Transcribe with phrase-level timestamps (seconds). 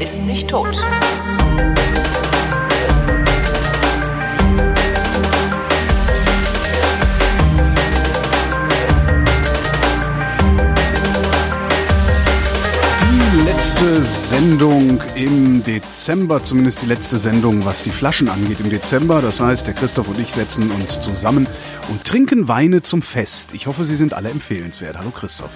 [0.00, 0.76] ist nicht tot.
[13.02, 19.20] Die letzte Sendung im Dezember, zumindest die letzte Sendung, was die Flaschen angeht im Dezember.
[19.20, 21.46] Das heißt, der Christoph und ich setzen uns zusammen
[21.88, 23.50] und trinken Weine zum Fest.
[23.52, 24.98] Ich hoffe, sie sind alle empfehlenswert.
[24.98, 25.50] Hallo Christoph.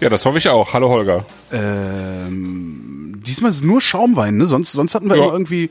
[0.00, 0.74] Ja, das hoffe ich auch.
[0.74, 1.24] Hallo Holger.
[1.52, 4.46] Ähm, diesmal ist es nur Schaumwein, ne?
[4.46, 5.24] Sonst, sonst hatten wir Ja.
[5.24, 5.70] immer irgendwie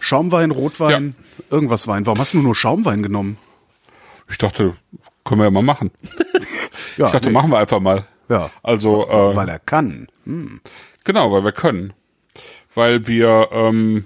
[0.00, 1.14] Schaumwein, Rotwein,
[1.50, 2.04] irgendwas Wein.
[2.06, 3.38] Warum hast du nur Schaumwein genommen?
[4.28, 4.74] Ich dachte,
[5.24, 5.90] können wir ja mal machen.
[6.96, 7.32] Ja, Ich dachte, nee.
[7.32, 8.04] machen wir einfach mal.
[8.28, 8.50] Ja.
[8.62, 10.06] Also, äh, Weil er kann.
[11.04, 11.92] genau, weil wir können.
[12.74, 14.04] Weil wir, ähm,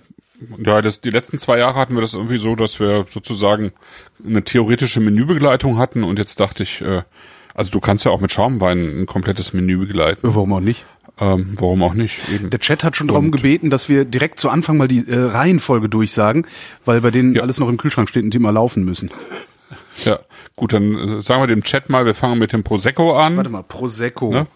[0.65, 3.73] ja, das, die letzten zwei Jahre hatten wir das irgendwie so, dass wir sozusagen
[4.25, 7.03] eine theoretische Menübegleitung hatten und jetzt dachte ich, äh,
[7.55, 10.21] also du kannst ja auch mit Schaumwein ein komplettes Menü begleiten.
[10.23, 10.87] Warum auch nicht?
[11.21, 12.21] Ähm, warum auch nicht?
[12.33, 12.51] Eben.
[12.51, 15.89] Der Chat hat schon darum gebeten, dass wir direkt zu Anfang mal die äh, Reihenfolge
[15.89, 16.47] durchsagen,
[16.85, 17.43] weil bei denen Ja.
[17.43, 19.11] alles noch im Kühlschrank steht und die immer laufen müssen.
[20.05, 20.21] Ja,
[20.55, 23.37] gut, dann äh, sagen wir dem Chat mal, wir fangen mit dem Prosecco an.
[23.37, 24.31] Warte mal, Prosecco.
[24.33, 24.47] Ne?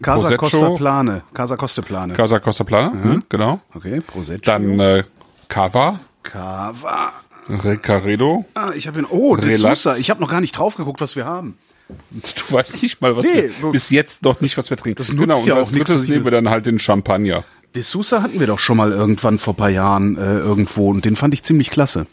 [0.00, 0.46] Casa Prosecco.
[0.46, 1.22] Costa Plane.
[1.34, 2.14] Casa Costa Plane.
[2.14, 3.60] Casa Costa Plana, hm, genau.
[3.74, 4.40] okay, Prosecco.
[4.46, 5.04] Dann äh,
[5.48, 7.12] Cava, Cava.
[7.48, 8.44] Recaredo.
[8.54, 9.06] Ah, ich habe ihn.
[9.08, 9.84] Oh, Relaz.
[9.98, 11.58] Ich habe noch gar nicht drauf geguckt, was wir haben.
[11.88, 14.98] Du weißt nicht mal, was Nee, wir bis jetzt noch nicht, was wir trinken.
[14.98, 17.44] Das genau, und ja als drittes ich nehmen wir dann halt den Champagner.
[17.74, 21.14] De Sousa hatten wir doch schon mal irgendwann vor paar Jahren äh, irgendwo und den
[21.14, 22.06] fand ich ziemlich klasse.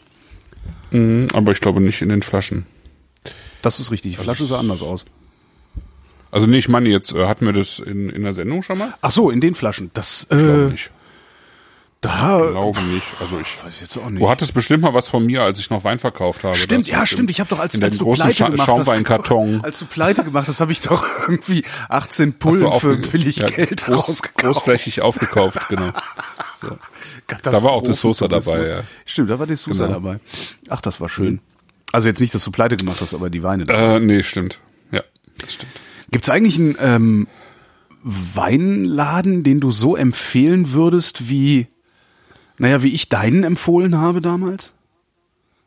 [0.90, 2.66] Mhm, aber ich glaube nicht in den Flaschen.
[3.62, 4.16] Das ist richtig.
[4.16, 5.06] Die Flasche sah anders aus.
[6.30, 8.94] Also nee, ich meine jetzt, äh, hatten wir das in, in der Sendung schon mal?
[9.00, 9.90] Ach so, in den Flaschen.
[9.94, 10.90] Das Ich glaube äh, nicht.
[12.04, 13.06] Da Glaube nicht.
[13.20, 14.20] Also ich weiß ich jetzt auch nicht.
[14.22, 16.56] Du hattest bestimmt mal was von mir, als ich noch Wein verkauft habe.
[16.56, 17.30] Stimmt, Das ja, stimmt.
[17.30, 19.56] Ich habe doch als, in als du großen pleite Scha gemacht Schaumweinkarton.
[19.58, 23.36] hast, als du pleite gemacht hast, habe ich doch irgendwie 18 Hast Pullen für billig
[23.36, 24.54] ja, Geld groß, rausgekauft.
[24.54, 25.92] großflächig aufgekauft, genau.
[26.60, 26.76] So.
[27.42, 28.80] Da war auch De Sosa dabei, ja.
[29.06, 29.98] Stimmt, da war De Sousa Genau.
[30.00, 30.20] dabei.
[30.68, 31.40] Ach, das war schön.
[31.92, 33.64] Also jetzt nicht, dass du pleite gemacht hast, aber die Weine.
[33.68, 34.58] Äh, nee, stimmt.
[34.90, 35.02] Ja,
[35.38, 35.72] das stimmt.
[36.10, 37.26] Gibt's eigentlich einen ähm,
[38.02, 41.68] Weinladen, den du so empfehlen würdest, wie,
[42.58, 44.72] naja, wie ich deinen empfohlen habe damals?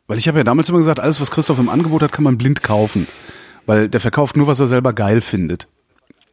[0.06, 2.38] Weil ich habe ja damals immer gesagt, alles, was Christoph im Angebot hat, kann man
[2.38, 3.06] blind kaufen.
[3.66, 5.68] Weil der verkauft nur, was er selber geil findet.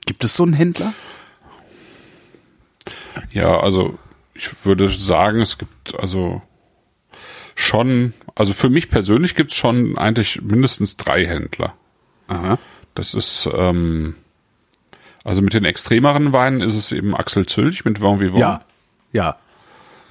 [0.05, 0.94] Gibt es so einen Händler?
[3.31, 3.97] Ja, also
[4.33, 6.41] ich würde sagen, es gibt also
[7.55, 11.73] schon, also für mich persönlich gibt's schon eigentlich mindestens drei Händler.
[12.27, 12.57] Aha.
[12.94, 14.15] Das ist, ähm,
[15.25, 18.39] also mit den extremeren Weinen ist es eben Axel Zülch mit Vin Vivant.
[18.39, 18.65] Ja.
[19.11, 19.38] Ja.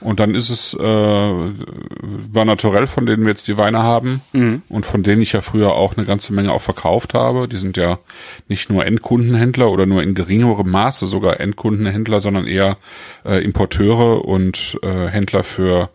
[0.05, 4.21] Und dann ist es äh, Vin Naturel, von denen wir jetzt die Weine haben
[4.69, 7.49] und von denen ich ja früher auch eine ganze Menge auch verkauft habe.
[7.49, 7.99] Die sind ja
[8.47, 12.77] nicht nur Endkundenhändler oder nur in geringerem Maße sogar Endkundenhändler, sondern eher
[13.25, 15.89] äh, Importeure und äh, Händler für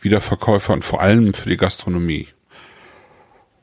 [0.00, 2.28] Wiederverkäufer und vor allem für die Gastronomie.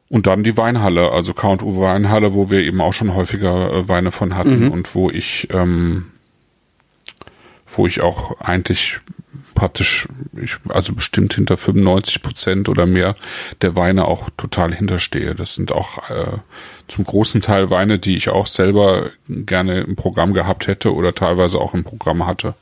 [0.09, 4.11] Und dann die Weinhalle, also K&U Weinhalle, wo wir eben auch schon häufiger äh, Weine
[4.11, 6.11] von hatten und wo ich ähm,
[7.75, 8.99] wo ich auch eigentlich
[9.57, 10.07] praktisch,
[10.39, 13.15] ich, also bestimmt hinter 95 Prozent oder mehr
[13.63, 15.33] der Weine auch total hinterstehe.
[15.33, 16.37] Das sind auch äh,
[16.87, 21.57] zum großen Teil Weine, die ich auch selber gerne im Programm gehabt hätte oder teilweise
[21.57, 22.53] auch im Programm hatte.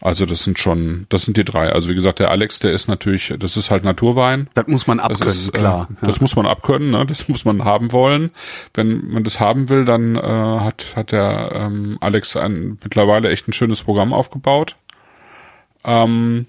[0.00, 1.72] Also das sind schon, das sind die drei.
[1.72, 4.48] Also wie gesagt, der Alex, der ist natürlich, das ist halt Naturwein.
[4.54, 5.88] Das muss man Das abkönnen, ist, klar.
[6.00, 7.06] Äh, das muss man abkönnen, ne?
[7.06, 8.30] das muss man haben wollen.
[8.74, 13.48] Wenn man das haben will, dann äh, hat, hat der ähm, Alex ein, mittlerweile echt
[13.48, 14.76] ein schönes Programm aufgebaut.
[15.84, 16.46] Ähm,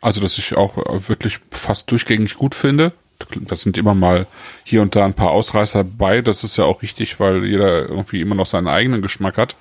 [0.00, 0.76] also, das ich auch
[1.08, 2.92] wirklich fast durchgängig gut finde.
[3.40, 4.26] Das sind immer mal
[4.62, 6.20] hier und da ein paar Ausreißer bei.
[6.20, 9.56] Das ist ja auch richtig, weil jeder irgendwie immer noch seinen eigenen Geschmack hat.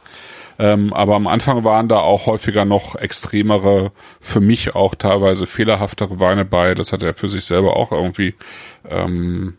[0.57, 3.91] Ähm, aber am Anfang waren da auch häufiger noch extremere,
[4.21, 6.75] für mich auch teilweise fehlerhaftere Weine bei.
[6.75, 8.35] Das hat er für sich selber auch irgendwie
[8.89, 9.57] ähm,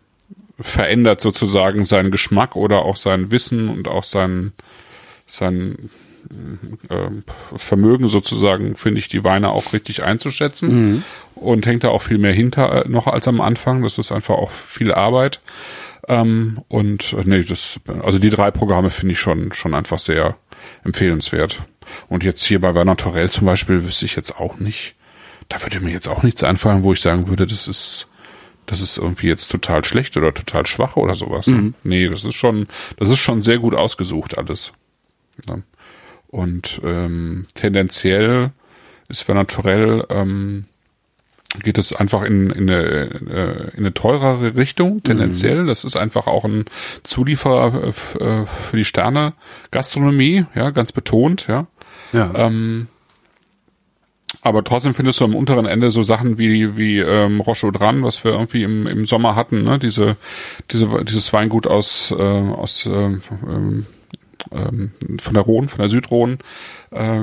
[0.59, 4.53] verändert sozusagen seinen Geschmack oder auch sein Wissen und auch sein,
[5.27, 5.91] sein
[7.55, 12.33] Vermögen sozusagen, finde ich, die Weine auch richtig einzuschätzen und hängt da auch viel mehr
[12.33, 13.83] hinter äh, noch als am Anfang.
[13.83, 15.41] Das ist einfach auch viel Arbeit.
[16.09, 20.37] Ähm, und äh, nee, das, also die drei Programme finde ich schon, schon einfach sehr
[20.85, 21.63] empfehlenswert.
[22.09, 24.95] Und jetzt hier bei Werner Torell zum Beispiel wüsste ich jetzt auch nicht,
[25.49, 28.09] da würde mir jetzt auch nichts einfallen, wo ich sagen würde, das ist,
[28.67, 31.47] das ist irgendwie jetzt total schlecht oder total schwach oder sowas.
[31.47, 31.75] ne?
[31.85, 32.67] Nee, das ist schon,
[32.99, 34.73] das ist schon sehr gut ausgesucht alles.
[35.49, 35.59] Ja.
[36.37, 38.51] Und ähm, tendenziell
[39.09, 40.67] ist Werner Torell ähm,
[41.63, 45.65] geht es einfach in, in, eine, äh, in eine teurere Richtung, tendenziell.
[45.65, 46.67] Das ist einfach auch ein
[47.05, 49.33] Zulieferer äh, äh, für die Sterne
[49.71, 51.69] Gastronomie, ja, ganz betont, ja.
[52.13, 52.31] Ja.
[52.35, 52.89] Ähm,
[54.43, 58.23] aber trotzdem findest du am unteren Ende so Sachen wie wie ähm, Roche dran, was
[58.25, 59.79] wir irgendwie im, im Sommer hatten, ne?
[59.79, 60.19] Diese
[60.71, 63.17] diese dieses Weingut aus äh, aus äh,
[64.53, 66.39] ähm, von der Rhone, von der Südrhone,
[66.91, 67.23] äh,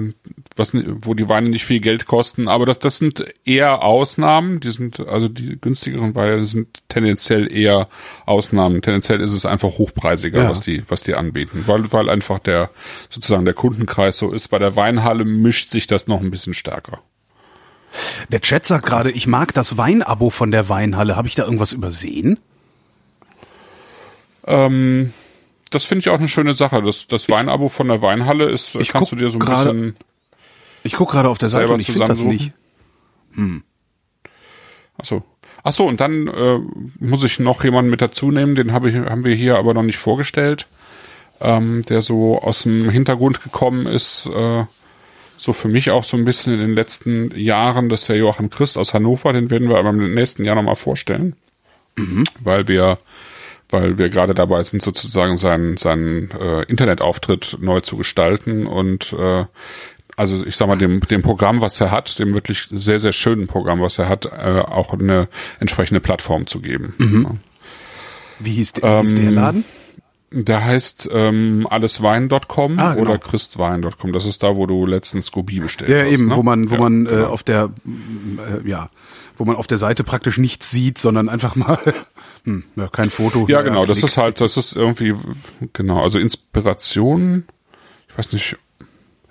[0.55, 4.71] was wo die Weine nicht viel Geld kosten, aber das das sind eher Ausnahmen, die
[4.71, 7.87] sind also die günstigeren Weine sind tendenziell eher
[8.25, 8.81] Ausnahmen.
[8.81, 10.49] Tendenziell ist es einfach hochpreisiger, Ja.
[10.49, 12.69] was die was die anbieten, weil weil einfach der
[13.09, 14.49] sozusagen der Kundenkreis so ist.
[14.49, 16.99] Bei der Weinhalle mischt sich das noch ein bisschen stärker.
[18.29, 21.15] Der Chat sagt gerade, ich mag das Weinabo von der Weinhalle.
[21.15, 22.39] Habe ich da irgendwas übersehen?
[24.45, 25.13] Ähm,
[25.73, 26.81] das finde ich auch eine schöne Sache.
[26.81, 29.95] Das, das Weinabo von der Weinhalle ist, ich kannst du dir so ein gerade- bisschen
[30.83, 32.51] Ich gucke gerade auf der Seite und ich finde das nicht.
[34.97, 35.23] Achso.
[35.63, 36.59] Achso, und dann äh,
[36.99, 39.83] muss ich noch jemanden mit dazu nehmen, den hab ich, haben wir hier aber noch
[39.83, 40.67] nicht vorgestellt,
[41.39, 44.65] ähm, der so aus dem Hintergrund gekommen ist, äh,
[45.37, 48.49] so für mich auch so ein bisschen in den letzten Jahren, das ist der Joachim
[48.49, 51.35] Christ aus Hannover, den werden wir aber im nächsten Jahr nochmal vorstellen,
[52.39, 52.97] weil wir
[53.73, 59.45] weil wir gerade dabei sind, sozusagen seinen, seinen äh, Internetauftritt neu zu gestalten und äh,
[60.15, 63.47] also ich sag mal, dem, dem Programm, was er hat, dem wirklich sehr, sehr schönen
[63.47, 65.27] Programm, was er hat, äh, auch eine
[65.59, 66.93] entsprechende Plattform zu geben.
[66.99, 67.31] Ja.
[68.39, 69.65] Wie hieß, der- hieß der Ähm, Laden?
[70.35, 73.01] Der heißt ähm, alleswein.com Ah, genau.
[73.09, 74.13] oder christwein.com.
[74.13, 76.11] Das ist da, wo du letztens Gobi bestellt Ja, hast.
[76.11, 76.35] eben, ne?
[76.35, 77.27] wo man, wo ja, man äh, genau.
[77.27, 77.69] auf der,
[78.65, 78.89] äh, ja,
[79.37, 81.79] wo man auf der Seite praktisch nichts sieht, sondern einfach mal,
[82.43, 83.45] hm, ja, kein Foto.
[83.47, 85.13] Ja, genau, das ist halt, das ist irgendwie,
[85.73, 87.45] genau, also Inspiration,
[88.09, 88.57] ich weiß nicht,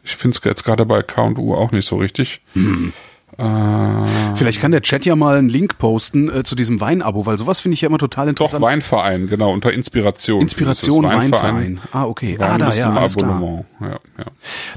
[0.04, 2.43] ich finde es jetzt gerade bei K&U auch nicht so richtig.
[2.54, 2.93] Hm.
[3.38, 7.38] Äh, Vielleicht kann der Chat ja mal einen Link posten äh, zu diesem Weinabo, weil
[7.38, 8.62] sowas finde ich ja immer total doch, interessant.
[8.62, 10.40] Weinverein, genau, unter Inspiration.
[10.43, 11.81] Inspiration, ist Weinverein.
[11.93, 12.38] Ah, okay.
[12.38, 13.64] Wein Ah, da, ja, alles klar.
[13.81, 14.26] Ja, ja.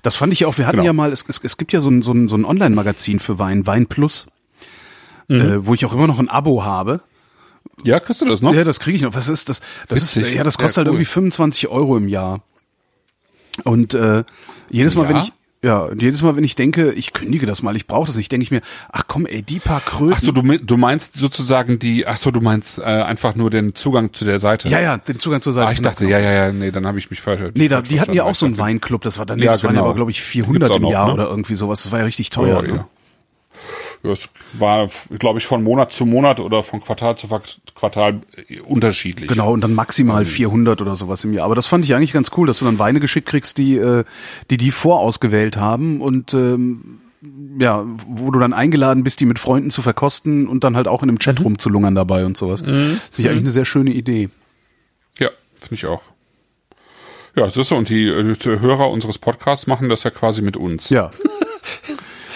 [0.03, 0.85] Das fand ich ja auch, wir hatten Genau.
[0.85, 3.39] ja mal, es, es, es gibt ja so ein, so ein, so ein Online-Magazin für
[3.39, 4.27] Wein, Wein Plus,
[5.27, 5.41] Mhm.
[5.41, 7.01] äh, wo ich auch immer noch ein Abo habe.
[7.83, 8.53] ja, kriegst du das noch?
[8.53, 9.13] Ja, das kriege ich noch.
[9.15, 9.61] Was ist das?
[9.87, 10.35] Das ist, Witzig.
[10.35, 10.93] ja, das kostet Ja, halt cool.
[10.95, 12.41] irgendwie 25 Euro im Jahr.
[13.63, 14.23] Und äh,
[14.69, 15.23] jedes Mal, wenn Ja?
[15.23, 15.31] ich
[15.63, 18.43] ja, jedes Mal, wenn ich denke, ich kündige das mal, ich brauche das nicht, denke
[18.43, 18.61] ich mir,
[18.91, 20.13] ach komm, ey, die paar Kröten.
[20.15, 23.73] Ach so, du, du meinst sozusagen die, ach so, du meinst äh, einfach nur den
[23.73, 24.69] Zugang zu der Seite.
[24.69, 25.67] ja, ja, den Zugang zur Seite.
[25.69, 27.41] Ah, ich dachte, ja, ja, ja, nee, dann habe ich mich falsch.
[27.55, 29.63] Nee, da, die hatten ja auch so einen Weinclub, das war dann, nee, Ja, das
[29.63, 29.85] waren ja genau.
[29.89, 31.13] aber, glaube ich, Gibt's 400 auch im noch, Jahr ne?
[31.15, 31.81] oder irgendwie sowas.
[31.81, 32.57] Das war ja richtig teuer.
[32.57, 32.75] Ja, ne?
[32.75, 32.87] ja.
[34.03, 37.27] Es war, glaube ich, von Monat zu Monat oder von Quartal zu
[37.73, 38.21] Quartal
[38.65, 39.29] unterschiedlich.
[39.29, 40.27] Genau, und dann maximal Ähm.
[40.27, 41.45] 400 oder sowas im Jahr.
[41.45, 44.03] Aber das fand ich eigentlich ganz cool, dass du dann Weine geschickt kriegst, die äh,
[44.49, 46.99] die, die vorausgewählt haben und ähm,
[47.59, 51.01] ja, wo du dann eingeladen bist, die mit Freunden zu verkosten und dann halt auch
[51.01, 51.19] in einem Mhm.
[51.19, 52.61] Chat rumzulungern dabei und sowas.
[52.61, 52.71] Das
[53.17, 54.29] ist eigentlich eine sehr schöne Idee.
[55.19, 56.03] Ja, finde ich auch.
[57.35, 57.75] Ja, das ist so.
[57.75, 60.89] Und die, äh, die Hörer unseres Podcasts machen das ja quasi mit uns.
[60.89, 61.09] Ja.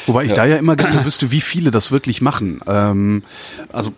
[0.09, 2.61] Wobei ich da ja immer gerne wüsste, wie viele das wirklich machen.
[2.67, 3.23] Ähm,
[3.71, 3.93] also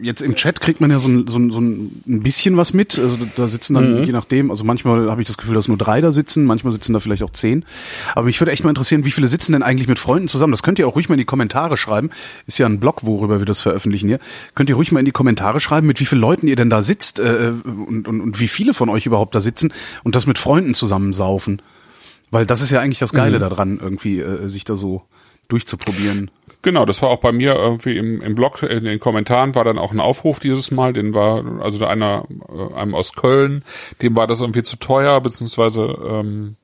[0.00, 2.98] jetzt im Chat kriegt man ja so ein, so ein, so ein bisschen was mit.
[2.98, 6.00] Also da sitzen dann, je nachdem, also manchmal habe ich das Gefühl, dass nur drei
[6.00, 7.64] da sitzen, manchmal sitzen da vielleicht auch zehn.
[8.14, 10.52] Aber mich würde echt mal interessieren, wie viele sitzen denn eigentlich mit Freunden zusammen?
[10.52, 12.10] Das könnt ihr auch ruhig mal in die Kommentare schreiben.
[12.46, 14.20] Ist ja ein Blog, worüber wir das veröffentlichen hier.
[14.54, 16.82] Könnt ihr ruhig mal in die Kommentare schreiben, mit wie vielen Leuten ihr denn da
[16.82, 19.72] sitzt äh, und, und, und wie viele von euch überhaupt da sitzen
[20.04, 21.60] und das mit Freunden zusammensaufen.
[22.30, 25.02] Weil das ist ja eigentlich das Geile daran, irgendwie äh, sich da so
[25.48, 26.30] durchzuprobieren.
[26.62, 29.78] Genau, das war auch bei mir irgendwie im, im Blog, in den Kommentaren war dann
[29.78, 33.64] auch ein Aufruf dieses Mal, den war, also einer, äh, einem aus Köln,
[34.02, 36.56] dem war das irgendwie zu teuer, beziehungsweise ähm,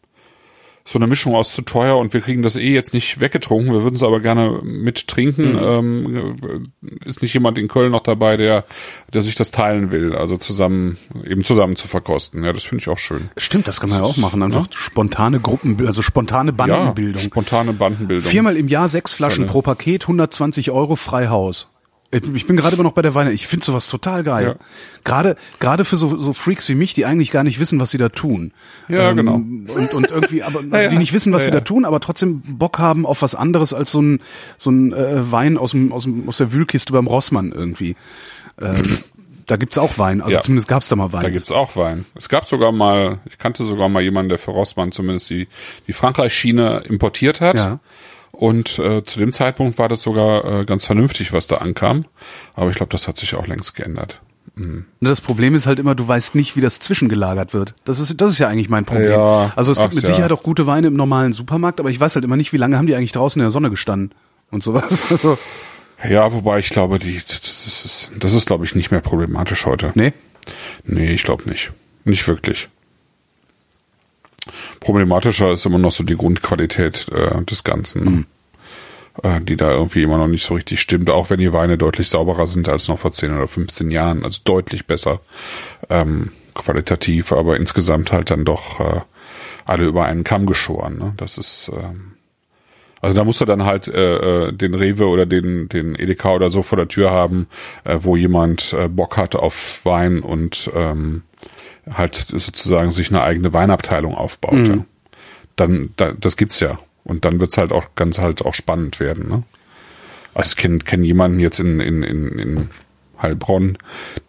[0.84, 3.82] so eine Mischung aus zu teuer und wir kriegen das eh jetzt nicht weggetrunken, wir
[3.82, 5.56] würden es aber gerne mit trinken.
[5.60, 6.68] Ähm,
[7.04, 8.64] ist nicht jemand in Köln noch dabei, der,
[9.12, 12.42] der sich das teilen will, also zusammen, eben zusammen zu verkosten.
[12.44, 13.30] Ja, das finde ich auch schön.
[13.36, 14.42] Stimmt, das kann man ja auch machen.
[14.42, 17.22] Einfach spontane Gruppen, also spontane Ja, Bandenbildung.
[17.22, 18.28] spontane Bandenbildung.
[18.28, 21.68] Viermal im Jahr sechs Flaschen pro Paket, 120 Euro frei Haus.
[22.12, 23.32] Ich bin gerade immer noch bei der Weine.
[23.32, 24.44] Ich finde sowas total geil.
[24.44, 24.54] Ja.
[25.02, 27.98] Gerade gerade für so, so Freaks wie mich, die eigentlich gar nicht wissen, was sie
[27.98, 28.52] da tun.
[28.90, 29.36] Ähm, Ja, genau.
[29.36, 32.00] Und, und irgendwie, aber also Ja, die nicht wissen, was Ja, sie da tun, aber
[32.00, 34.20] trotzdem Bock haben auf was anderes als so ein
[34.58, 37.96] so ein äh, Wein aus dem aus dem aus der Wühlkiste beim Rossmann irgendwie.
[38.60, 38.98] Ähm,
[39.46, 40.20] da gibt's auch Wein.
[40.20, 41.22] Also zumindest gab's da mal Wein.
[41.22, 42.04] Da gibt's auch Wein.
[42.14, 45.48] Es gab sogar mal, ich kannte sogar mal jemanden, der für Rossmann zumindest die,
[45.86, 47.56] die Frankreich-Schiene importiert hat.
[47.56, 47.80] Ja.
[48.42, 52.06] Und äh, zu dem Zeitpunkt war das sogar äh, ganz vernünftig, was da ankam.
[52.56, 54.20] Aber ich glaube, das hat sich auch längst geändert.
[54.56, 57.74] Ne, Das Problem ist halt immer, du weißt nicht, wie das zwischengelagert wird.
[57.84, 59.12] Das ist, das ist ja eigentlich mein Problem.
[59.12, 60.08] Ja, also es gibt mit ja.
[60.08, 62.76] Sicherheit auch gute Weine im normalen Supermarkt, aber ich weiß halt immer nicht, wie lange
[62.76, 64.10] haben die eigentlich draußen in der Sonne gestanden
[64.50, 65.14] und sowas.
[66.10, 69.92] Ja, wobei ich glaube, die, das ist, das ist glaube ich, nicht mehr problematisch heute.
[69.94, 70.12] nee.
[70.84, 71.70] Nee, ich glaube nicht.
[72.04, 72.68] Nicht wirklich.
[74.80, 78.26] Problematischer ist immer noch so die Grundqualität äh, des Ganzen, mhm.
[79.22, 82.08] äh, die da irgendwie immer noch nicht so richtig stimmt, auch wenn die Weine deutlich
[82.08, 85.20] sauberer sind als noch vor 10 oder 15 Jahren, also deutlich besser
[85.88, 89.00] ähm, qualitativ, aber insgesamt halt dann doch äh,
[89.64, 90.98] alle über einen Kamm geschoren.
[90.98, 91.14] Ne?
[91.16, 92.11] Das ist ähm,
[93.02, 96.50] also da musst du dann halt äh, äh, den Rewe oder den den Edeka oder
[96.50, 97.48] so vor der Tür haben,
[97.82, 101.22] äh, wo jemand äh, Bock hat auf Wein und ähm,
[101.92, 104.54] halt sozusagen sich eine eigene Weinabteilung aufbaut.
[104.54, 104.66] Mhm.
[104.66, 104.84] Ja.
[105.56, 109.28] Dann da, das gibt's ja und dann wird's halt auch ganz halt auch spannend werden.
[109.28, 109.42] Ne?
[110.32, 112.70] Also ich kenne kenn jemanden jetzt in in in, in
[113.20, 113.78] Heilbronn,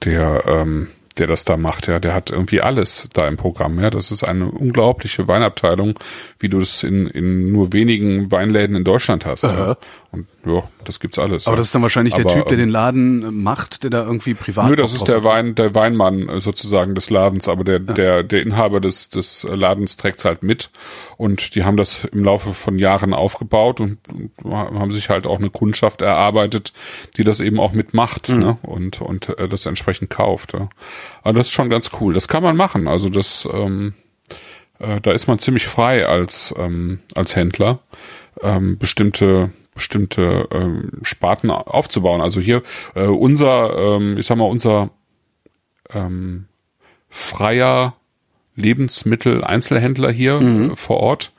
[0.04, 3.90] der ähm, der das da macht, ja, der hat irgendwie alles da im Programm, ja.
[3.90, 6.00] Das ist eine unglaubliche Weinabteilung,
[6.40, 9.44] wie du das in, in nur wenigen Weinläden in Deutschland hast.
[9.44, 9.78] Ja.
[10.12, 11.48] Und ja, das gibt's alles.
[11.48, 11.58] Aber ja.
[11.58, 14.70] das ist dann wahrscheinlich Aber, der Typ, der den Laden macht, der da irgendwie privat.
[14.70, 17.94] Nö, das ist der Wein, der Weinmann äh, sozusagen des Ladens, aber der, ja.
[17.94, 20.70] der, der Inhaber des, des Ladens trägt's halt mit.
[21.18, 23.98] Und die haben das im Laufe von Jahren aufgebaut und,
[24.44, 26.74] und haben sich halt auch eine Kundschaft erarbeitet,
[27.18, 28.40] die das eben auch mitmacht, mhm.
[28.40, 28.58] ne?
[28.62, 30.54] Und, und äh, das entsprechend kauft.
[30.54, 30.70] Ja.
[31.24, 32.14] Aber das ist schon ganz cool.
[32.14, 32.88] Das kann man machen.
[32.88, 33.94] Also das, ähm,
[34.80, 37.80] äh, da ist man ziemlich frei als, ähm, als Händler,
[38.42, 42.22] ähm, bestimmte bestimmte ähm, Sparten aufzubauen.
[42.22, 42.62] Also hier
[42.96, 44.92] äh, unser, ähm, ich sag mal, unser
[45.92, 46.46] ähm,
[47.10, 47.96] freier
[48.56, 50.72] Lebensmittel-Einzelhändler hier mhm.
[50.72, 51.32] äh, vor Ort,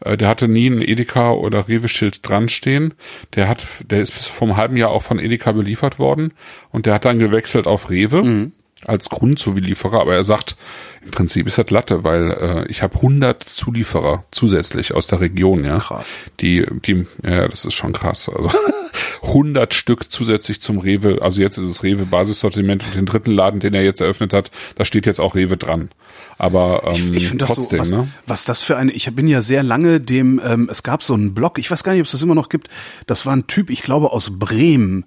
[0.00, 2.94] äh, der hatte nie ein Edeka oder Rewe-Schild dran stehen.
[3.34, 6.32] Der hat, der ist bis vor einem halben Jahr auch von Edeka beliefert worden
[6.70, 8.22] und der hat dann gewechselt auf Rewe.
[8.22, 8.52] Mhm
[8.86, 10.56] als Grundzulieferer, aber er sagt,
[11.02, 15.64] im Prinzip ist das Latte, weil äh, ich habe 100 Zulieferer zusätzlich aus der Region,
[15.64, 15.78] ja.
[15.78, 16.18] Krass.
[16.40, 18.28] Die, die, ja, das ist schon krass.
[18.28, 18.50] Also
[19.22, 23.60] 100 Stück zusätzlich zum Rewe, also jetzt ist es Rewe Basissortiment und den dritten Laden,
[23.60, 25.90] den er jetzt eröffnet hat, da steht jetzt auch Rewe dran.
[26.36, 28.08] Aber ähm, ich, ich trotzdem, so, was, ne?
[28.26, 31.34] was das für eine, ich bin ja sehr lange dem, ähm, es gab so einen
[31.34, 32.68] Blog, ich weiß gar nicht, ob es das immer noch gibt,
[33.06, 35.04] das war ein Typ, ich glaube aus Bremen,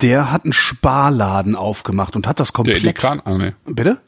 [0.00, 2.84] der hat einen Sparladen aufgemacht und hat das komplett.
[2.84, 3.52] Der Kran, ah, nee.
[3.66, 3.98] Bitte?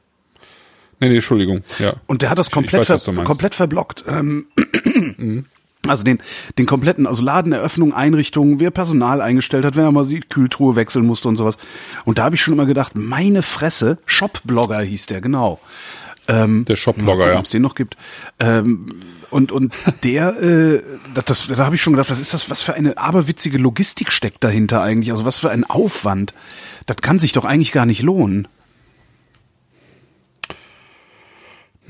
[1.00, 1.62] Nee, nee, Entschuldigung.
[1.78, 1.94] Ja.
[2.06, 4.04] Und der hat das komplett, weiß, ver komplett verblockt.
[4.06, 4.46] Ähm,
[5.16, 5.46] mhm.
[5.88, 6.18] Also den,
[6.58, 11.06] den kompletten, also Ladeneröffnung, Einrichtungen, wer Personal eingestellt hat, wenn er mal die Kühltruhe wechseln
[11.06, 11.56] musste und sowas.
[12.04, 15.58] Und da habe ich schon immer gedacht, meine Fresse, Shopblogger hieß der, genau.
[16.28, 17.38] Ähm, der Shopblogger, ja.
[17.38, 17.96] Ob es den noch gibt.
[18.38, 20.82] Ähm, und, und der, äh,
[21.24, 24.42] das, da habe ich schon gedacht, was ist das, was für eine aberwitzige Logistik steckt
[24.42, 25.10] dahinter eigentlich?
[25.10, 26.34] Also was für ein Aufwand.
[26.86, 28.48] Das kann sich doch eigentlich gar nicht lohnen.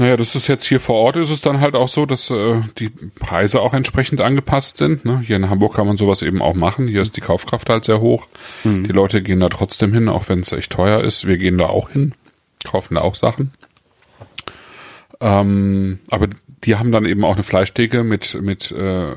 [0.00, 2.62] Naja, das ist jetzt hier vor Ort ist es dann halt auch so, dass äh,
[2.78, 5.04] die Preise auch entsprechend angepasst sind.
[5.04, 5.20] Ne?
[5.20, 6.88] Hier in Hamburg kann man sowas eben auch machen.
[6.88, 8.26] Hier ist die Kaufkraft halt sehr hoch.
[8.64, 8.84] Mhm.
[8.84, 11.26] Die Leute gehen da trotzdem hin, auch wenn es echt teuer ist.
[11.26, 12.14] Wir gehen da auch hin,
[12.64, 13.52] kaufen da auch Sachen.
[15.20, 16.28] Ähm, aber
[16.64, 19.14] die haben dann eben auch eine Fleischtheke mit mit äh,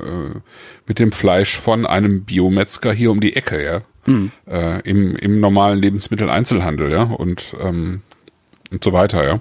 [0.86, 4.32] mit dem Fleisch von einem Biometzger hier um die Ecke, ja, mhm.
[4.46, 8.02] äh, im im normalen Lebensmitteleinzelhandel, ja und ähm,
[8.70, 9.40] und so weiter, ja.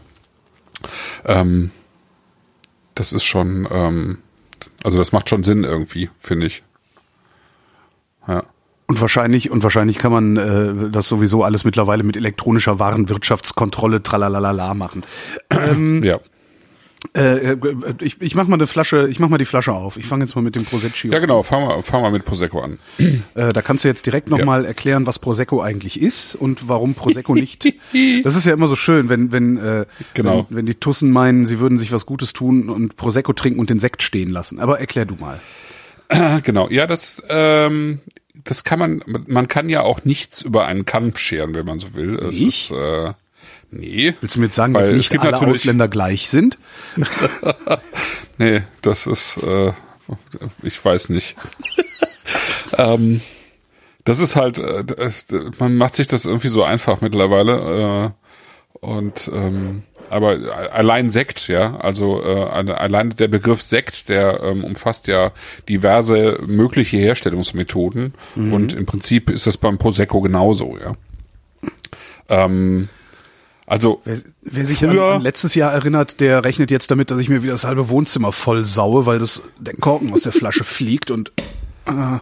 [1.26, 1.72] Ähm,
[2.96, 4.18] das ist schon, ähm,
[4.84, 6.64] also das macht schon Sinn irgendwie, finde ich.
[8.28, 8.44] Ja.
[8.86, 14.74] Und wahrscheinlich, und wahrscheinlich kann man äh, das sowieso alles mittlerweile mit elektronischer Warenwirtschaftskontrolle tralalala
[14.74, 15.04] machen.
[15.50, 16.20] Ähm, ja.
[17.16, 17.58] Äh, äh,
[18.02, 19.98] ich, ich mach mal eine Flasche, ich mach mal die Flasche auf.
[19.98, 21.08] Ich fange jetzt mal mit dem Prosecco.
[21.10, 22.80] Ja, genau, fang mal, fang mal mit Prosecco an.
[23.36, 24.68] Äh, da kannst du jetzt direkt nochmal ja.
[24.68, 27.66] erklären, was Prosecco eigentlich ist und warum Prosecco nicht.
[28.24, 30.46] das ist ja immer so schön, wenn, wenn, äh, genau.
[30.50, 33.70] wenn, wenn die Tussen meinen, sie würden sich was Gutes tun und Prosecco trinken und
[33.70, 34.60] den Sekt stehen lassen.
[34.60, 35.40] Aber erklär du mal.
[36.44, 38.00] Genau, ja, das, ähm,
[38.44, 41.94] das kann man, man kann ja auch nichts über einen Kamm scheren, wenn man so
[41.96, 42.20] will.
[42.20, 43.14] Es ist, äh,
[43.72, 44.14] Nee.
[44.22, 46.58] Willst du mir jetzt sagen, dass nicht alle Ausländer gleich sind?
[48.38, 49.74] nee, das ist, äh,
[50.62, 51.36] ich weiß nicht.
[52.78, 53.22] ähm,
[54.04, 54.84] das ist halt, äh,
[55.60, 58.14] man macht sich das irgendwie so einfach mittlerweile.
[58.14, 58.24] Äh,
[58.86, 60.38] und ähm, aber
[60.74, 65.32] allein Sekt, ja, also äh, allein der Begriff Sekt, der ähm, umfasst ja
[65.70, 68.54] diverse mögliche Herstellungsmethoden mhm.
[68.54, 70.96] und im Prinzip ist das beim Prosecco genauso, ja.
[72.30, 72.90] Ähm,
[73.66, 77.20] also wer, wer sich früher, an, an, letztes Jahr erinnert, der rechnet jetzt damit, dass
[77.20, 80.64] ich mir wieder das halbe Wohnzimmer voll saue, weil das der Korken aus der Flasche
[80.64, 81.32] fliegt und
[81.86, 82.20] äh,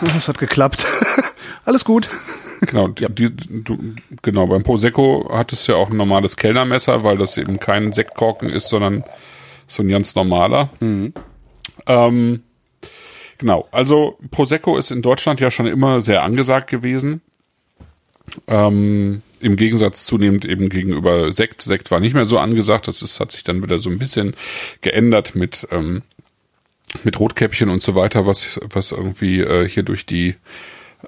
[0.00, 0.86] das hat geklappt.
[1.64, 2.08] Alles gut.
[2.62, 3.76] Genau, die, die, du,
[4.22, 8.48] genau, beim Prosecco hat es ja auch ein normales Kellnermesser, weil das eben kein Sektkorken
[8.48, 9.04] ist, sondern
[9.66, 10.70] so ein ganz normaler.
[10.80, 11.12] Mhm.
[11.86, 12.42] Ähm,
[13.38, 17.20] genau, also Prosecco ist in Deutschland ja schon immer sehr angesagt gewesen.
[18.46, 21.62] Ähm, Im Gegensatz zunehmend eben gegenüber Sekt.
[21.62, 22.88] Sekt war nicht mehr so angesagt.
[22.88, 24.34] Das ist, hat sich dann wieder so ein bisschen
[24.80, 26.02] geändert mit, ähm,
[27.04, 30.36] mit Rotkäppchen und so weiter, was, was irgendwie äh, hier durch die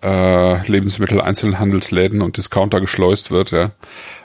[0.03, 3.53] äh, Lebensmittel-Einzelhandelsläden und Discounter geschleust wird.
[3.53, 3.73] Ja.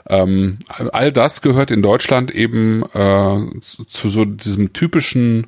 [0.08, 5.46] Ähm, all das gehört in Deutschland eben äh, zu, zu so diesem typischen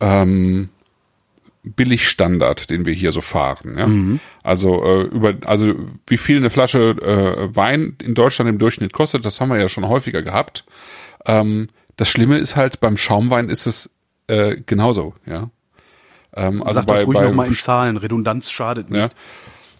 [0.00, 0.68] ähm,
[1.62, 3.76] Billigstandard, den wir hier so fahren.
[3.76, 3.86] Ja?
[3.86, 4.20] Mhm.
[4.42, 5.74] Also äh, über, also
[6.06, 9.68] wie viel eine Flasche äh, Wein in Deutschland im Durchschnitt kostet, das haben wir ja
[9.68, 10.64] schon häufiger gehabt.
[11.26, 13.90] Ähm, das Schlimme ist halt beim Schaumwein ist es
[14.26, 15.14] äh, genauso.
[15.26, 15.50] Ja.
[16.34, 17.96] Ähm, also Sag bei, das ruhig nochmal in Zahlen.
[17.96, 19.12] Redundanz schadet nicht.
[19.12, 19.18] Ja.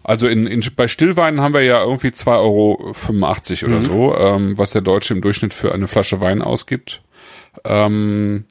[0.03, 2.93] Also in, in, bei Stillweinen haben wir ja irgendwie 2,85 Euro
[3.65, 3.81] oder mhm.
[3.81, 7.01] so, ähm, was der Deutsche im Durchschnitt für eine Flasche Wein ausgibt.
[7.63, 8.45] Ähm,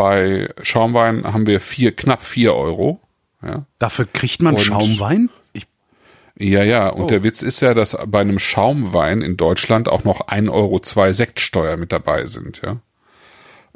[0.00, 3.02] bei Schaumwein haben wir vier, knapp vier Euro.
[3.42, 3.66] Ja.
[3.78, 5.28] Dafür kriegt man und, Schaumwein?
[5.52, 5.66] Ich
[6.38, 6.88] ja, ja.
[6.88, 7.06] Und oh.
[7.06, 11.76] der Witz ist ja, dass bei einem Schaumwein in Deutschland auch noch 1,02 Euro Sektsteuer
[11.76, 12.78] mit dabei sind, ja.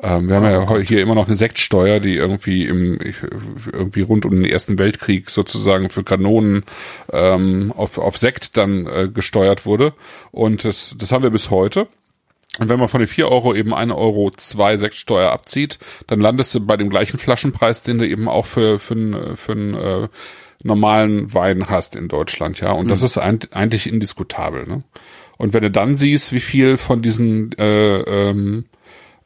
[0.02, 2.98] Ähm, wir haben ja hier immer noch eine Sektsteuer, die irgendwie im
[3.70, 6.64] irgendwie rund um den Ersten Weltkrieg sozusagen für Kanonen
[7.12, 9.92] ähm, auf, auf Sekt dann äh, gesteuert wurde.
[10.32, 11.86] Und das, das haben wir bis heute.
[12.60, 16.54] Und wenn man von den vier Euro eben eine Euro zwei Sektsteuer abzieht, dann landest
[16.54, 20.08] du bei dem gleichen Flaschenpreis, den du eben auch für, für, für, für einen äh,
[20.62, 22.72] normalen Wein hast in Deutschland, ja.
[22.72, 22.88] Und mhm.
[22.88, 24.66] das ist ein, eigentlich indiskutabel.
[24.66, 24.82] Ne?
[25.36, 28.64] Und wenn du dann siehst, wie viel von diesen äh, ähm,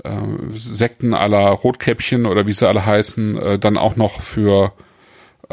[0.05, 0.11] äh,
[0.55, 4.73] Sekten aller Rotkäppchen oder wie sie alle heißen, äh, dann auch noch für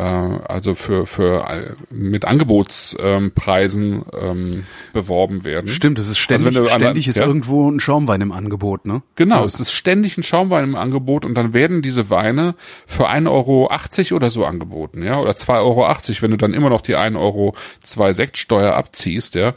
[0.02, 5.70] also für für äh, mit Angebotspreisen ähm, beworben werden.
[5.70, 7.26] Stimmt, es ist ständig, also ständig ist ja?
[7.26, 9.04] irgendwo ein Schaumwein im Angebot, ne?
[9.16, 9.46] Genau, ja.
[9.46, 13.70] es ist ständig ein Schaumwein im Angebot und dann werden diese Weine für 1,80 Euro
[14.16, 15.88] oder so angeboten, ja, oder 2,80 Euro,
[16.22, 19.54] wenn du dann immer noch die 1 Euro zwei Sektsteuer abziehst, ja,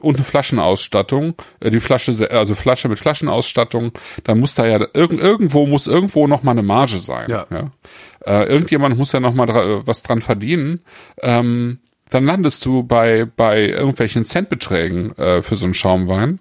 [0.00, 3.92] und eine Flaschenausstattung, äh, die Flasche, also Flasche mit Flaschenausstattung,
[4.24, 7.46] dann muss da ja irgend, irgendwo muss irgendwo noch mal eine Marge sein, ja.
[7.50, 7.70] ja?
[8.24, 10.80] Äh, irgendjemand muss ja noch mal dra was dran verdienen,
[11.20, 11.78] ähm,
[12.10, 16.40] dann landest du bei, bei irgendwelchen Centbeträgen äh, für so einen Schaumwein.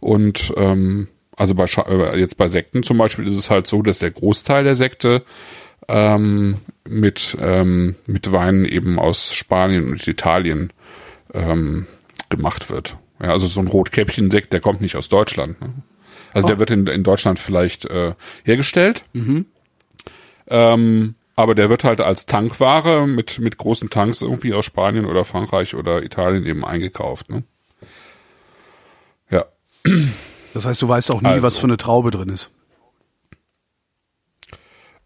[0.00, 3.98] Und ähm, also bei äh, jetzt bei Sekten zum Beispiel ist es halt so, dass
[3.98, 5.22] der Großteil der Sekte
[5.88, 6.56] ähm,
[6.88, 10.72] mit, ähm, mit Weinen eben aus Spanien und Italien
[11.34, 11.86] ähm,
[12.28, 12.96] gemacht wird.
[13.22, 15.60] Ja, also so ein Rotkäppchen-Sekt, der kommt nicht aus Deutschland.
[15.60, 15.68] Ne?
[16.32, 16.48] Also oh.
[16.48, 18.14] der wird in, in Deutschland vielleicht äh,
[18.44, 19.04] hergestellt.
[19.12, 19.46] Mhm.
[20.48, 25.24] Ähm, aber der wird halt als Tankware mit, mit großen Tanks irgendwie aus Spanien oder
[25.24, 27.30] Frankreich oder Italien eben eingekauft.
[27.30, 27.42] Ne?
[29.30, 29.46] Ja.
[30.52, 31.42] Das heißt, du weißt auch nie, also.
[31.42, 32.50] was für eine Traube drin ist.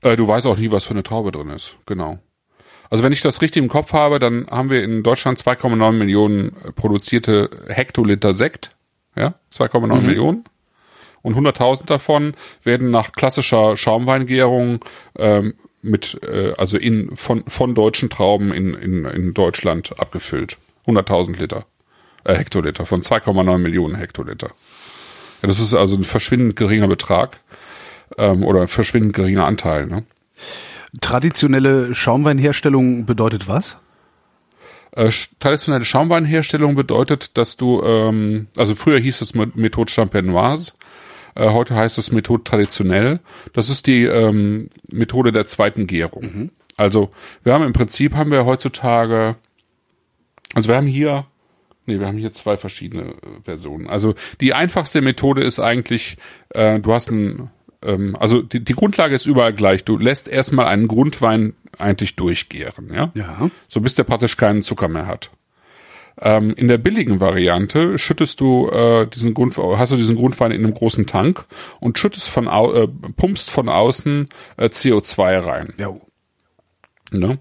[0.01, 2.18] Äh, du weißt auch nie, was für eine Traube drin ist, genau.
[2.90, 6.53] Also wenn ich das richtig im Kopf habe, dann haben wir in Deutschland 2,9 Millionen
[6.77, 8.77] produzierte Hektoliter Sekt.
[9.16, 10.07] Ja, 2,9 mhm.
[10.07, 10.44] Millionen.
[11.23, 14.85] Und 100.000 davon werden nach klassischer Schaumweingärung
[15.16, 20.59] ähm, mit, äh, also in, von, von deutschen Trauben in, in, in Deutschland abgefüllt.
[20.87, 21.66] 100.000 Liter,
[22.25, 24.49] äh, Hektoliter, von 2,9 Millionen Hektoliter.
[25.42, 27.40] Ja, das ist also ein verschwindend geringer Betrag
[28.18, 29.87] ähm, oder ein verschwindend geringer Anteil.
[29.87, 30.05] Ne?
[31.01, 33.77] Traditionelle Schaumweinherstellung bedeutet was?
[34.92, 40.73] Äh, traditionelle Schaumweinherstellung bedeutet, dass du, ähm, also früher hieß es Methode Champenoise,
[41.35, 43.20] äh, heute heißt es Methode traditionell.
[43.53, 46.23] Das ist die ähm, Methode der zweiten Gärung.
[46.23, 46.51] Mhm.
[46.77, 47.11] Also
[47.42, 49.37] wir haben im Prinzip haben wir heutzutage,
[50.55, 51.27] also wir haben hier,
[51.87, 53.88] nee, wir haben hier zwei verschiedene äh, Versionen.
[53.88, 56.16] Also die einfachste Methode ist eigentlich,
[56.51, 57.51] äh, du hast ein,
[57.83, 59.85] ähm, also die, die Grundlage ist überall gleich.
[59.85, 63.11] Du lässt erstmal einen Grundwein eigentlich durchgären, ja?
[63.14, 63.51] Ja.
[63.68, 65.31] So bis der praktisch keinen Zucker mehr hat.
[66.20, 70.64] Ähm, in der billigen Variante schüttest du äh, diesen Grund, hast du diesen Grundwein in
[70.64, 71.44] einem großen Tank
[71.81, 75.74] und schüttest von au äh, pumpst von außen äh, CO2 rein.
[75.77, 75.94] Ja.
[77.11, 77.38] Ne?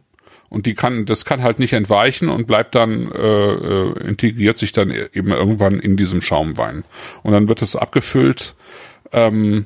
[0.49, 4.71] Und die kann, das kann halt nicht entweichen und bleibt dann, äh, äh, integriert sich
[4.71, 6.83] dann eben irgendwann in diesem Schaumwein.
[7.23, 8.53] Und dann wird es abgefüllt
[9.11, 9.65] ähm,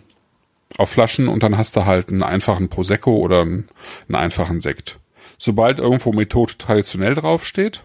[0.77, 3.67] auf Flaschen und dann hast du halt einen einfachen Prosecco oder einen,
[4.07, 4.97] einen einfachen Sekt.
[5.37, 7.83] Sobald irgendwo Methode traditionell draufsteht,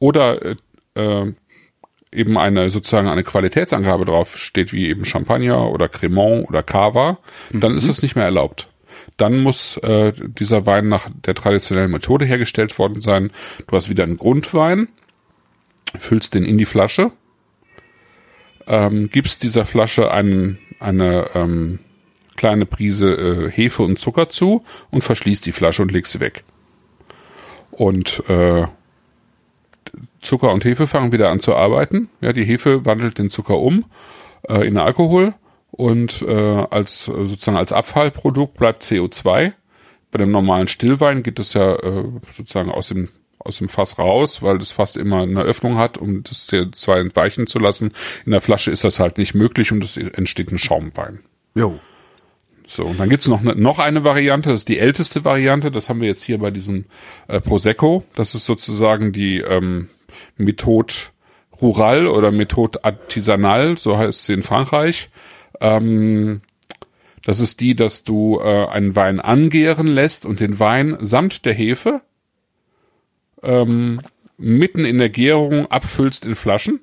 [0.00, 0.56] oder äh,
[0.96, 1.32] äh,
[2.12, 7.18] eben eine sozusagen eine Qualitätsangabe drauf steht, wie eben Champagner oder Cremant oder Cava,
[7.52, 7.78] dann mhm.
[7.78, 8.68] ist es nicht mehr erlaubt.
[9.16, 13.30] Dann muss äh, dieser Wein nach der traditionellen Methode hergestellt worden sein.
[13.66, 14.88] Du hast wieder einen Grundwein,
[15.96, 17.12] füllst den in die Flasche,
[18.66, 21.78] ähm, gibst dieser Flasche einen, eine ähm,
[22.36, 26.44] kleine Prise äh, Hefe und Zucker zu und verschließt die Flasche und legst sie weg.
[27.70, 28.66] Und äh,
[30.20, 32.08] Zucker und Hefe fangen wieder an zu arbeiten.
[32.20, 33.84] Ja, die Hefe wandelt den Zucker um
[34.48, 35.34] äh, in Alkohol
[35.70, 39.52] und äh, als sozusagen als Abfallprodukt bleibt CO2.
[40.10, 42.04] Bei dem normalen Stillwein geht es ja äh,
[42.36, 43.08] sozusagen aus dem
[43.42, 47.46] aus dem Fass raus, weil das Fass immer eine Öffnung hat, um das CO2 entweichen
[47.46, 47.92] zu lassen.
[48.26, 51.20] In der Flasche ist das halt nicht möglich und es entsteht ein Schaumwein.
[51.54, 51.80] Jo.
[52.68, 55.88] So, und dann gibt's noch, ne, noch eine Variante, das ist die älteste Variante, das
[55.88, 56.84] haben wir jetzt hier bei diesem
[57.26, 58.04] äh, Prosecco.
[58.14, 59.88] Das ist sozusagen die ähm,
[60.36, 60.94] Methode
[61.60, 65.10] Rural oder Methode Artisanal, so heißt sie in Frankreich.
[65.60, 66.40] Ähm,
[67.24, 71.52] das ist die, dass du äh, einen Wein angären lässt und den Wein samt der
[71.52, 72.00] Hefe
[73.42, 74.00] ähm,
[74.38, 76.80] mitten in der Gärung abfüllst in Flaschen.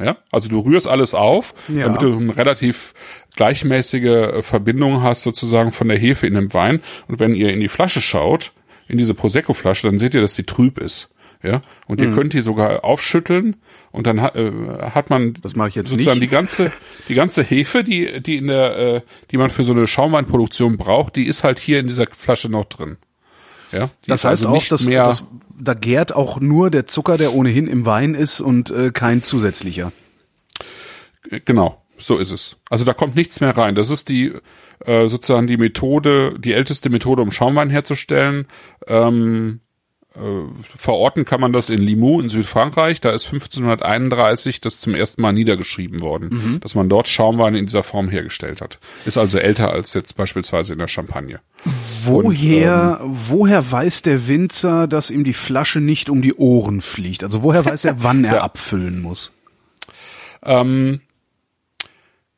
[0.00, 1.86] Ja, also du rührst alles auf, Ja.
[1.86, 2.94] damit du eine relativ
[3.34, 6.80] gleichmäßige äh, Verbindung hast sozusagen von der Hefe in dem Wein.
[7.08, 8.52] Und wenn ihr in die Flasche schaut,
[8.86, 11.10] in diese Prosecco-Flasche, dann seht ihr, dass die trüb ist.
[11.42, 12.08] Ja, und Mhm.
[12.08, 13.56] ihr könnt die sogar aufschütteln
[13.92, 14.50] und dann ha- äh,
[14.90, 16.30] hat man Das mache ich jetzt sozusagen nicht.
[16.30, 16.72] die ganze
[17.08, 21.14] die ganze Hefe, die die in der äh, die man für so eine Schaumweinproduktion braucht,
[21.14, 22.96] die ist halt hier in dieser Flasche noch drin.
[23.70, 25.24] Ja, die Das heißt also auch, dass, dass
[25.60, 29.92] da gärt auch nur der Zucker, der ohnehin im Wein ist und äh, kein zusätzlicher.
[31.44, 32.56] Genau, so ist es.
[32.70, 33.74] Also da kommt nichts mehr rein.
[33.74, 34.32] Das ist die
[34.86, 38.46] äh, sozusagen die Methode, die älteste Methode, um Schaumwein herzustellen.
[38.86, 39.67] Ähm, äh,
[40.76, 43.00] verorten kann man das in Limoux in Südfrankreich.
[43.00, 47.82] Da ist 1531 das zum ersten Mal niedergeschrieben worden, dass man dort Schaumwein in dieser
[47.82, 48.78] Form hergestellt hat.
[49.04, 51.40] Ist also älter als jetzt beispielsweise in der Champagne.
[52.04, 57.24] Woher, ähm, woher weiß der Winzer, dass ihm die Flasche nicht um die Ohren fliegt?
[57.24, 58.42] Also woher weiß er, wann er Ja.
[58.42, 59.32] abfüllen muss?
[60.42, 61.00] Ähm,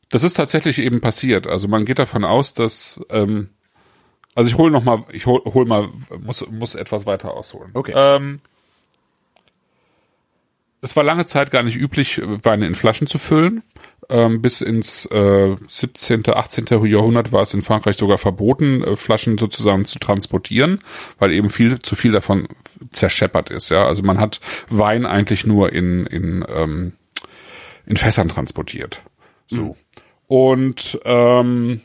[0.08, 1.46] das ist tatsächlich eben passiert.
[1.46, 3.50] Also man geht davon aus, dass ähm,
[4.34, 5.88] also ich hole noch mal, ich hol, hol mal,
[6.20, 7.70] muss muss etwas weiter ausholen.
[7.74, 7.92] Okay.
[7.94, 8.40] Ähm,
[10.82, 13.62] es war lange Zeit gar nicht üblich, Weine in Flaschen zu füllen.
[14.08, 16.66] Ähm, bis ins äh, 17., 18.
[16.84, 20.80] Jahrhundert war es in Frankreich sogar verboten, äh, Flaschen sozusagen zu transportieren,
[21.18, 22.48] weil eben viel zu viel davon
[22.90, 23.70] zerscheppert ist.
[23.70, 26.92] Ja, also man hat Wein eigentlich nur in in ähm,
[27.86, 29.02] in Fässern transportiert.
[29.46, 29.76] So.
[30.26, 31.82] Und ähm,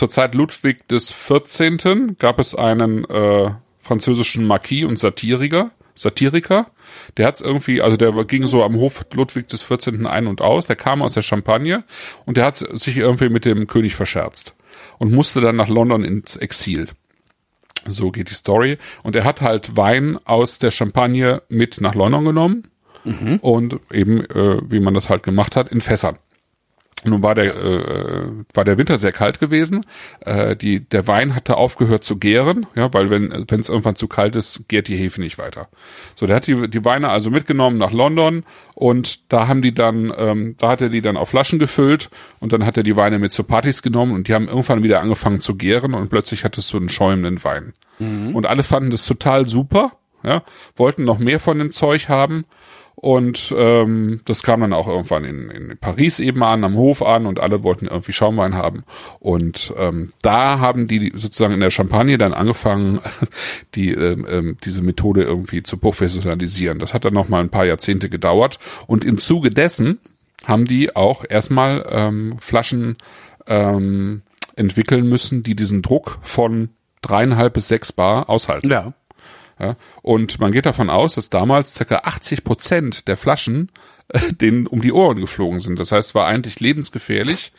[0.00, 2.16] zur Zeit Ludwig des 14.
[2.18, 6.70] gab es einen äh, französischen Marquis und Satiriker, Satiriker.
[7.18, 10.06] Der hat's irgendwie, also der ging so am Hof Ludwig des 14.
[10.06, 11.84] ein und aus, der kam aus der Champagne
[12.24, 14.54] und der hat sich irgendwie mit dem König verscherzt
[14.98, 16.88] und musste dann nach London ins Exil.
[17.86, 18.78] So geht die Story.
[19.02, 22.68] Und er hat halt Wein aus der Champagne mit nach London genommen
[23.42, 26.16] und eben, äh, wie man das halt gemacht hat, in Fässern.
[27.04, 29.86] Nun war der, äh, war der Winter sehr kalt gewesen.
[30.20, 34.36] Äh, die, der Wein hatte aufgehört zu gären, ja, weil wenn es irgendwann zu kalt
[34.36, 35.68] ist, gärt die Hefe nicht weiter.
[36.14, 40.12] So, der hat die, die Weine also mitgenommen nach London und da haben die dann,
[40.16, 42.10] ähm, da hat er die dann auf Flaschen gefüllt
[42.40, 45.00] und dann hat er die Weine mit zu Partys genommen und die haben irgendwann wieder
[45.00, 47.72] angefangen zu gären und plötzlich hattest du einen schäumenden Wein.
[48.34, 50.42] Und alle fanden das total super, ja,
[50.76, 52.44] wollten noch mehr von dem Zeug haben.
[53.02, 57.24] Und ähm, das kam dann auch irgendwann in, in Paris eben an, am Hof an
[57.24, 58.84] und alle wollten irgendwie Schaumwein haben.
[59.20, 63.00] Und ähm, da haben die sozusagen in der Champagne dann angefangen,
[63.74, 66.78] die ähm, ähm, diese Methode irgendwie zu professionalisieren.
[66.78, 68.58] Das hat dann noch mal ein paar Jahrzehnte gedauert.
[68.86, 69.98] Und im Zuge dessen
[70.44, 72.98] haben die auch erstmal ähm, Flaschen
[73.46, 74.20] ähm,
[74.56, 76.68] entwickeln müssen, die diesen Druck von
[77.00, 78.70] dreieinhalb bis sechs Bar aushalten.
[78.70, 78.92] Ja.
[79.60, 83.70] Ja, und man geht davon aus, dass damals circa 80 Prozent der Flaschen
[84.12, 85.78] äh, denen um die Ohren geflogen sind.
[85.78, 87.52] Das heißt, es war eigentlich lebensgefährlich.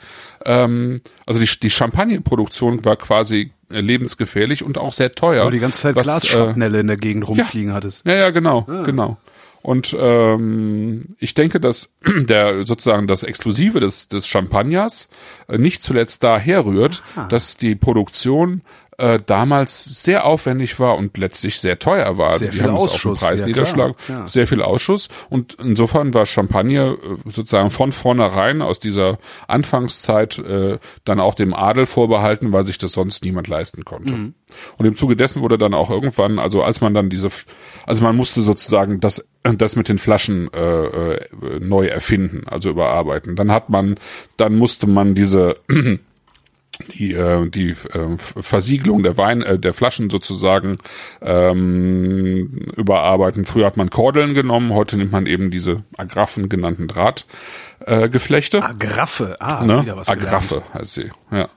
[0.46, 5.46] Ähm, also die, die Champagneproduktion war quasi äh, lebensgefährlich und auch sehr teuer.
[5.46, 8.06] Weil du die ganze Zeit was, äh, in der Gegend rumfliegen hattest.
[8.06, 9.18] ja, ja, genau, genau.
[9.62, 15.08] Und ähm, ich denke, dass der sozusagen das Exklusive des, des Champagners
[15.48, 18.62] äh, nicht zuletzt daher rührt, dass die Produktion
[19.02, 22.32] äh, damals sehr aufwendig war und letztlich sehr teuer war.
[22.32, 24.28] Also Sehr die viel haben es Ausschuss, den Preisniederschlag, ja, klar, ja.
[24.28, 30.78] sehr viel Ausschuss und insofern war Champagner äh, sozusagen von vornherein aus dieser Anfangszeit äh,
[31.04, 34.14] dann auch dem Adel vorbehalten, weil sich das sonst niemand leisten konnte.
[34.14, 34.34] Mhm.
[34.78, 37.30] Und im Zuge dessen wurde dann auch irgendwann, also als man dann diese,
[37.86, 41.20] also man musste sozusagen das, das mit den Flaschen äh, äh,
[41.60, 43.36] neu erfinden, also überarbeiten.
[43.36, 43.98] Dann hat man,
[44.38, 45.58] dann musste man diese
[46.90, 50.78] die äh, die äh, Versiegelung der Wein äh, der Flaschen sozusagen
[51.22, 53.46] ähm, überarbeiten.
[53.46, 58.06] Früher hat man Kordeln genommen, heute nimmt man eben diese Agraffen genannten Drahtgeflechte.
[58.06, 58.64] Äh, Geflechte.
[58.64, 59.38] Agraffe.
[59.40, 59.82] Ah, ne?
[59.84, 61.12] wieder was Agraffe heißt sie.
[61.32, 61.50] Ja.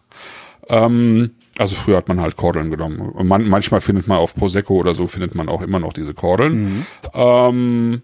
[0.68, 3.12] Ähm, Also früher hat man halt Kordeln genommen.
[3.28, 6.84] Man, manchmal findet man auf Prosecco oder so findet man auch immer noch diese Kordeln.
[7.14, 8.02] Ähm,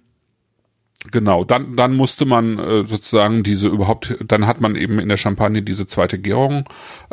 [1.10, 5.16] genau, dann dann musste man äh, sozusagen diese überhaupt, dann hat man eben in der
[5.16, 6.64] Champagne diese zweite Gärung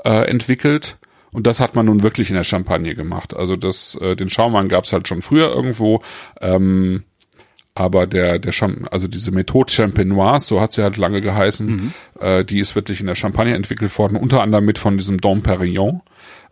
[0.04, 0.98] äh, entwickelt.
[1.34, 3.36] Und das hat man nun wirklich in der Champagne gemacht.
[3.36, 6.02] Also das, äh, den Schaumwein gab es halt schon früher irgendwo.
[6.42, 7.04] Ähm,
[7.78, 12.44] aber der, der Cham also diese Methode Champenoise, so hat sie halt lange geheißen, äh,
[12.44, 16.02] die ist wirklich in der Champagne entwickelt worden, unter anderem mit von diesem Dom Perignon,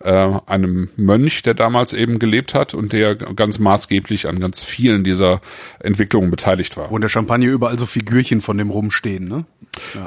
[0.05, 5.03] äh, einem Mönch, der damals eben gelebt hat und der ganz maßgeblich an ganz vielen
[5.03, 5.41] dieser
[5.79, 6.91] Entwicklungen beteiligt war.
[6.91, 9.45] In der Champagne überall so Figürchen von dem rumstehen, ne?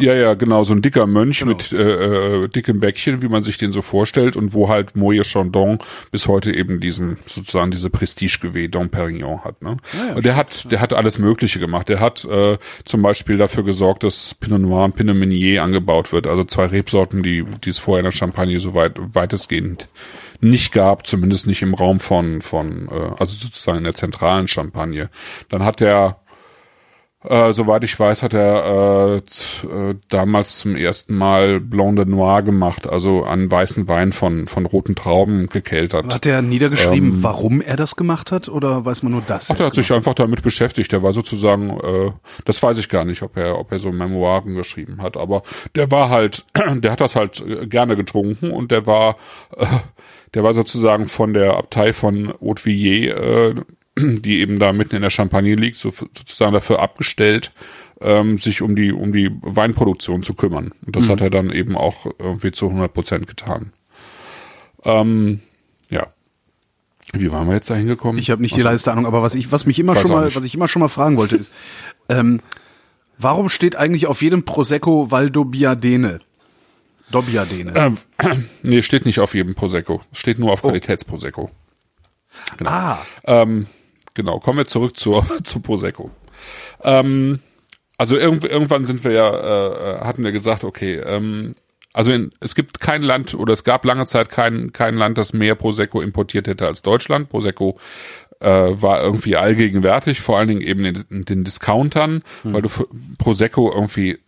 [0.00, 3.58] Ja, ja, genau, so ein dicker Mönch mit äh, äh, dickem Bäckchen, wie man sich
[3.58, 5.78] den so vorstellt und wo halt Moët Chandon
[6.10, 9.76] bis heute eben diesen, sozusagen diese Prestige-Geweh Dom Perignon hat, ne?
[10.14, 11.88] und der hat, der hat alles Mögliche gemacht.
[11.88, 16.26] Der hat äh, zum Beispiel dafür gesorgt, dass Pinot Noir und Pinot Meunier angebaut wird,
[16.26, 19.88] also zwei Rebsorten, die, die es vorher in der Champagne so weit, weitestgehend
[20.40, 25.10] nicht gab, zumindest nicht im Raum von, von, äh, also sozusagen in der zentralen Champagne.
[25.48, 26.20] Dann hat er
[27.24, 32.42] äh, soweit ich weiß, hat er äh, äh, damals zum ersten Mal Blanc de Noir
[32.42, 36.14] gemacht, also an weißen Wein von, von roten Trauben gekeltert.
[36.14, 39.50] Hat er niedergeschrieben, warum er das gemacht hat, oder weiß man nur das?
[39.50, 40.92] Ach, der hat sich einfach damit beschäftigt.
[40.92, 42.12] Der war sozusagen, äh,
[42.44, 45.42] das weiß ich gar nicht, ob er, ob er so Memoiren geschrieben hat, aber
[45.74, 49.16] der war halt, der hat das halt äh, gerne getrunken und der war,
[49.56, 49.66] äh,
[50.34, 53.54] der war sozusagen von der Abtei von Haute-Villiers, äh,
[54.22, 57.52] die eben da mitten in der Champagne liegt, so, sozusagen dafür abgestellt,
[58.00, 60.72] ähm, sich um die, um die Weinproduktion zu kümmern.
[60.86, 63.72] Und das hat er dann eben auch irgendwie zu 100 Prozent getan.
[64.84, 65.40] Ähm,
[65.90, 66.06] ja.
[67.12, 68.20] Wie waren wir jetzt da hingekommen?
[68.20, 70.26] Ich habe nicht die leiste Ahnung, aber was ich, was mich immer Weiß schon mal,
[70.26, 70.36] nicht.
[70.36, 71.52] was ich immer schon mal fragen wollte, ist,
[72.08, 72.40] ähm,
[73.16, 76.20] warum steht eigentlich auf jedem Prosecco Valdobbiadene?
[77.10, 77.72] Dobbiadene.
[77.74, 77.98] Ähm,
[78.62, 80.02] nee, steht nicht auf jedem Prosecco.
[80.12, 81.50] Steht nur auf Qualitätsprosecco.
[82.64, 83.66] Ah, Ähm,
[84.18, 86.10] genau, kommen wir zurück zur, zu Prosecco.
[86.82, 87.38] Ähm,
[87.96, 91.54] also irgend, irgendwann sind wir ja, äh, hatten wir gesagt, okay, ähm,
[91.94, 95.32] also in, es gibt kein Land oder es gab lange Zeit kein, kein Land, das
[95.32, 97.28] mehr Prosecco importiert hätte als Deutschland.
[97.28, 97.78] Prosecco
[98.40, 102.86] äh, war irgendwie allgegenwärtig, vor allen Dingen eben in, in den Discountern, weil du für
[103.18, 104.18] Prosecco irgendwie äh,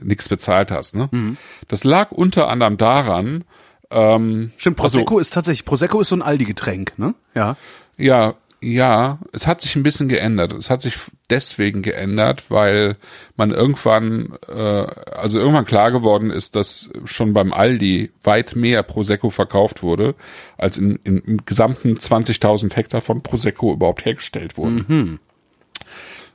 [0.00, 0.94] nichts bezahlt hast.
[0.94, 1.36] Ne?
[1.66, 3.44] Das lag unter anderem daran,
[3.90, 4.76] ähm, stimmt.
[4.76, 7.14] Prosecco ist tatsächlich, Prosecco ist so ein Aldi-Getränk, ne?
[7.34, 7.56] Ja.
[7.96, 10.52] Ja, ja, es hat sich ein bisschen geändert.
[10.52, 10.94] Es hat sich
[11.30, 12.96] deswegen geändert, weil
[13.36, 19.30] man irgendwann, äh, also irgendwann klar geworden ist, dass schon beim Aldi weit mehr Prosecco
[19.30, 20.16] verkauft wurde,
[20.56, 24.84] als in, in, im gesamten 20.000 Hektar von Prosecco überhaupt hergestellt wurden.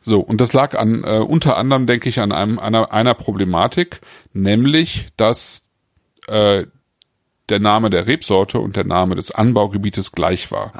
[0.01, 4.01] So, und das lag an, äh, unter anderem, denke ich, an einem, einer, einer Problematik,
[4.33, 5.63] nämlich, dass
[6.27, 6.65] äh,
[7.49, 10.71] der Name der Rebsorte und der Name des Anbaugebietes gleich war.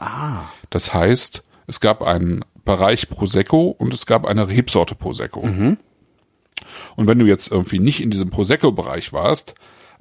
[0.73, 5.41] Das heißt, es gab einen Bereich Prosecco und es gab eine Rebsorte Prosecco.
[6.95, 9.53] Und wenn du jetzt irgendwie nicht in diesem Prosecco-Bereich warst,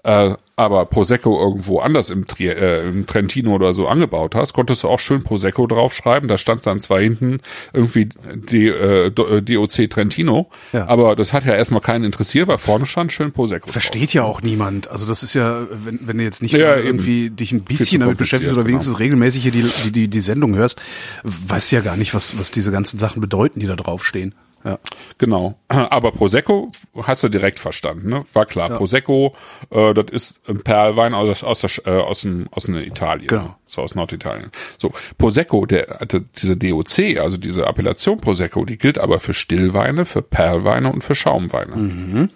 [0.04, 4.82] äh, aber Prosecco irgendwo anders im, Tri äh, im Trentino oder so angebaut hast, konntest
[4.82, 6.28] du auch schön Prosecco draufschreiben.
[6.28, 7.38] Da stand dann zwar hinten
[7.72, 10.86] irgendwie die, äh, Do- äh, DOC Trentino, Ja.
[10.88, 13.64] aber das hat ja erstmal keinen interessiert, weil vorne stand schön Prosecco.
[13.66, 13.72] drauf.
[13.72, 14.90] Versteht ja auch niemand.
[14.90, 16.86] Also das ist ja, wenn, wenn du jetzt nicht Ja, eben.
[16.86, 19.04] irgendwie dich ein bisschen damit beschäftigst oder wenigstens genau.
[19.04, 20.78] regelmäßig hier die, die, die, die Sendung hörst,
[21.24, 24.34] weißt du ja gar nicht, was, was diese ganzen Sachen bedeuten, die da draufstehen.
[24.64, 24.78] Ja.
[25.18, 25.56] Genau.
[25.68, 26.70] Aber Prosecco
[27.02, 28.24] hast du direkt verstanden, ne?
[28.32, 28.68] War klar.
[28.70, 29.34] Prosecco,
[29.70, 33.26] äh, das ist ein Perlwein aus, aus, der, äh, aus, dem, aus dem Italien.
[33.28, 33.56] Genau.
[33.66, 34.50] So aus Norditalien.
[34.78, 35.98] So, Prosecco, der,
[36.36, 41.14] diese DOC, also diese Appellation Prosecco, die gilt aber für Stillweine, für Perlweine und für
[41.14, 41.76] Schaumweine.
[41.76, 42.30] Mhm.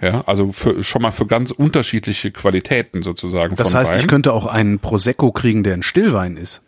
[0.00, 4.00] Ja, also für, schon mal für ganz unterschiedliche Qualitäten sozusagen Das heißt, Wein.
[4.00, 6.62] ich könnte auch einen Prosecco kriegen, der ein Stillwein ist.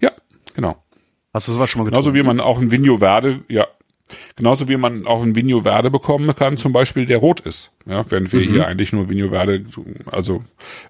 [0.00, 0.10] ja,
[0.54, 0.76] genau.
[1.34, 2.34] Hast du sowas schon mal Genauso getrunken?
[2.34, 3.66] wie man auch ein Vigno Verde, ja,
[4.36, 7.70] genauso wie man auch ein Vigno Verde bekommen kann, zum Beispiel der rot ist.
[7.84, 9.64] Ja, während wir hier eigentlich nur Vigno Verde,
[10.06, 10.40] also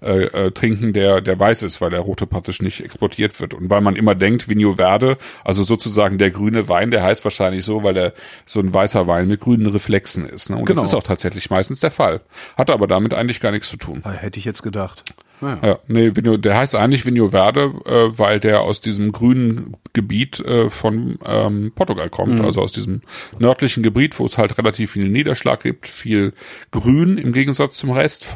[0.02, 3.70] äh, äh, trinken, der der weiß ist, weil der rote praktisch nicht exportiert wird und
[3.70, 7.82] weil man immer denkt, Vigno Verde, also sozusagen der grüne Wein, der heißt wahrscheinlich so,
[7.82, 8.12] weil der
[8.44, 10.50] so ein weißer Wein mit grünen Reflexen ist.
[10.50, 10.56] Ne?
[10.56, 10.80] Und Genau.
[10.82, 12.20] das ist auch tatsächlich meistens der Fall.
[12.56, 14.02] Hat aber damit eigentlich gar nichts zu tun.
[14.04, 15.02] Hätte ich jetzt gedacht.
[15.42, 15.58] Naja.
[15.62, 20.70] Ja, nee, der heißt eigentlich Vigno Verde, äh, weil der aus diesem grünen Gebiet äh,
[20.70, 23.00] von ähm, Portugal kommt, also aus diesem
[23.40, 26.32] nördlichen Gebiet, wo es halt relativ viel Niederschlag gibt, viel
[26.70, 28.32] Grün im Gegensatz zum Rest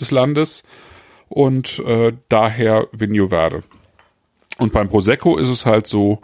[0.00, 0.64] des Landes
[1.28, 3.62] und äh, daher Vigno Verde.
[4.58, 6.22] Und beim Prosecco ist es halt so,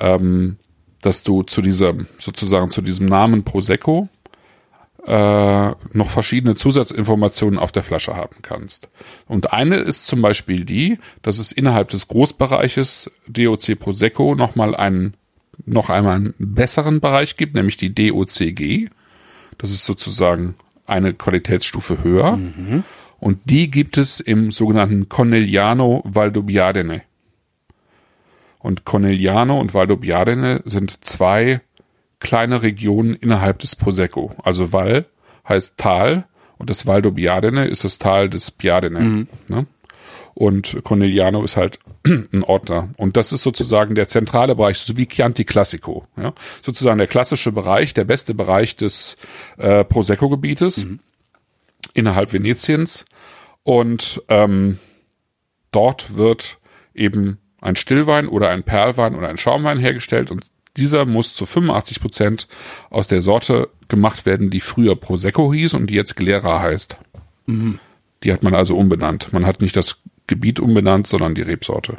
[0.00, 0.56] ähm,
[1.02, 4.08] dass du zu diesem sozusagen zu diesem Namen Prosecco
[5.06, 8.88] äh, noch verschiedene Zusatzinformationen auf der Flasche haben kannst.
[9.26, 15.14] Und eine ist zum Beispiel die, dass es innerhalb des Großbereiches DOC Prosecco nochmal einen,
[15.66, 18.88] noch einmal einen besseren Bereich gibt, nämlich die DOCG.
[19.58, 20.54] Das ist sozusagen
[20.86, 22.38] eine Qualitätsstufe höher.
[23.20, 27.02] Und die gibt es im sogenannten Corneliano Valdobbiadene.
[28.58, 31.60] Und Corneliano und Valdobbiadene sind zwei
[32.24, 34.34] kleine Regionen innerhalb des Prosecco.
[34.42, 35.04] Also Val
[35.48, 36.24] heißt Tal
[36.58, 39.26] und das Valdobbiadene ist das Tal des Piadene.
[39.46, 39.66] Ne?
[40.32, 42.88] Und Corneliano ist halt ein Ordner.
[42.96, 46.06] Und das ist sozusagen der zentrale Bereich, so wie Chianti Classico.
[46.16, 46.32] Ja?
[46.62, 49.16] Sozusagen der klassische Bereich, der beste Bereich des
[49.58, 50.86] äh, Prosecco-Gebietes
[51.92, 53.04] innerhalb Venetiens.
[53.62, 54.78] Und ähm,
[55.70, 56.58] dort wird
[56.94, 60.44] eben ein Stillwein oder ein Perlwein oder ein Schaumwein hergestellt und
[60.76, 62.48] dieser muss zu 85 Prozent
[62.90, 66.96] aus der Sorte gemacht werden, die früher Prosecco hieß und die jetzt Glera heißt.
[67.46, 69.32] Die hat man also umbenannt.
[69.32, 71.96] Man hat nicht das Gebiet umbenannt, sondern die Rebsorte.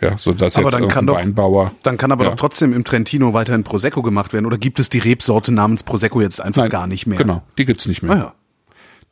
[0.00, 1.72] Ja, so dass jetzt dann kann doch- Weinbauer.
[1.82, 2.30] Dann kann aber Ja.
[2.30, 4.44] doch trotzdem im Trentino weiterhin Prosecco gemacht werden.
[4.46, 7.18] Oder gibt es die Rebsorte namens Prosecco jetzt einfach Nein, gar nicht mehr?
[7.18, 8.12] Genau, die gibt's nicht mehr.
[8.12, 8.34] Ah, ja.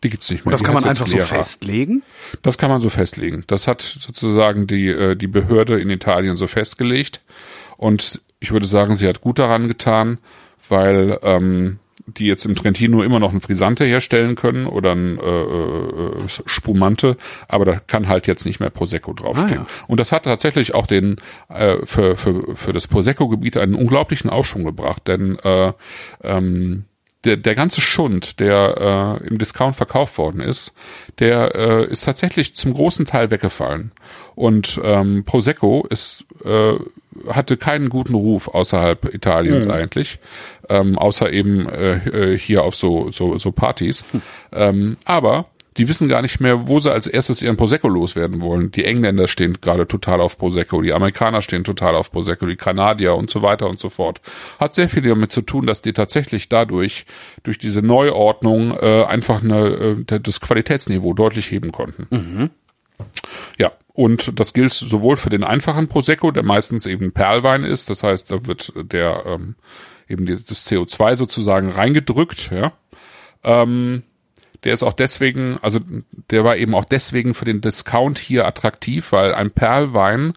[0.03, 0.47] Die gibt's nicht mehr.
[0.47, 2.03] Und das Die kann man einfach so festlegen?
[2.43, 3.45] Das kann man so festlegen.
[3.47, 7.21] Das hat sozusagen die, äh, die Behörde in Italien so festgelegt.
[7.77, 10.19] Und ich würde sagen, sie hat gut daran getan,
[10.69, 15.23] weil ähm, die jetzt im Trentino immer noch ein Frisante herstellen können oder ein äh,
[15.23, 19.61] äh, Spumante, aber da kann halt jetzt nicht mehr Prosecco draufstehen.
[19.61, 19.85] Ah, ja.
[19.87, 24.65] Und das hat tatsächlich auch den äh, für, für, für das Prosecco-Gebiet einen unglaublichen Aufschwung
[24.65, 25.73] gebracht, denn äh,
[26.25, 26.87] ähm,
[27.25, 30.73] der, der ganze Schund, der äh, im Discount verkauft worden ist,
[31.21, 33.93] der äh, ist tatsächlich zum großen Teil weggefallen.
[34.35, 36.75] Und ähm, Prosecco ist, äh,
[37.29, 40.19] hatte keinen guten Ruf außerhalb Italiens eigentlich,
[40.69, 44.05] ähm, außer eben äh, äh, hier auf so, so, so Partys.
[44.53, 45.47] Ähm, aber
[45.77, 48.71] die wissen gar nicht mehr, wo sie als erstes ihren Prosecco loswerden wollen.
[48.73, 53.15] Die Engländer stehen gerade total auf Prosecco, die Amerikaner stehen total auf Prosecco, die Kanadier
[53.15, 54.21] und so weiter und so fort.
[54.61, 57.07] Hat sehr viel damit zu tun, dass die tatsächlich dadurch,
[57.43, 62.07] durch diese Neuordnung, äh, einfach eine, äh, das Qualitätsniveau deutlich heben konnten.
[63.59, 68.03] Ja, und das gilt sowohl für den einfachen Prosecco, der meistens eben Perlwein ist, das
[68.03, 69.57] heißt, da wird der ähm,
[70.09, 72.73] eben das CO2 sozusagen reingedrückt, ja.
[73.45, 74.03] Ähm,
[74.65, 75.81] der ist auch deswegen, also
[76.31, 80.35] der war eben auch deswegen für den Discount hier attraktiv, weil ein Perlwein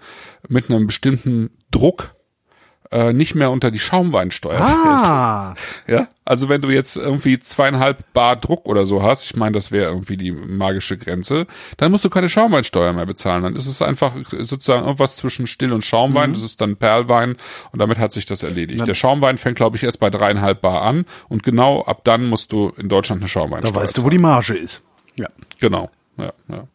[0.47, 2.15] mit einem bestimmten Druck
[2.95, 4.69] äh, nicht mehr unter die Schaumweinsteuer fällt.
[4.69, 5.53] Ah,
[5.85, 9.71] Ja, also wenn du jetzt irgendwie zweieinhalb Bar Druck oder so hast, ich meine, das
[9.71, 13.43] wäre irgendwie die magische Grenze, dann musst du keine Schaumweinsteuer mehr bezahlen.
[13.43, 16.31] Dann ist es einfach sozusagen irgendwas zwischen Still- und Schaumwein.
[16.33, 17.35] Das ist dann Perlwein
[17.73, 18.87] und damit hat sich das erledigt.
[18.87, 22.53] Der Schaumwein fängt, glaube ich, erst bei dreieinhalb Bar an und genau ab dann musst
[22.53, 24.11] du in Deutschland eine Schaumweinsteuer da weißt du, wo zahlen.
[24.17, 24.81] die Marge ist.
[25.19, 25.27] Ja.
[25.59, 26.67] Genau, ja, ja.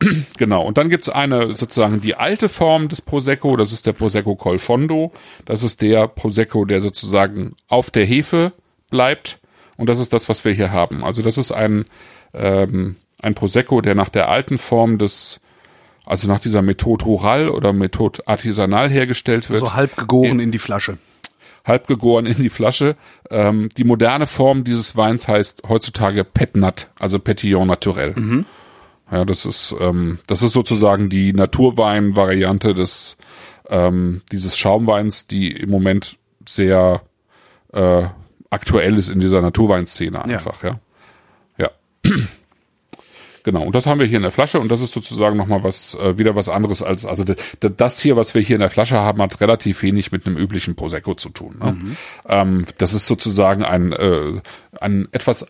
[0.36, 0.62] Genau.
[0.62, 4.58] Und dann gibt's eine sozusagen die alte Form des Prosecco, das ist der Prosecco Col
[4.58, 5.12] Fondo.
[5.44, 8.52] Das ist der Prosecco, der sozusagen auf der Hefe
[8.90, 9.40] bleibt.
[9.76, 11.04] Und das ist das, was wir hier haben.
[11.04, 11.84] Also das ist ein,
[12.34, 15.40] ähm, ein Prosecco, der nach der alten Form des,
[16.06, 20.58] also nach dieser Methode Rural oder Methode Artisanal hergestellt wird So halb gegoren in die
[20.58, 20.98] Flasche.
[21.64, 22.96] halb gegoren in die Flasche.
[23.30, 28.14] Ähm, die moderne Form dieses Weins heißt heutzutage Petnat, also Petillon Naturel.
[29.10, 33.16] Ja, das ist ähm, das ist sozusagen die Naturwein-Variante des
[33.68, 37.02] ähm, dieses Schaumweins, die im Moment sehr
[37.72, 38.04] äh,
[38.50, 40.62] aktuell ist in dieser Naturweinszene einfach.
[40.62, 40.80] Ja,
[41.58, 41.70] ja.
[43.44, 45.94] Genau, und das haben wir hier in der Flasche und das ist sozusagen nochmal was,
[45.94, 47.24] äh, wieder was anderes als, also
[47.60, 50.74] das hier, was wir hier in der Flasche haben, hat relativ wenig mit einem üblichen
[50.74, 51.56] Prosecco zu tun.
[51.58, 51.96] Ne?
[52.28, 54.42] Ähm, das ist sozusagen ein, äh,
[54.82, 55.46] ein etwas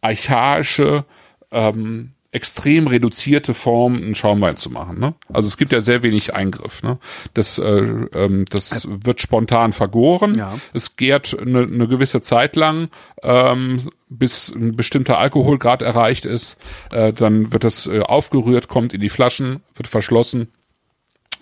[0.00, 1.04] archaische,
[1.50, 4.98] ähm, extrem reduzierte Form, einen Schaumwein zu machen.
[4.98, 5.14] Ne?
[5.30, 6.82] Also es gibt ja sehr wenig Eingriff.
[6.82, 6.98] Ne?
[7.34, 10.34] Das, äh, ähm, das wird spontan vergoren.
[10.34, 10.58] Ja.
[10.72, 12.88] Es gärt eine, eine gewisse Zeit lang,
[13.22, 16.56] ähm, bis ein bestimmter Alkoholgrad erreicht ist.
[16.90, 20.48] Äh, dann wird das äh, aufgerührt, kommt in die Flaschen, wird verschlossen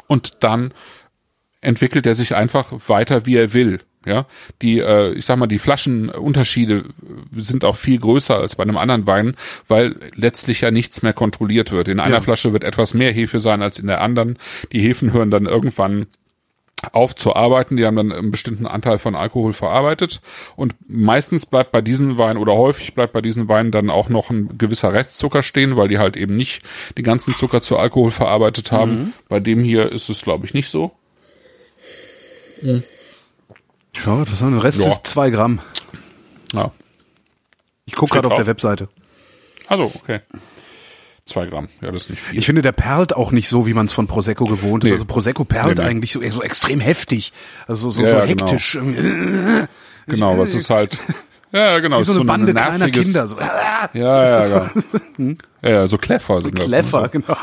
[0.08, 0.74] und dann
[1.60, 3.80] entwickelt er sich einfach weiter, wie er will.
[4.07, 4.24] Ja,
[4.62, 6.84] die, äh, ich sag mal, die Flaschenunterschiede
[7.36, 9.36] sind auch viel größer als bei einem anderen Wein,
[9.68, 11.88] weil letztlich ja nichts mehr kontrolliert wird.
[11.88, 12.20] In einer Ja.
[12.22, 14.38] Flasche wird etwas mehr Hefe sein als in der anderen.
[14.72, 16.07] Die Hefen hören dann irgendwann
[16.92, 17.76] auf zu arbeiten.
[17.76, 20.22] Die haben dann einen bestimmten Anteil von Alkohol verarbeitet.
[20.57, 24.30] Und meistens bleibt bei diesen Weinen oder häufig bleibt bei diesen Weinen dann auch noch
[24.30, 26.62] ein gewisser Restzucker stehen, weil die halt eben nicht
[26.96, 29.12] den ganzen Zucker zu Alkohol verarbeitet haben.
[29.28, 30.92] Bei dem hier ist es, glaube ich, nicht so.
[33.97, 34.93] Schau, das sind Rest Ja.
[34.93, 35.61] ist zwei Gramm.
[36.53, 36.70] Ja.
[37.86, 38.47] Ich gucke gerade auf der?
[38.47, 38.88] Webseite.
[39.66, 40.20] Also, okay.
[41.26, 41.68] Zwei Gramm.
[41.80, 42.38] Ja, das ist nicht viel.
[42.38, 44.88] Ich finde, der perlt auch nicht so, wie man es von Prosecco gewohnt ist.
[44.88, 44.95] Nee.
[44.95, 45.91] Also Prosecco perlt Nee, nee.
[45.91, 47.32] eigentlich so, so extrem heftig.
[47.68, 48.47] Also so, so ja, genau.
[48.49, 48.78] hektisch.
[50.07, 50.97] genau, was ist halt.
[51.53, 51.99] Ja, genau.
[51.99, 53.26] Wie so ist eine Bande kleiner Kinder.
[53.26, 53.36] So.
[53.41, 54.70] Ja, ja, ja.
[55.62, 56.68] ja, ja, so Kleffer sind das.
[56.68, 56.76] ne?
[56.76, 57.09] Clever, So.
[57.11, 57.36] genau.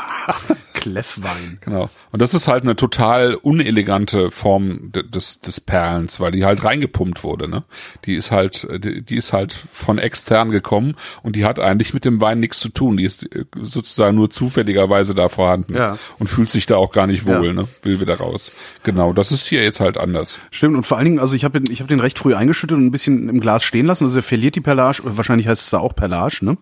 [0.80, 1.58] Kleffwein.
[1.60, 1.90] Genau.
[2.12, 6.64] Und das ist halt eine total unelegante Form de- des, des Perlens, weil die halt
[6.64, 7.64] reingepumpt wurde, ne?
[8.04, 12.04] Die ist halt, die, die ist halt von extern gekommen und die hat eigentlich mit
[12.04, 12.96] dem Wein nichts zu tun.
[12.96, 15.98] Die ist äh, sozusagen nur zufälligerweise da vorhanden Ja.
[16.18, 17.52] und fühlt sich da auch gar nicht wohl, Ja.
[17.52, 17.68] ne?
[17.82, 18.52] Will wieder raus.
[18.84, 19.12] Genau.
[19.12, 20.38] Das ist hier jetzt halt anders.
[20.50, 22.86] Stimmt, und vor allen Dingen, also ich habe ich hab den recht früh eingeschüttet und
[22.86, 24.04] ein bisschen im Glas stehen lassen.
[24.04, 26.56] Also er verliert die Perlage, wahrscheinlich heißt es da auch Perlage, ne?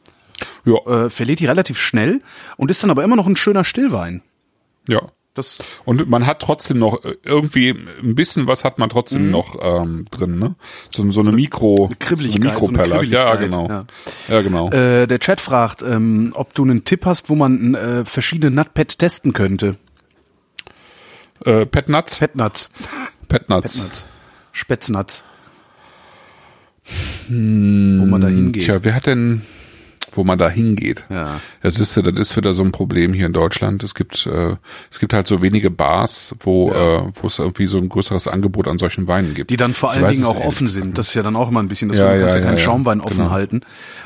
[0.64, 2.20] Ja, Äh, verliert die relativ schnell
[2.57, 4.22] und ist dann aber immer noch ein schöner Stillwein.
[4.89, 5.01] ja.
[5.34, 7.68] Das, Und man hat trotzdem noch äh, irgendwie
[8.03, 10.55] ein bisschen was hat man trotzdem noch ähm, drin, ne?
[10.89, 13.07] So, so eine Mikro, Kribbeligkeit, so eine so eine Mikroperle.
[13.07, 13.68] ja, genau.
[13.68, 13.84] ja.
[14.28, 14.70] Ja, genau.
[14.70, 18.99] äh, der Chat fragt, ähm, ob du einen Tipp hast, wo man äh, verschiedene Nutpad
[18.99, 19.76] testen könnte.
[21.45, 22.18] Äh, Petnuts?
[22.18, 22.70] Petnuts.
[23.28, 23.74] Petnuts.
[23.82, 24.07] Petnuts.
[24.53, 25.22] Spätznuts.
[27.28, 28.64] wo man da hingeht.
[28.64, 29.43] Tja, wer hat denn,
[30.16, 31.04] wo man da hingeht?
[31.10, 31.40] Ja.
[31.62, 33.82] Das ist, das ist wieder so ein Problem hier in Deutschland.
[33.84, 34.56] Es gibt, äh,
[34.90, 38.68] es gibt halt so wenige Bars, wo, äh, wo es irgendwie so ein größeres Angebot
[38.68, 39.50] an solchen Weinen gibt.
[39.50, 40.98] Die dann vor allen Dingen auch offen sind.
[40.98, 42.56] Das ist ja dann auch immer ein bisschen, dass Ja, du kannst ja, ja, keinen
[42.58, 42.64] ja, ja.
[42.64, 43.30] Schaumwein offen Genau.
[43.30, 43.60] halten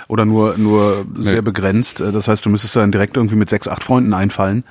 [0.09, 2.01] oder nur nur sehr begrenzt.
[2.01, 4.65] Äh, Das heißt, du müsstest dann direkt irgendwie mit sechs, acht Freunden einfallen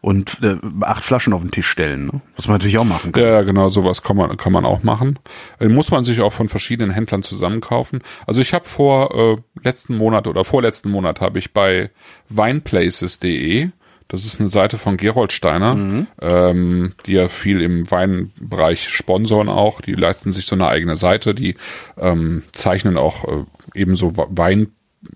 [0.00, 2.06] und äh, acht Flaschen auf den Tisch stellen.
[2.06, 2.20] Ne?
[2.36, 3.22] Was man natürlich auch machen kann.
[3.22, 5.18] Ja, ja, genau, sowas kann man, kann man auch machen.
[5.60, 8.00] Äh, muss man sich auch von verschiedenen Händlern zusammenkaufen.
[8.26, 11.90] Also ich habe vor äh, letzten Monat oder vorletzten Monat habe ich bei
[12.28, 13.68] wineplaces.de,
[14.08, 19.80] das ist eine Seite von Gerold Steiner, ähm, die ja viel im Weinbereich sponsoren auch.
[19.80, 21.56] Die leisten sich so eine eigene Seite, die
[21.98, 24.68] ähm, zeichnen auch äh, ebenso Wein,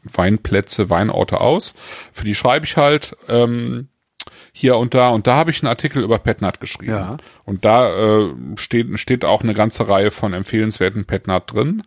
[0.03, 1.75] Weinplätze, Weinorte aus.
[2.13, 3.89] Für die schreibe ich halt ähm,
[4.53, 5.11] hier und da.
[5.11, 6.91] Und da habe ich einen Artikel über Petnat geschrieben.
[6.93, 7.17] Ja.
[7.45, 11.85] Und da äh, steht, steht auch eine ganze Reihe von empfehlenswerten Petnat drin.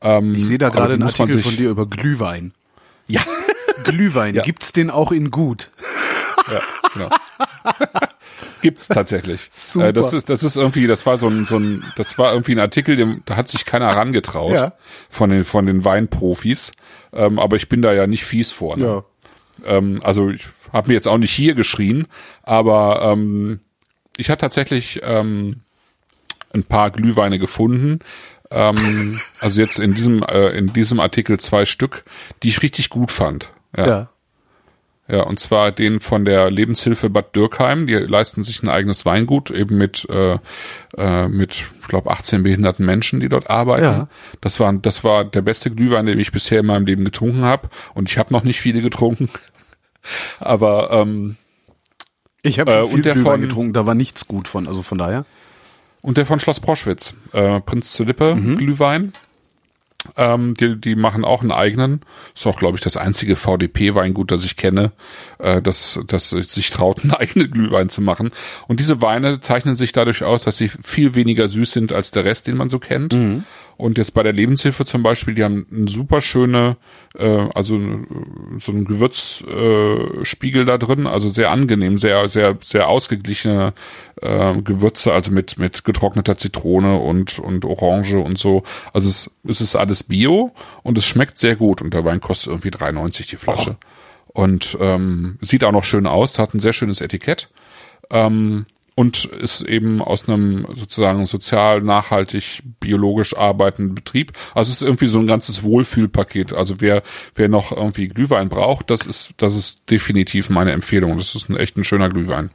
[0.00, 2.52] Ähm, Ich sehe da gerade einen Artikel sich- von dir über Glühwein.
[3.08, 3.22] Ja,
[3.84, 4.42] Glühwein, Ja.
[4.42, 5.70] gibt's den auch in gut?
[6.50, 6.60] ja
[6.92, 7.10] genau.
[8.62, 9.48] Gibt's tatsächlich.
[9.50, 9.88] Super.
[9.88, 12.52] Äh, das ist, das ist irgendwie, das war so ein, so ein, das war irgendwie
[12.52, 14.72] ein Artikel, dem, da hat sich keiner herangetraut Ja.
[15.08, 16.72] von den, von den Weinprofis.
[17.12, 18.76] Ähm, aber ich bin da ja nicht fies vor.
[18.76, 19.04] Ne?
[19.64, 22.06] Ähm, also ich habe mir jetzt auch nicht hier geschrien,
[22.42, 23.60] aber ähm,
[24.16, 25.60] ich habe tatsächlich ähm,
[26.52, 28.00] ein paar Glühweine gefunden.
[28.50, 32.04] Ähm, also jetzt in diesem äh, in diesem Artikel zwei Stück,
[32.42, 33.50] die ich richtig gut fand.
[33.76, 33.86] Ja.
[33.86, 34.10] Ja.
[35.08, 37.86] Ja, und zwar den von der Lebenshilfe Bad Dürkheim.
[37.86, 40.38] Die leisten sich ein eigenes Weingut, eben mit, äh,
[40.96, 43.84] äh, mit ich glaube, 18 behinderten Menschen, die dort arbeiten.
[43.84, 44.08] Ja.
[44.40, 47.68] Das, war, das war der beste Glühwein, den ich bisher in meinem Leben getrunken habe.
[47.94, 49.28] Und ich habe noch nicht viele getrunken.
[50.40, 51.36] Aber ähm,
[52.42, 54.66] Ich habe Äh, viel Glühwein getrunken, da war nichts gut von.
[54.66, 55.24] Also von daher.
[56.06, 58.58] Und der von Schloss Proschwitz, äh, Prinz zu Lippe, Mhm.
[58.58, 59.12] Glühwein.
[60.16, 62.02] Ähm, die, die machen auch einen eigenen.
[62.32, 64.92] Ist auch, glaube ich, das einzige VDP-Weingut, das ich kenne,
[65.40, 68.30] äh, das, das sich traut, einen eigenen Glühwein zu machen.
[68.68, 72.24] Und diese Weine zeichnen sich dadurch aus, dass sie viel weniger süß sind als der
[72.24, 73.12] Rest, den man so kennt.
[73.12, 73.42] Mhm.
[73.76, 76.76] Und jetzt bei der Lebenshilfe zum Beispiel, die haben eine super schöne,
[77.18, 78.06] äh, also äh,
[78.58, 83.74] so einen Gewürzspiegel äh, da drin, also sehr angenehm, sehr, sehr, sehr ausgeglichene
[84.22, 88.62] äh, Gewürze, also mit, mit getrockneter Zitrone und, und Orange und so.
[88.94, 90.52] Also es, es ist alles Bio
[90.82, 93.76] und es schmeckt sehr gut und der Wein kostet irgendwie 3,90 die Flasche.
[94.28, 97.48] Und ähm, sieht auch noch schön aus, hat ein sehr schönes Etikett.
[98.10, 98.66] Ähm,
[98.96, 104.32] und ist eben aus einem sozusagen sozial, nachhaltig, biologisch arbeitenden Betrieb.
[104.54, 106.54] Also es ist irgendwie so ein ganzes Wohlfühlpaket.
[106.54, 107.02] Also wer,
[107.34, 111.18] wer noch irgendwie Glühwein braucht, das ist, das ist definitiv meine Empfehlung.
[111.18, 112.50] Das ist ein echt ein schöner Glühwein.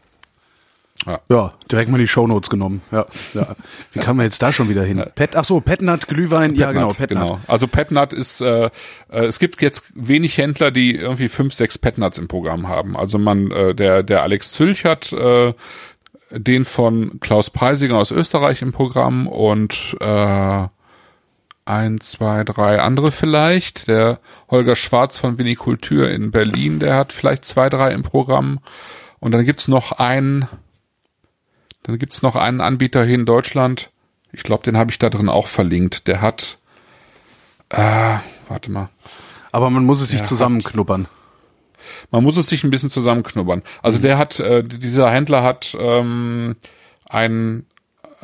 [1.30, 2.82] Ja, direkt mal die Shownotes genommen.
[2.92, 3.56] Ja, ja.
[3.92, 5.04] Wie kann man jetzt da schon wieder hin?
[5.16, 7.28] Pet, ach so, Petnat, Glühwein, ja genau, Petnat, Petnat.
[7.28, 7.40] genau.
[7.48, 12.20] Also Petnat ist, äh, äh, es gibt jetzt wenig Händler, die irgendwie fünf, sechs Petnats
[12.20, 12.96] im Programm haben.
[12.96, 15.54] Also man, äh, der, der Alex Zülch hat äh,
[16.32, 20.68] den von Klaus Preisinger aus Österreich im Programm und äh,
[21.66, 23.88] ein, zwei, drei andere vielleicht.
[23.88, 24.20] Der
[24.50, 28.60] Holger Schwarz von Vinikultur in Berlin, der hat vielleicht zwei, drei im Programm.
[29.20, 30.48] Und dann gibt's noch einen,
[31.84, 33.92] dann gibt's noch einen Anbieter hier in Deutschland.
[34.32, 36.08] Ich glaube, den habe ich da drin auch verlinkt.
[36.08, 36.58] Der hat,
[37.70, 38.18] äh,
[38.48, 38.90] warte mal.
[39.52, 41.08] Aber man muss es sich zusammenknuppern.
[42.12, 43.62] Man muss es sich ein bisschen zusammenknubbern.
[43.82, 46.56] Also der hat, äh, dieser Händler hat ähm,
[47.10, 47.66] ein,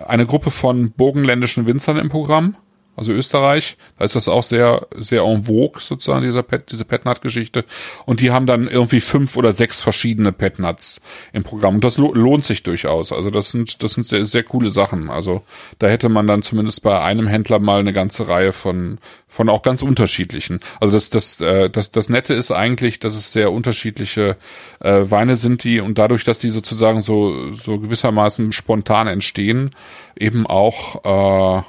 [0.06, 2.56] eine Gruppe von bogenländischen Winzern im Programm.
[2.98, 3.78] Also Österreich.
[3.98, 7.64] Da ist das auch sehr, sehr en vogue, sozusagen, dieser Pet, diese Petnut-Geschichte.
[8.06, 11.00] Und die haben dann irgendwie fünf oder sechs verschiedene Petnuts
[11.32, 11.76] im Programm.
[11.76, 13.12] Und das lohnt sich durchaus.
[13.12, 15.12] Also das sind, das sind sehr, sehr coole Sachen.
[15.12, 15.44] Also
[15.78, 19.62] da hätte man dann zumindest bei einem Händler mal eine ganze Reihe von, von auch
[19.62, 20.60] ganz unterschiedlichen.
[20.80, 24.38] Also das, das, äh, das, das Nette ist eigentlich, dass es sehr unterschiedliche
[24.80, 29.76] äh, Weine sind, die und dadurch, dass die sozusagen so, so gewissermaßen spontan entstehen,
[30.18, 31.64] eben auch, äh,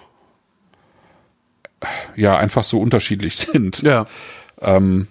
[2.17, 3.83] ja einfach so unterschiedlich sind.
[3.83, 4.07] Ja.
[4.61, 5.09] Ähm,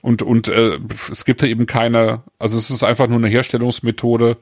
[0.00, 0.78] und und äh,
[1.10, 4.36] es gibt ja eben keine, also es ist einfach nur eine Herstellungsmethode,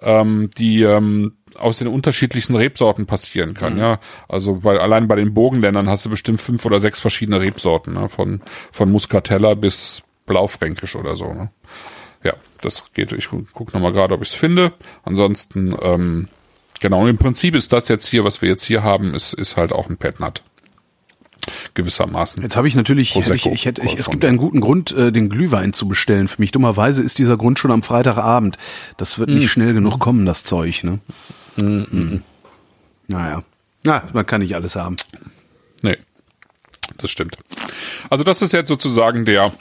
[0.00, 3.80] ähm, die ähm, aus den unterschiedlichsten Rebsorten passieren kann, mhm.
[3.80, 4.00] ja.
[4.28, 8.08] Also bei, allein bei den Bogenländern hast du bestimmt fünf oder sechs verschiedene Rebsorten, ne?
[8.08, 8.40] von
[8.70, 11.32] von Muscatella bis Blaufränkisch oder so.
[11.32, 11.50] Ne?
[12.22, 13.12] Ja, das geht.
[13.12, 14.72] Ich gucke nochmal gerade, ob ich es finde.
[15.02, 16.28] Ansonsten, ähm,
[16.80, 19.56] genau, und im Prinzip ist das jetzt hier, was wir jetzt hier haben, ist, ist
[19.56, 20.42] halt auch ein Petnat
[21.74, 22.42] gewissermaßen.
[22.42, 25.12] Jetzt habe ich natürlich, hätte ich, ich hätte, ich, es gibt einen guten Grund, äh,
[25.12, 26.28] den Glühwein zu bestellen.
[26.28, 28.58] Für mich dummerweise ist dieser Grund schon am Freitagabend.
[28.96, 29.48] Das wird nicht mm.
[29.48, 30.84] schnell genug kommen, das Zeug.
[30.84, 31.00] Ne?
[31.56, 31.62] Mm.
[31.64, 32.22] Mm.
[33.08, 33.42] Naja,
[33.84, 34.96] na, man kann nicht alles haben.
[35.82, 35.98] Nee,
[36.98, 37.36] das stimmt.
[38.08, 39.52] Also das ist jetzt sozusagen der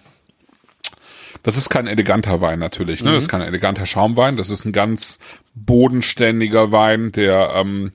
[1.43, 3.09] das ist kein eleganter Wein natürlich, ne?
[3.09, 3.13] Mhm.
[3.15, 4.37] Das ist kein eleganter Schaumwein.
[4.37, 5.17] Das ist ein ganz
[5.55, 7.93] bodenständiger Wein, der, ähm,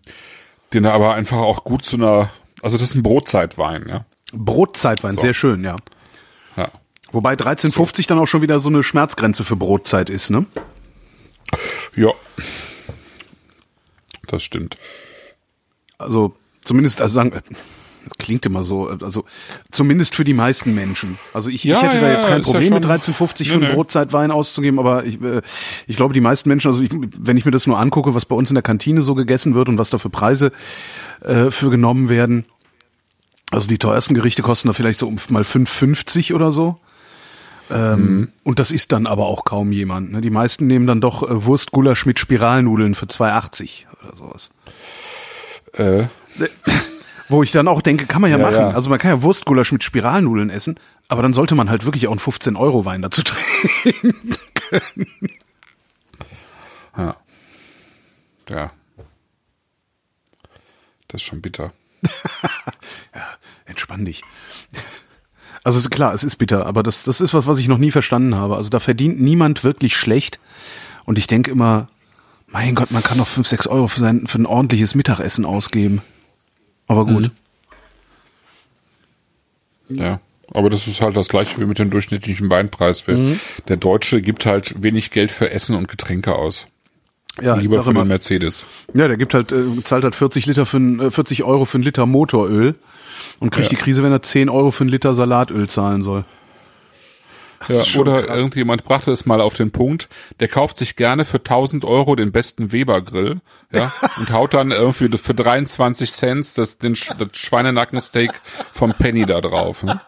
[0.73, 2.31] den er aber einfach auch gut zu einer
[2.67, 4.07] also das ist ein Brotzeitwein, ja.
[4.33, 5.21] Brotzeitwein, so.
[5.21, 5.77] sehr schön, ja.
[6.57, 6.69] Ja.
[7.13, 8.03] Wobei 13,50 so.
[8.09, 10.47] dann auch schon wieder so eine Schmerzgrenze für Brotzeit ist, ne?
[11.95, 12.11] Ja.
[14.27, 14.79] Das stimmt.
[15.97, 17.31] Also zumindest, also sagen,
[18.09, 19.25] das klingt immer so, also
[19.71, 21.19] zumindest für die meisten Menschen.
[21.35, 23.75] Also ich, ja, ich hätte ja, da jetzt kein Problem ja mit 13,50 für einen
[23.75, 25.43] Brotzeitwein auszugeben, aber ich, äh,
[25.87, 28.35] ich glaube, die meisten Menschen, also ich, wenn ich mir das nur angucke, was bei
[28.35, 30.53] uns in der Kantine so gegessen wird und was da für Preise
[31.21, 32.45] äh, für genommen werden,
[33.51, 36.79] also die teuersten Gerichte kosten da vielleicht so mal 5,50 oder so.
[37.71, 38.33] Ähm, mhm.
[38.45, 40.13] Und das ist dann aber auch kaum jemand.
[40.13, 40.21] Ne?
[40.21, 44.51] Die meisten nehmen dann doch äh, Wurstgulasch mit Spiralnudeln für 2,80 oder sowas.
[45.73, 46.07] Äh.
[47.29, 48.57] Wo ich dann auch denke, kann man ja, ja machen.
[48.57, 48.71] Ja.
[48.71, 50.79] Also man kann ja Wurstgulasch mit Spiralnudeln essen,
[51.09, 55.07] aber dann sollte man halt wirklich auch einen 15-Euro-Wein dazu trinken können.
[56.97, 57.17] Ja.
[58.49, 58.71] Ja.
[61.09, 61.73] Das ist schon bitter.
[64.05, 64.23] dich.
[65.65, 67.91] Also ist klar, es ist bitter, aber das, das ist was, was ich noch nie
[67.91, 68.57] verstanden habe.
[68.57, 70.39] Also da verdient niemand wirklich schlecht.
[71.05, 71.89] Und ich denke immer,
[72.47, 76.03] mein Gott, man kann doch fünf, sechs Euro für, sein, für ein ordentliches Mittagessen ausgeben.
[76.87, 77.33] Aber gut.
[79.89, 79.97] Mhm.
[79.97, 80.21] Ja,
[80.53, 83.07] aber das ist halt das gleiche wie mit dem durchschnittlichen Weinpreis.
[83.07, 83.41] Mhm.
[83.69, 86.67] Der Deutsche gibt halt wenig Geld für Essen und Getränke aus.
[87.43, 88.67] Ja, lieber für den Mercedes.
[88.95, 91.79] Ja, der gibt halt, äh, zahlt halt 40 Liter für ein, äh, 40 Euro für
[91.79, 92.77] ein Liter Motoröl
[93.41, 93.77] und kriegt ja.
[93.77, 96.25] die Krise, wenn er 10 Euro für ein Liter Salatöl zahlen soll.
[97.69, 98.37] Ja, oder krass.
[98.37, 100.09] irgendjemand brachte es mal auf den Punkt,
[100.41, 103.41] der kauft sich gerne für 1000 Euro den besten Weber Grill,
[103.73, 108.33] ja, und haut dann irgendwie für 23 Cent das, den, das Schweinenackensteak
[108.73, 109.83] vom Penny da drauf.
[109.83, 110.01] Ne?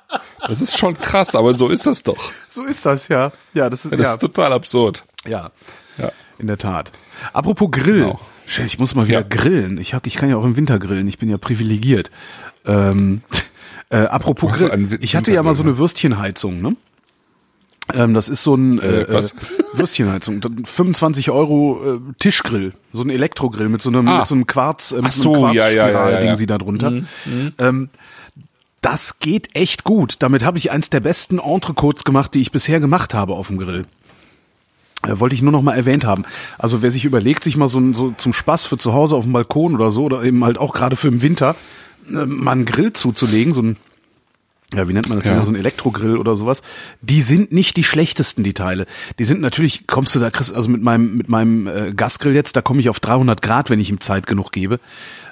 [0.46, 2.32] Das ist schon krass, aber so ist das doch.
[2.48, 3.32] So ist das, ja.
[3.54, 4.14] Ja, das ist, ja, das ja.
[4.14, 5.04] ist total absurd.
[5.26, 5.50] Ja.
[5.96, 6.12] Ja.
[6.38, 6.92] In der Tat.
[7.32, 8.00] Apropos Grill.
[8.00, 8.20] Genau.
[8.64, 9.26] Ich muss mal wieder ja.
[9.28, 9.76] grillen.
[9.78, 11.06] Ich, hab, ich kann ja auch im Winter grillen.
[11.06, 12.10] Ich bin ja privilegiert.
[12.68, 13.22] Ähm,
[13.90, 14.98] äh, apropos Grill.
[15.00, 16.76] Ich hatte ja mal so eine Würstchenheizung, ne?
[17.94, 19.22] Ähm, das ist so ein äh, äh,
[19.72, 20.42] Würstchenheizung.
[20.64, 24.18] 25 Euro äh, Tischgrill, so ein Elektrogrill mit so einem, ah.
[24.18, 26.36] mit so einem Quarz, äh, mit so, einem Quarz ja, ja, ja, ja, ja.
[26.36, 26.90] sie da drunter.
[26.90, 27.06] Mhm.
[27.24, 27.52] Mhm.
[27.58, 27.88] Ähm,
[28.82, 30.16] das geht echt gut.
[30.18, 33.58] Damit habe ich eins der besten Entrecotes gemacht, die ich bisher gemacht habe auf dem
[33.58, 33.86] Grill.
[35.02, 36.24] Äh, wollte ich nur noch mal erwähnt haben.
[36.58, 39.32] Also wer sich überlegt, sich mal so, so zum Spaß für zu Hause auf dem
[39.32, 41.54] Balkon oder so oder eben halt auch gerade für im Winter äh,
[42.10, 43.76] mal einen Grill zuzulegen, so ein
[44.74, 45.40] ja, wie nennt man das ja.
[45.40, 46.62] so ein Elektrogrill oder sowas,
[47.00, 48.84] die sind nicht die schlechtesten, die Teile.
[49.18, 52.54] Die sind natürlich, kommst du da, Chris, also mit meinem, mit meinem äh, Gasgrill jetzt,
[52.54, 54.78] da komme ich auf 300 Grad, wenn ich ihm Zeit genug gebe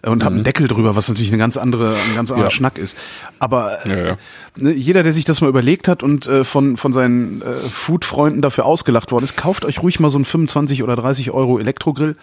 [0.02, 0.24] äh, und mhm.
[0.24, 2.50] habe einen Deckel drüber, was natürlich eine ganz andere, ein ganz anderer ja.
[2.50, 2.96] Schnack ist.
[3.38, 4.16] Aber äh, ja,
[4.56, 8.40] ne, jeder, der sich das mal überlegt hat und äh, von, von seinen äh, Food-Freunden
[8.40, 12.16] dafür ausgelacht worden ist, kauft euch ruhig mal so einen 25 oder 30 Euro Elektrogrill.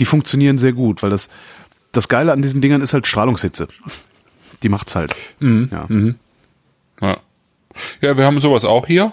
[0.00, 1.30] Die funktionieren sehr gut, weil das,
[1.92, 3.68] das Geile an diesen Dingern ist halt Strahlungshitze.
[4.62, 5.14] Die macht's halt.
[5.40, 5.68] Mhm.
[5.72, 5.86] Ja.
[5.88, 6.16] Mhm.
[7.00, 7.18] Ja.
[8.00, 9.12] Ja, wir haben sowas auch hier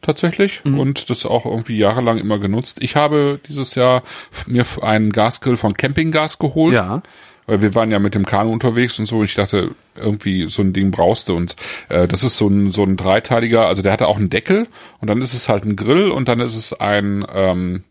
[0.00, 0.78] tatsächlich mhm.
[0.78, 2.78] und das auch irgendwie jahrelang immer genutzt.
[2.80, 4.02] Ich habe dieses Jahr
[4.46, 6.74] mir einen Gasgrill von Campinggas geholt.
[6.74, 7.02] Ja.
[7.46, 10.62] Weil wir waren ja mit dem Kanu unterwegs und so und ich dachte, irgendwie so
[10.62, 11.56] ein Ding brauchst du und
[11.90, 14.66] äh, das ist so ein so ein dreiteiliger, also der hatte auch einen Deckel
[14.98, 17.84] und dann ist es halt ein Grill und dann ist es ein ähm,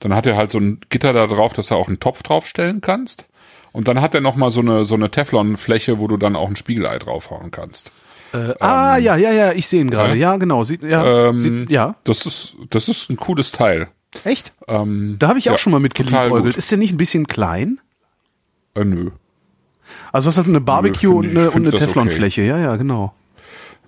[0.00, 2.82] dann hat er halt so ein Gitter da drauf, dass du auch einen Topf draufstellen
[2.82, 3.24] kannst
[3.72, 6.48] Und dann hat er noch mal so eine so eine Teflonfläche, wo du dann auch
[6.48, 7.92] ein Spiegelei draufhauen kannst.
[8.32, 10.14] Äh, ah, ja, ja, ja, ich sehe ihn gerade.
[10.14, 10.36] ja.
[10.36, 10.64] Genau.
[10.64, 11.96] Sieht, ja, Ähm, sieht, ja.
[12.04, 13.88] Das ist das ist ein cooles Teil.
[14.24, 14.52] Echt?
[14.68, 16.56] Ähm, Da habe ich auch ja, schon mal mit geliebäugelt.
[16.56, 17.80] Ist der nicht ein bisschen klein?
[18.74, 19.10] Äh, nö.
[20.12, 21.86] Also was hat eine Barbecue find und ich- eine, und find eine das okay.
[21.86, 22.42] Teflonfläche?
[22.42, 23.14] Ja, ja, genau.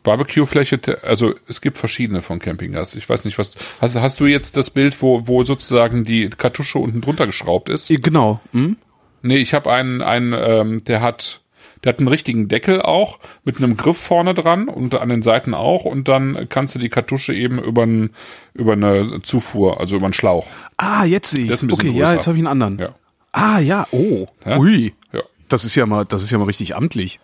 [0.03, 2.97] Barbecue-Fläche, also es gibt verschiedene von Campinggas.
[2.97, 6.80] Ich weiß nicht, was hast, hast du jetzt das Bild, wo wo sozusagen die Kartusche
[6.80, 7.87] unten drunter geschraubt ist?
[7.89, 8.41] Genau.
[8.53, 8.76] Hm?
[9.23, 11.43] Nee, ich habe einen, einen ähm, der hat
[11.85, 15.53] der hat einen richtigen Deckel auch mit einem Griff vorne dran und an den Seiten
[15.55, 18.11] auch und dann kannst du die Kartusche eben über, ein,
[18.55, 20.47] über eine Zufuhr, also über einen Schlauch.
[20.77, 22.14] Ah, jetzt sehe ich Okay, ja, größer.
[22.14, 22.79] jetzt habe ich einen anderen.
[22.79, 22.95] Ja.
[23.33, 24.27] Ah, ja, oh.
[24.47, 24.59] Ja?
[24.59, 24.95] Ui.
[25.12, 25.23] Ja.
[25.49, 27.18] Das ist ja mal, das ist ja mal richtig amtlich.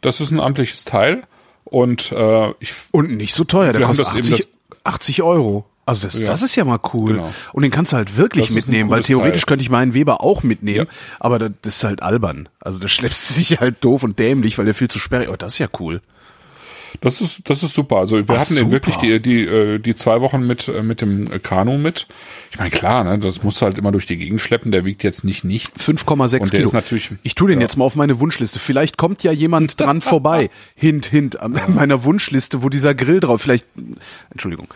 [0.00, 1.22] Das ist ein amtliches Teil
[1.64, 3.72] und äh, ich Und nicht so teuer.
[3.72, 4.48] Der kostet das eben 80,
[4.84, 5.66] 80 Euro.
[5.88, 6.26] Also das, Ja.
[6.26, 7.14] das ist ja mal cool.
[7.14, 7.32] Genau.
[7.52, 9.46] Und den kannst du halt wirklich Das mitnehmen, weil theoretisch Teil.
[9.48, 10.94] könnte ich meinen Weber auch mitnehmen, Ja.
[11.18, 12.48] aber das, ist halt albern.
[12.60, 15.28] Also das schleppst du sich halt doof und dämlich, weil der viel zu sperrig.
[15.30, 16.00] Oh, das ist ja cool.
[17.02, 17.96] Das ist, das ist super.
[17.98, 18.72] Also wir Ach, hatten super.
[18.72, 22.06] wirklich die, die, äh, die zwei Wochen mit, äh, mit dem Kanu mit.
[22.50, 25.04] Ich meine, klar, ne, das musst du halt immer durch die Gegend schleppen, der wiegt
[25.04, 25.86] jetzt nicht nichts.
[25.86, 26.68] 5,6 Und der Kilo.
[26.68, 27.64] ist natürlich- ich tue den ja.
[27.66, 28.58] jetzt mal auf meine Wunschliste.
[28.58, 30.48] Vielleicht kommt ja jemand dran vorbei.
[30.76, 33.66] Hint, hint, an meiner Wunschliste, wo dieser Grill drauf, vielleicht,
[34.30, 34.66] Entschuldigung.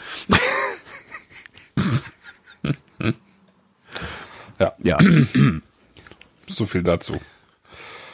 [4.63, 4.99] Ja, Ja,
[6.49, 7.21] so viel dazu.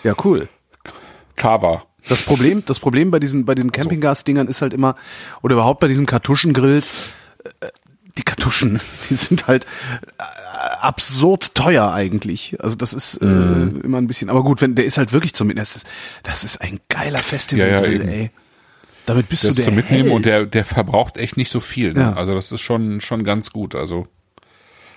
[0.05, 0.49] ja, cool.
[1.37, 1.85] Kava.
[2.09, 4.97] Das Problem, das Problem bei diesen, bei den Campinggas-Dingern ist halt immer,
[5.43, 6.91] oder überhaupt bei diesen Kartuschengrills,
[7.61, 7.67] äh,
[8.17, 8.81] die Kartuschen,
[9.11, 9.67] die sind halt
[10.19, 10.23] äh,
[10.81, 12.57] absurd teuer eigentlich.
[12.61, 13.81] Also das ist äh, Mhm.
[13.83, 15.63] immer ein bisschen, aber gut, wenn der ist halt wirklich zum Mitnehmen.
[15.63, 15.87] Das ist,
[16.23, 18.09] das ist ein geiler Festivalgrill, eben.
[18.09, 18.31] ey.
[19.07, 20.15] Damit bist Das du der zu mitnehmen Held.
[20.17, 21.93] und der, der verbraucht echt nicht so viel.
[21.95, 22.01] Ne?
[22.01, 22.13] Ja.
[22.15, 23.75] Also das ist schon, schon ganz gut.
[23.75, 24.07] Also,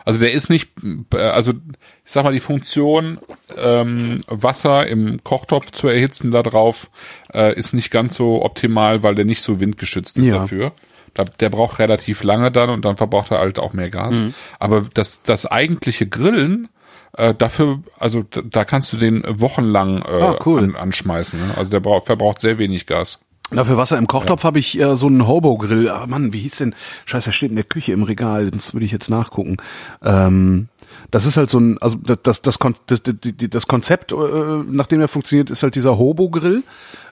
[0.05, 0.71] also der ist nicht,
[1.13, 3.19] äh, also ich sag mal, die Funktion,
[3.57, 6.89] ähm, Wasser im Kochtopf zu erhitzen da drauf,
[7.33, 10.39] äh, ist nicht ganz so optimal, weil der nicht so windgeschützt ist Ja.
[10.39, 10.71] dafür.
[11.13, 14.21] Da, der braucht relativ lange dann und dann verbraucht er halt auch mehr Gas.
[14.21, 14.33] Mhm.
[14.59, 16.69] Aber das, das eigentliche Grillen,
[17.17, 20.59] äh, dafür, also da, da kannst du den wochenlang äh, Ah, cool.
[20.63, 21.37] an, anschmeißen.
[21.47, 21.53] Ne?
[21.57, 23.19] Also der braucht, verbraucht sehr wenig Gas.
[23.51, 25.89] Na, für Wasser im Kochtopf habe ich äh, so einen Hobo-Grill.
[25.89, 26.75] Ah, Mann, wie hieß denn?
[27.05, 28.49] Scheiße, der steht in der Küche im Regal.
[28.49, 29.57] Das würde ich jetzt nachgucken.
[30.01, 30.69] Ähm,
[31.11, 35.01] das ist halt so ein, also das, das, das, das, das, Konzept, äh, nach dem
[35.01, 36.63] er funktioniert, ist halt dieser Hobo-Grill,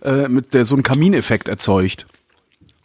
[0.02, 2.08] äh, mit der so einen Kamineffekt erzeugt.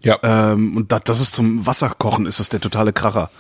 [0.02, 0.18] Ja.
[0.22, 3.30] Ähm, und das, das ist zum Wasserkochen, ist das der totale Kracher.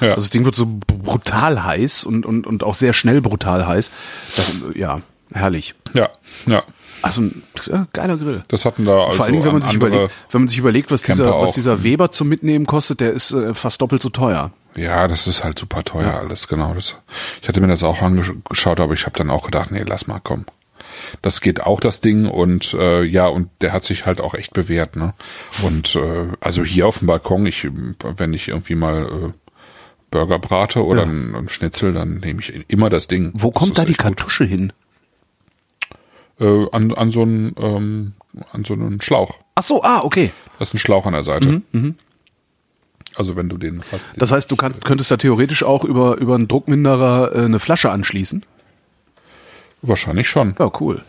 [0.00, 0.10] Ja.
[0.10, 3.90] Also das Ding wird so brutal heiß und, und, und auch sehr schnell brutal heiß.
[4.36, 5.02] Das, ja,
[5.32, 5.74] herrlich.
[5.92, 6.08] Ja,
[6.46, 6.62] ja.
[7.02, 8.44] Also ein ja, geiler Grill.
[8.48, 10.90] Das hatten da also Vor allen Dingen, wenn man sich überlegt, wenn man sich überlegt,
[10.90, 11.54] was Camper dieser, was auch.
[11.54, 14.50] dieser Weber zum Mitnehmen kostet, der ist äh, fast doppelt so teuer.
[14.74, 16.74] Ja, das ist halt super teuer alles, genau.
[16.74, 16.96] Das,
[17.42, 20.20] ich hatte mir das auch angeschaut, aber ich habe dann auch gedacht, nee, lass mal,
[20.22, 20.44] komm.
[21.22, 24.52] Das geht auch, das Ding, und äh, ja, und der hat sich halt auch echt
[24.52, 25.14] bewährt, ne?
[25.62, 27.68] Und äh, also hier auf dem Balkon, ich,
[28.02, 29.32] wenn ich irgendwie mal äh,
[30.10, 31.08] Burger brate oder Ja.
[31.08, 33.30] ein, ein Schnitzel, dann nehme ich immer das Ding.
[33.34, 34.16] Wo kommt da die echt gut.
[34.16, 34.72] Kartusche hin?
[36.40, 38.12] Äh, an, an so einen ähm,
[38.52, 39.40] an so einen Schlauch.
[39.54, 40.30] Ach so, ah, okay.
[40.58, 41.62] Das ist ein Schlauch an der Seite.
[43.16, 44.10] Also wenn du den hast.
[44.16, 47.90] Das heißt, du kannst, könntest da theoretisch auch über, über einen Druckminderer äh, eine Flasche
[47.90, 48.44] anschließen.
[49.82, 50.54] Wahrscheinlich schon.
[50.58, 51.02] Ja, cool.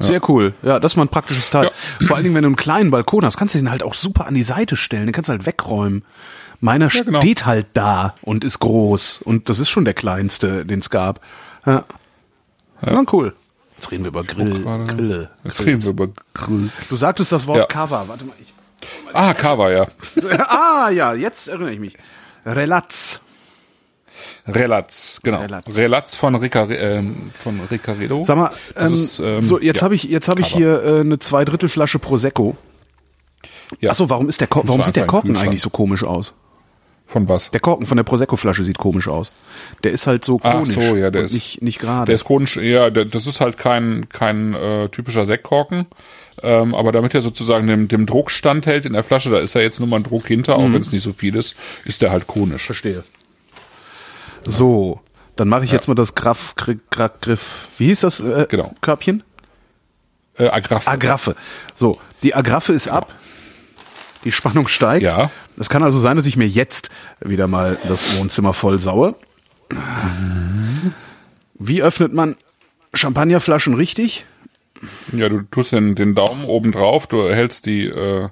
[0.00, 0.54] Sehr cool.
[0.62, 1.70] Ja, das ist mal ein praktisches Teil.
[2.06, 4.26] Vor allen Dingen, wenn du einen kleinen Balkon hast, kannst du den halt auch super
[4.26, 5.06] an die Seite stellen.
[5.06, 6.04] Den kannst du halt wegräumen.
[6.60, 7.20] Meiner Ja, genau.
[7.20, 9.20] steht halt da und ist groß.
[9.22, 11.20] Und das ist schon der kleinste, den es gab.
[11.64, 11.84] Ja.
[12.86, 13.34] Na cool.
[13.76, 15.30] Jetzt reden wir über Grill, Grille.
[15.44, 15.66] Jetzt Grills.
[15.66, 16.88] reden wir über Grills.
[16.88, 17.66] Du sagtest das Wort Ja.
[17.66, 18.04] Cover.
[18.06, 18.34] Warte mal.
[18.40, 18.54] Ich
[19.12, 19.86] Ah, Kava, ja.
[20.48, 21.94] ah, ja, jetzt erinnere ich mich.
[22.44, 23.20] Relatz.
[24.46, 25.40] Relatz, genau.
[25.40, 25.76] Relatz.
[25.76, 28.22] Relatz, von, Rica, ähm, von Ricaredo.
[28.24, 30.58] Sag mal, ähm, ist, ähm, so jetzt ja, habe ich jetzt habe ich Cover.
[30.58, 32.56] hier äh, eine Zweidrittelflasche Prosecco.
[33.80, 33.90] Ja.
[33.90, 36.34] Achso, warum ist der du warum sieht der Korken eigentlich so komisch aus?
[37.14, 37.52] Von was?
[37.52, 39.30] Der Korken von der Prosecco-Flasche sieht komisch aus.
[39.84, 42.06] Der ist halt so Ach konisch so, ja, der ist- nicht nicht gerade.
[42.06, 45.86] Der ist konisch, ja, der, das ist halt kein, kein äh, typischer Sektkorken.
[46.42, 49.60] Ähm, aber damit er sozusagen dem, dem Druck standhält in der Flasche, da ist ja
[49.60, 50.64] jetzt nur mal ein Druck hinter, Mhm.
[50.64, 51.54] auch wenn es nicht so viel ist,
[51.84, 52.64] ist der halt konisch.
[52.66, 53.04] Verstehe.
[54.44, 55.00] So,
[55.36, 57.68] dann mache ich jetzt mal das Graf, Gri- Gra- Griff.
[57.78, 58.74] Wie hieß das äh, Genau.
[58.80, 59.22] Körbchen?
[60.36, 60.90] Äh, Agraffe.
[60.90, 61.36] Agraffe.
[61.76, 63.14] So, die Agraffe ist ab.
[64.24, 65.04] Die Spannung steigt.
[65.04, 65.30] Ja.
[65.58, 69.14] Es kann also sein, dass ich mir jetzt wieder mal das Wohnzimmer voll saue.
[71.58, 72.36] Wie öffnet man
[72.92, 74.26] Champagnerflaschen richtig?
[75.12, 78.28] Ja, du tust den, den Daumen oben drauf, du hältst die, äh,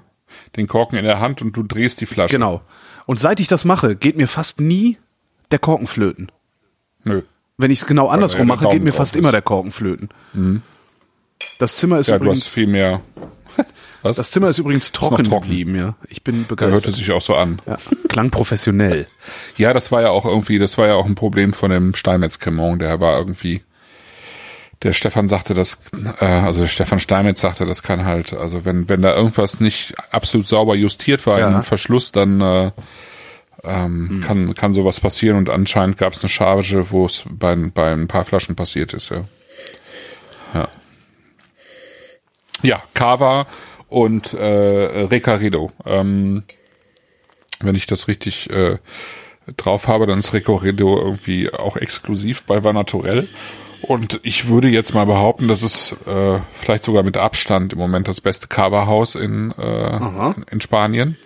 [0.55, 2.35] den Korken in der Hand und du drehst die Flasche.
[2.35, 2.61] Genau.
[3.05, 4.97] Und seit ich das mache, geht mir fast nie
[5.51, 6.31] der Korken flöten.
[7.03, 7.23] Nö.
[7.57, 9.19] Wenn ich es genau andersrum der mache, geht mir fast ist.
[9.19, 10.09] immer der Korken flöten.
[11.59, 13.01] Das Zimmer ist Ja, du hast übrigens, viel mehr.
[14.03, 14.17] Was?
[14.17, 15.43] das Zimmer ist übrigens noch trocken, trocken.
[15.47, 15.95] geblieben, ja.
[16.09, 16.95] Ich bin Da hörte begeistert.
[16.95, 17.61] sich auch so an.
[17.65, 17.77] Ja,
[18.09, 19.07] klang professionell.
[19.57, 22.81] Ja, das war ja auch irgendwie, das war ja auch ein Problem von dem Steinmetz-Cremant.
[22.81, 23.63] Der war irgendwie,
[24.83, 25.79] der Stefan sagte, das,
[26.19, 29.95] äh, also der Stefan Steinmetz sagte, das kann halt, also wenn, wenn da irgendwas nicht
[30.11, 31.47] absolut sauber justiert war Ja.
[31.55, 32.71] im Verschluss, dann äh,
[33.63, 37.93] ähm, kann, kann sowas passieren und anscheinend gab es eine Charge, wo es bei, bei
[37.93, 39.23] ein paar Flaschen passiert ist, ja.
[40.53, 40.67] Ja.
[42.61, 43.47] Ja, Cava
[43.93, 44.43] und äh,
[45.05, 45.71] Recaredo.
[45.85, 46.43] Ähm,
[47.61, 48.79] wenn ich das richtig äh,
[49.55, 53.27] drauf habe, dann ist Recorrido irgendwie auch exklusiv bei Vanaturell.
[53.83, 58.07] Und ich würde jetzt mal behaupten, das ist äh, vielleicht sogar mit Abstand im Moment
[58.07, 61.17] das beste Cava-Haus in, äh, in, in Spanien.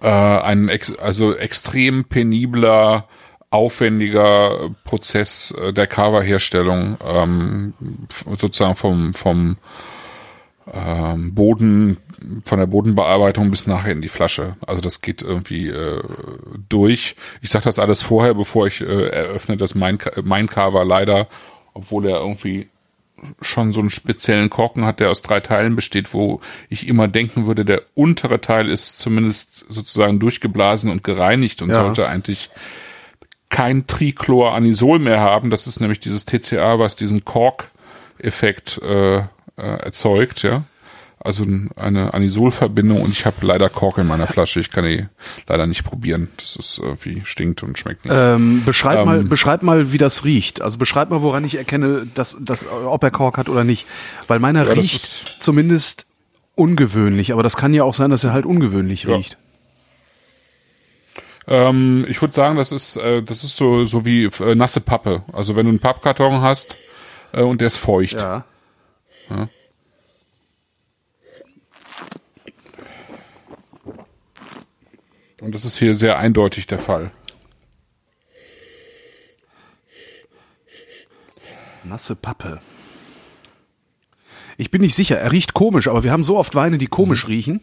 [0.00, 3.08] Äh, ein ex also extrem penibler,
[3.50, 7.74] aufwendiger Prozess äh, der Cava-Herstellung, ähm,
[8.38, 9.58] sozusagen vom, vom
[10.72, 11.96] ähm, Boden,
[12.44, 14.56] von der Bodenbearbeitung bis nachher in die Flasche.
[14.66, 16.02] Also das geht irgendwie äh,
[16.68, 17.16] durch.
[17.40, 21.28] Ich sage das alles vorher, bevor ich äh, eröffne, dass mein, mein Carver leider,
[21.72, 22.68] obwohl er irgendwie
[23.42, 27.46] schon so einen speziellen Korken hat, der aus drei Teilen besteht, wo ich immer denken
[27.46, 31.76] würde, der untere Teil ist zumindest sozusagen durchgeblasen und gereinigt und Ja.
[31.76, 32.50] sollte eigentlich
[33.50, 35.50] kein Trichloranisol mehr haben.
[35.50, 39.22] Das ist nämlich dieses TCA, was diesen Kork-Effekt äh,
[39.60, 40.64] äh, erzeugt, ja.
[41.22, 41.44] Also
[41.76, 44.58] eine Anisolverbindung und ich habe leider Kork in meiner Flasche.
[44.58, 45.06] Ich kann die
[45.46, 46.30] leider nicht probieren.
[46.38, 48.14] Das ist irgendwie stinkt und schmeckt nicht.
[48.16, 49.28] Ähm, beschreib, mal, Ähm.
[49.28, 50.62] beschreib mal, wie das riecht.
[50.62, 53.86] Also beschreib mal, woran ich erkenne, dass, dass, ob er Kork hat oder nicht.
[54.28, 56.06] Weil meiner Ja, riecht zumindest
[56.54, 59.16] ungewöhnlich, aber das kann ja auch sein, dass er halt ungewöhnlich Ja.
[59.16, 59.36] riecht.
[61.46, 65.22] Ähm, ich würde sagen, das ist äh, das ist so so wie äh, nasse Pappe.
[65.32, 66.76] Also wenn du einen Pappkarton hast
[67.32, 68.20] äh, und der ist feucht.
[68.20, 68.44] Ja.
[75.40, 77.10] Und das ist hier sehr eindeutig der Fall.
[81.84, 82.60] Nasse Pappe.
[84.58, 87.26] Ich bin nicht sicher, er riecht komisch, aber wir haben so oft Weine, die komisch
[87.26, 87.62] riechen.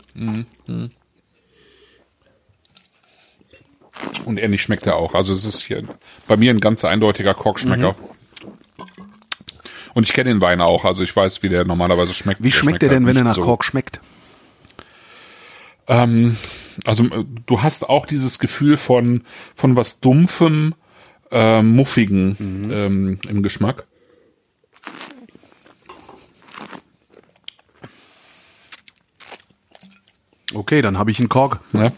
[4.26, 5.14] Und ähnlich schmeckt er auch.
[5.14, 5.84] Also es ist hier
[6.28, 7.94] bei mir ein ganz eindeutiger Korkschmecker.
[7.94, 8.17] Mhm.
[9.98, 12.44] Und ich kenne den Wein auch, also ich weiß, wie der normalerweise schmeckt.
[12.44, 13.42] Wie Der schmeckt er halt denn, wenn er nach so.
[13.42, 14.00] Kork schmeckt?
[15.88, 16.38] Ähm,
[16.86, 19.24] also äh, du hast auch dieses Gefühl von
[19.56, 20.76] von was dumpfem,
[21.32, 22.72] äh, muffigen Mhm.
[22.72, 23.88] ähm, im Geschmack.
[30.54, 31.60] Okay, dann habe ich einen Kork.
[31.74, 31.92] Ne?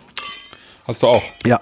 [0.87, 1.23] Hast du auch?
[1.45, 1.59] Ja.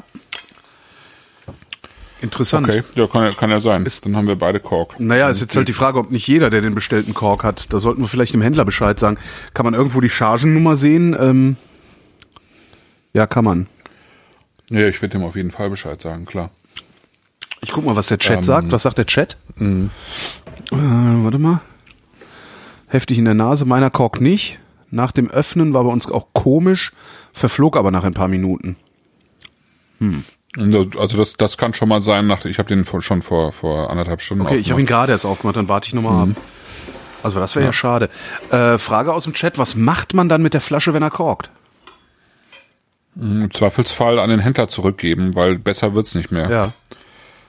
[2.22, 2.68] Interessant.
[2.68, 3.86] Okay, ja, kann, ja- kann ja sein.
[4.04, 5.00] Dann haben wir beide Kork.
[5.00, 7.72] Naja, ist jetzt halt die Frage, ob nicht jeder, der den bestellten Kork hat.
[7.72, 9.18] Da sollten wir vielleicht dem Händler Bescheid sagen.
[9.54, 11.16] Kann man irgendwo die Chargennummer sehen?
[11.20, 11.58] Ähm,
[13.14, 13.68] ja, kann man.
[14.70, 16.50] Ja, ich werde dem auf jeden Fall Bescheid sagen, klar.
[17.62, 18.72] Ich guck mal, was der Chat Ähm, sagt.
[18.72, 19.38] Was sagt der Chat?
[19.60, 19.88] Äh,
[20.72, 21.62] warte mal.
[22.88, 24.60] Heftig in der Nase, meiner Kork nicht.
[24.90, 26.94] Nach dem Öffnen war bei uns auch komisch,
[27.34, 28.78] verflog aber nach ein paar Minuten.
[30.58, 33.90] Also das, das kann schon mal sein, nach, ich habe den vor, schon vor, vor
[33.90, 36.32] anderthalb Stunden Okay, ich habe ihn gerade erst aufgemacht, dann warte ich nochmal Mhm.
[36.32, 36.38] ab.
[37.24, 37.74] Also das wäre ja.
[37.74, 38.10] schade.
[38.50, 41.50] Äh, Frage aus dem Chat, was macht man dann mit der Flasche, wenn er korkt?
[43.20, 46.50] Im Zweifelsfall an den Händler zurückgeben, weil besser wird's nicht mehr.
[46.50, 46.74] Ja.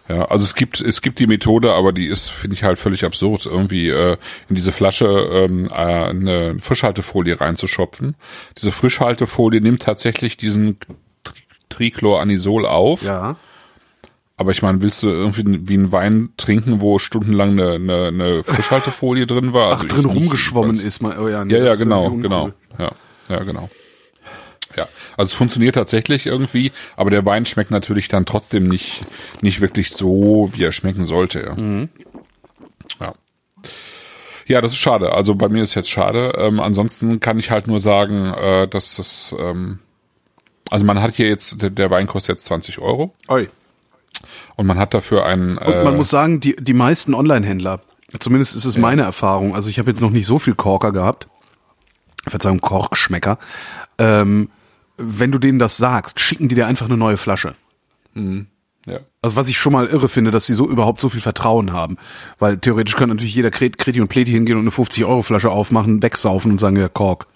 [0.08, 3.04] Ja, also es gibt es gibt die Methode, aber die ist finde ich halt völlig
[3.04, 4.16] absurd, irgendwie äh,
[4.48, 8.16] in diese Flasche ähm, äh, eine Frischhaltefolie reinzuschopfen.
[8.56, 10.78] Diese Frischhaltefolie nimmt tatsächlich diesen
[11.68, 13.02] Trichloranisol auf.
[13.02, 13.36] Ja.
[14.36, 18.42] Aber ich meine, willst du irgendwie wie einen Wein trinken, wo stundenlang eine, eine, eine
[18.44, 19.68] Frischhaltefolie drin war?
[19.68, 20.94] Ach, Also drin ich nicht, rumgeschwommen jedenfalls.
[20.94, 21.18] ist man.
[21.18, 22.52] Oh ja, nee, Ja, ja, genau, genau.
[22.78, 22.92] Ja,
[23.28, 23.68] ja, genau.
[24.76, 29.00] Ja, also es funktioniert tatsächlich irgendwie, aber der Wein schmeckt natürlich dann trotzdem nicht,
[29.40, 31.40] nicht wirklich so, wie er schmecken sollte.
[31.40, 31.54] Ja.
[31.54, 31.88] Mhm.
[33.00, 33.14] ja.
[34.46, 35.12] Ja, das ist schade.
[35.12, 36.32] Also bei mir ist jetzt schade.
[36.38, 39.80] Ähm, ansonsten kann ich halt nur sagen, äh, dass das, ähm,
[40.70, 43.48] also man hat hier jetzt, der, Wein kostet jetzt 20 Euro Oi.
[44.56, 45.58] und man hat dafür einen.
[45.58, 47.80] Und man muss sagen, die, die meisten Online-Händler,
[48.18, 51.28] zumindest ist es meine Erfahrung, also ich habe jetzt noch nicht so viel Korker gehabt,
[52.26, 53.38] Verzeihung, Korkschmecker,
[53.98, 54.50] ähm,
[54.98, 57.54] wenn du denen das sagst, schicken die dir einfach eine neue Flasche.
[58.86, 58.98] ja.
[59.22, 61.96] Also was ich schon mal irre finde, dass sie so überhaupt so viel Vertrauen haben.
[62.38, 66.50] Weil theoretisch kann natürlich jeder Kret- Kreti und Pleti hingehen und eine 50-Euro-Flasche aufmachen, wegsaufen
[66.50, 67.26] und sagen, ja, Kork.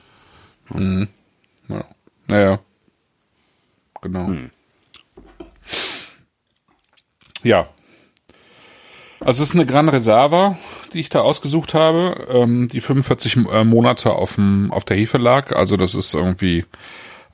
[1.69, 1.85] Ja.
[2.29, 2.61] Naja.
[4.03, 4.31] Genau.
[7.43, 7.69] Ja.
[9.21, 10.59] Also es ist eine Gran Reserva,
[10.93, 15.19] die ich da ausgesucht habe, ähm, die 45 äh, Monate auf, dem, auf der Hefe
[15.19, 15.53] lag.
[15.53, 16.65] Also das ist irgendwie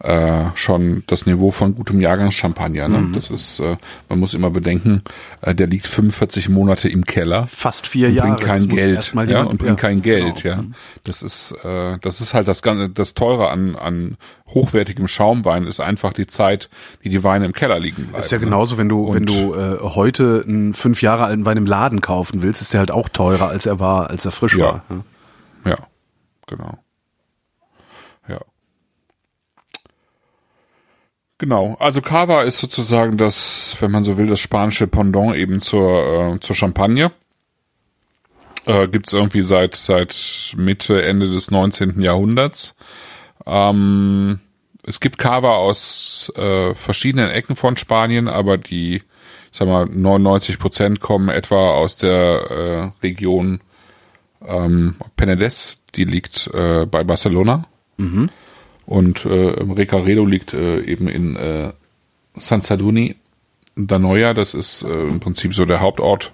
[0.01, 2.88] äh, schon das Niveau von gutem Jahrgangschampagner.
[2.88, 2.99] Ne?
[2.99, 3.12] Mhm.
[3.14, 3.76] Das ist, äh,
[4.09, 5.03] man muss immer bedenken,
[5.40, 7.46] äh, der liegt 45 Monate im Keller.
[7.49, 8.28] Fast vier und Jahre.
[8.28, 10.55] Bringt kein Geld, ja, und bringt ja, kein Geld, genau.
[10.55, 10.62] ja.
[10.62, 10.74] Mhm.
[11.05, 14.16] Das ist, äh, das ist halt das ganze, das Teure an, an
[14.49, 16.70] hochwertigem Schaumwein ist einfach die Zeit,
[17.05, 18.20] die die Weine im Keller liegen bleiben.
[18.20, 21.57] Ist ja genauso, wenn du, und wenn du äh, heute einen fünf Jahre alten Wein
[21.57, 24.57] im Laden kaufen willst, ist der halt auch teurer, als er war, als er frisch
[24.57, 24.64] ja.
[24.64, 24.84] war.
[25.64, 25.76] Ja, ja
[26.46, 26.78] genau.
[31.39, 36.34] Genau, also Cava ist sozusagen das, wenn man so will, das spanische Pendant eben zur,
[36.34, 37.12] äh, zur Champagne.
[38.66, 42.01] Äh, Gibt es irgendwie seit, seit Mitte, Ende des 19.
[42.03, 42.74] Jahrhunderts.
[43.47, 44.41] Ähm,
[44.84, 49.03] es gibt Cava aus äh, verschiedenen Ecken von Spanien, aber die, ich
[49.53, 53.61] sag mal, 99 Prozent kommen etwa aus der äh, Region
[54.45, 57.64] ähm, Penedès, die liegt äh, bei Barcelona.
[57.97, 58.28] Mhm.
[58.89, 61.72] Und äh, Recaredo liegt äh, eben in äh,
[62.36, 63.16] San Saduni
[63.76, 66.32] da Noia, das ist äh, im Prinzip so der Hauptort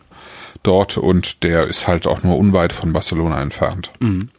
[0.63, 3.91] dort und der ist halt auch nur unweit von Barcelona entfernt.
[3.99, 4.31] Mhm.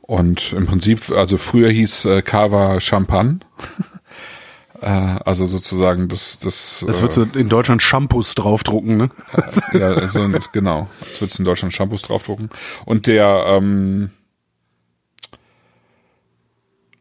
[0.00, 3.40] Und im Prinzip, also früher hieß äh, Cava Champagne.
[4.80, 6.82] äh, also sozusagen das das.
[6.88, 9.10] Als würdest du in Deutschland Shampoos draufdrucken, ne?
[9.74, 10.88] ja, also, genau.
[11.02, 12.48] Als würdest du in Deutschland Shampoos draufdrucken.
[12.86, 14.10] Und der ähm,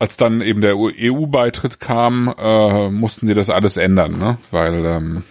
[0.04, 4.38] als dann eben der EU-Beitritt kam, äh, mussten die das alles ändern, ne?
[4.52, 5.24] Weil ähm,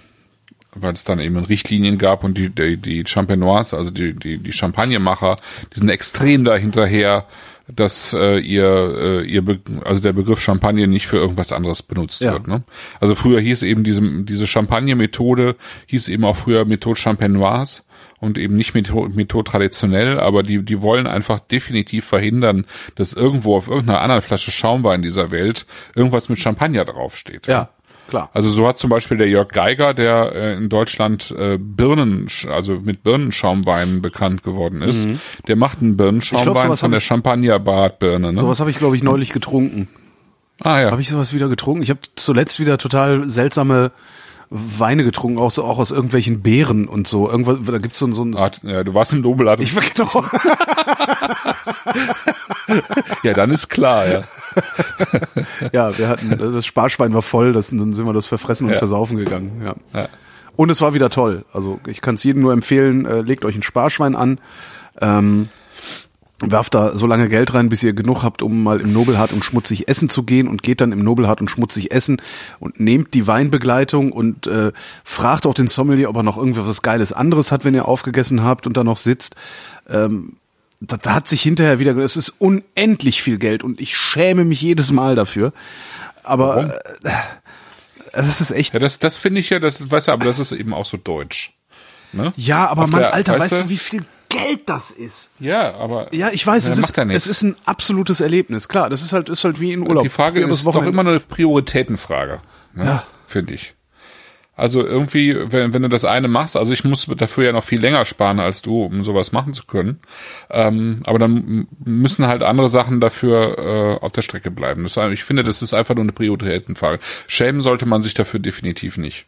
[0.74, 4.52] weil es dann eben Richtlinien gab und die die, die Champenois, also die die die
[4.52, 5.36] Champagnermacher,
[5.74, 7.26] die sind extrem dahinterher,
[7.68, 12.22] dass äh, ihr äh, ihr Be also der Begriff Champagner nicht für irgendwas anderes benutzt
[12.22, 12.32] ja.
[12.32, 12.48] wird.
[12.48, 12.62] Ne?
[12.98, 17.82] Also früher hieß eben diese diese Champagner-Methode hieß eben auch früher Methode Champenoise
[18.22, 23.56] und eben nicht Methode, Methode traditionell, aber die, die wollen einfach definitiv verhindern, dass irgendwo
[23.56, 25.66] auf irgendeiner anderen Flasche Schaumwein dieser Welt
[25.96, 27.48] irgendwas mit Champagner draufsteht.
[27.48, 27.70] Ja.
[28.08, 28.30] Klar.
[28.32, 32.74] Also so hat zum Beispiel der Jörg Geiger, der äh, in Deutschland äh, Birnen, also
[32.74, 35.18] mit Birnenschaumweinen bekannt geworden ist, mhm.
[35.48, 38.32] der macht einen Birnenschaumwein glaub, von der Champagner-Bartbirne.
[38.32, 38.38] Ne?
[38.38, 39.88] Sowas habe ich, glaube ich, neulich getrunken.
[40.60, 40.90] Ah ja.
[40.92, 41.82] Habe ich sowas wieder getrunken?
[41.82, 43.90] Ich habe zuletzt wieder total seltsame
[44.54, 47.30] Weine getrunken, auch so auch aus irgendwelchen Beeren und so.
[47.30, 48.36] Irgendwas, da gibt's so, so ein.
[48.62, 49.60] Ja, du warst im Nobelart.
[49.60, 50.26] Ich war genau.
[53.22, 54.24] ja, dann ist klar, ja.
[55.72, 58.78] ja, wir hatten das Sparschwein war voll, das, dann sind wir das verfressen und ja.
[58.78, 59.62] versaufen gegangen.
[59.64, 59.74] Ja.
[59.98, 60.08] ja.
[60.56, 61.46] Und es war wieder toll.
[61.52, 64.38] Also ich kann es jedem nur empfehlen, äh, legt euch ein Sparschwein an.
[65.00, 65.48] Ähm,
[66.50, 69.44] werft da so lange Geld rein, bis ihr genug habt, um mal im Nobelhart und
[69.44, 72.20] schmutzig essen zu gehen und geht dann im Nobelhart und schmutzig essen
[72.58, 74.72] und nehmt die Weinbegleitung und äh,
[75.04, 78.66] fragt auch den Sommelier, ob er noch irgendwas Geiles anderes hat, wenn ihr aufgegessen habt
[78.66, 79.36] und da noch sitzt.
[79.88, 80.36] Ähm,
[80.80, 84.60] da, da hat sich hinterher wieder, es ist unendlich viel Geld und ich schäme mich
[84.60, 85.52] jedes Mal dafür.
[86.22, 86.74] Aber
[87.04, 87.10] äh,
[88.12, 88.74] es ist echt.
[88.74, 90.96] Ja, das, das finde ich ja, das, weißt du, aber das ist eben auch so
[90.96, 91.52] deutsch.
[92.12, 92.32] Ne?
[92.36, 95.30] Ja, aber Mann, Alter, weißt, weißt du, wie viel Geld das ist.
[95.38, 96.12] Ja, aber.
[96.14, 98.68] Ja, ich weiß, es ist, es ist ein absolutes Erlebnis.
[98.68, 100.02] Klar, das ist halt, ist halt wie in Urlaub.
[100.02, 102.38] Die Frage ist doch immer eine Prioritätenfrage.
[102.74, 102.84] Ne?
[102.84, 103.06] Ja.
[103.26, 103.74] Finde ich.
[104.54, 107.80] Also irgendwie, wenn, wenn du das eine machst, also ich muss dafür ja noch viel
[107.80, 110.00] länger sparen als du, um sowas machen zu können.
[110.50, 114.82] Ähm, aber dann müssen halt andere Sachen dafür äh, auf der Strecke bleiben.
[114.82, 117.00] Das, ich finde, das ist einfach nur eine Prioritätenfrage.
[117.26, 119.26] Schämen sollte man sich dafür definitiv nicht.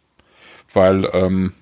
[0.73, 1.53] Weil ähm,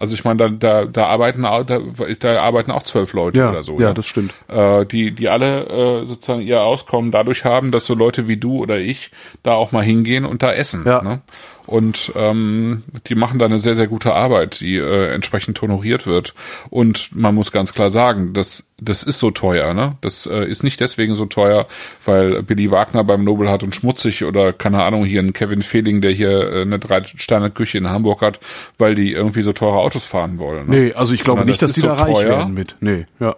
[0.00, 3.64] also ich meine, da, da, da arbeiten da, da arbeiten auch zwölf Leute ja, oder
[3.64, 3.74] so.
[3.74, 4.32] Ja, ja, das stimmt.
[4.46, 8.58] Äh, die, die alle äh, sozusagen ihr Auskommen dadurch haben, dass so Leute wie du
[8.58, 9.10] oder ich
[9.42, 10.84] da auch mal hingehen und da essen.
[10.86, 11.02] Ja.
[11.02, 11.20] Ne?
[11.68, 16.34] Und ähm, die machen da eine sehr, sehr gute Arbeit, die äh, entsprechend honoriert wird.
[16.70, 19.74] Und man muss ganz klar sagen, das, das ist so teuer.
[19.74, 19.96] Ne?
[20.00, 21.68] Das äh, ist nicht deswegen so teuer,
[22.06, 26.00] weil Billy Wagner beim Nobel hat und schmutzig oder keine Ahnung, hier ein Kevin Fehling,
[26.00, 28.40] der hier äh, eine Drei-Sterne-Küche in Hamburg hat,
[28.78, 30.70] weil die irgendwie so teure Autos fahren wollen.
[30.70, 30.76] Ne?
[30.76, 32.28] Nee, also ich glaube nicht, das dass die so da reich teuer.
[32.30, 32.76] werden mit.
[32.80, 33.36] Nee, ja.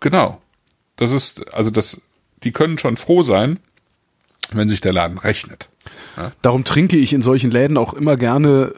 [0.00, 0.40] Genau.
[0.96, 2.00] Das ist, also das,
[2.42, 3.60] die können schon froh sein,
[4.52, 5.68] wenn sich der Laden rechnet.
[6.16, 6.32] Ja.
[6.42, 8.72] Darum trinke ich in solchen Läden auch immer gerne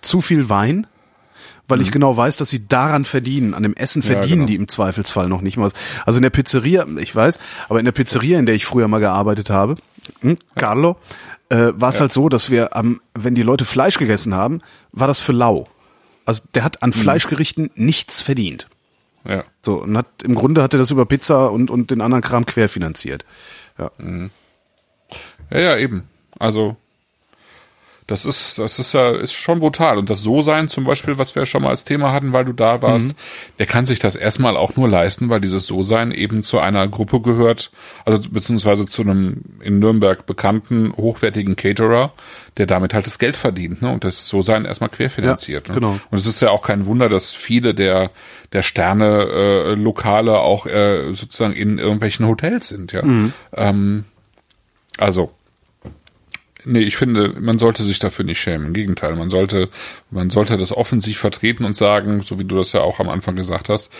[0.00, 0.86] zu viel Wein,
[1.68, 1.84] weil mhm.
[1.84, 3.54] ich genau weiß, dass sie daran verdienen.
[3.54, 4.46] An dem Essen verdienen ja, genau.
[4.46, 5.70] die im Zweifelsfall noch nicht mal.
[6.06, 7.38] Also in der Pizzeria, ich weiß,
[7.68, 9.76] aber in der Pizzeria, in der ich früher mal gearbeitet habe,
[10.20, 10.96] hm, Carlo,
[11.48, 12.02] äh, war es ja.
[12.02, 14.60] halt so, dass wir, am, wenn die Leute Fleisch gegessen haben,
[14.92, 15.68] war das für lau.
[16.24, 16.94] Also der hat an mhm.
[16.94, 18.68] Fleischgerichten nichts verdient.
[19.24, 19.44] Ja.
[19.62, 22.46] So, und hat, im Grunde hat er das über Pizza und, und den anderen Kram
[22.46, 23.24] querfinanziert.
[23.78, 23.90] Ja.
[23.98, 24.30] Mhm.
[25.50, 26.08] Ja, ja, eben.
[26.38, 26.76] Also
[28.10, 29.96] Das ist, das ist ja, ist schon brutal.
[29.96, 32.82] Und das So-Sein zum Beispiel, was wir schon mal als Thema hatten, weil du da
[32.82, 33.14] warst, mhm.
[33.60, 37.20] der kann sich das erstmal auch nur leisten, weil dieses So-Sein eben zu einer Gruppe
[37.20, 37.70] gehört,
[38.04, 42.12] also beziehungsweise zu einem in Nürnberg bekannten, hochwertigen Caterer,
[42.56, 43.92] der damit halt das Geld verdient, ne?
[43.92, 45.68] Und das So-Sein erstmal querfinanziert.
[45.68, 45.80] Ja, ne?
[45.80, 46.00] Genau.
[46.10, 48.10] Und es ist ja auch kein Wunder, dass viele der,
[48.52, 53.04] der Sterne-Lokale äh, auch äh, sozusagen in irgendwelchen Hotels sind, ja.
[53.04, 53.32] Mhm.
[53.54, 54.04] Ähm,
[54.98, 55.30] also,
[56.64, 58.68] Nee, ich finde, man sollte sich dafür nicht schämen.
[58.68, 59.68] Im Gegenteil, man sollte,
[60.10, 63.36] man sollte das offensiv vertreten und sagen, so wie du das ja auch am Anfang
[63.36, 63.92] gesagt hast,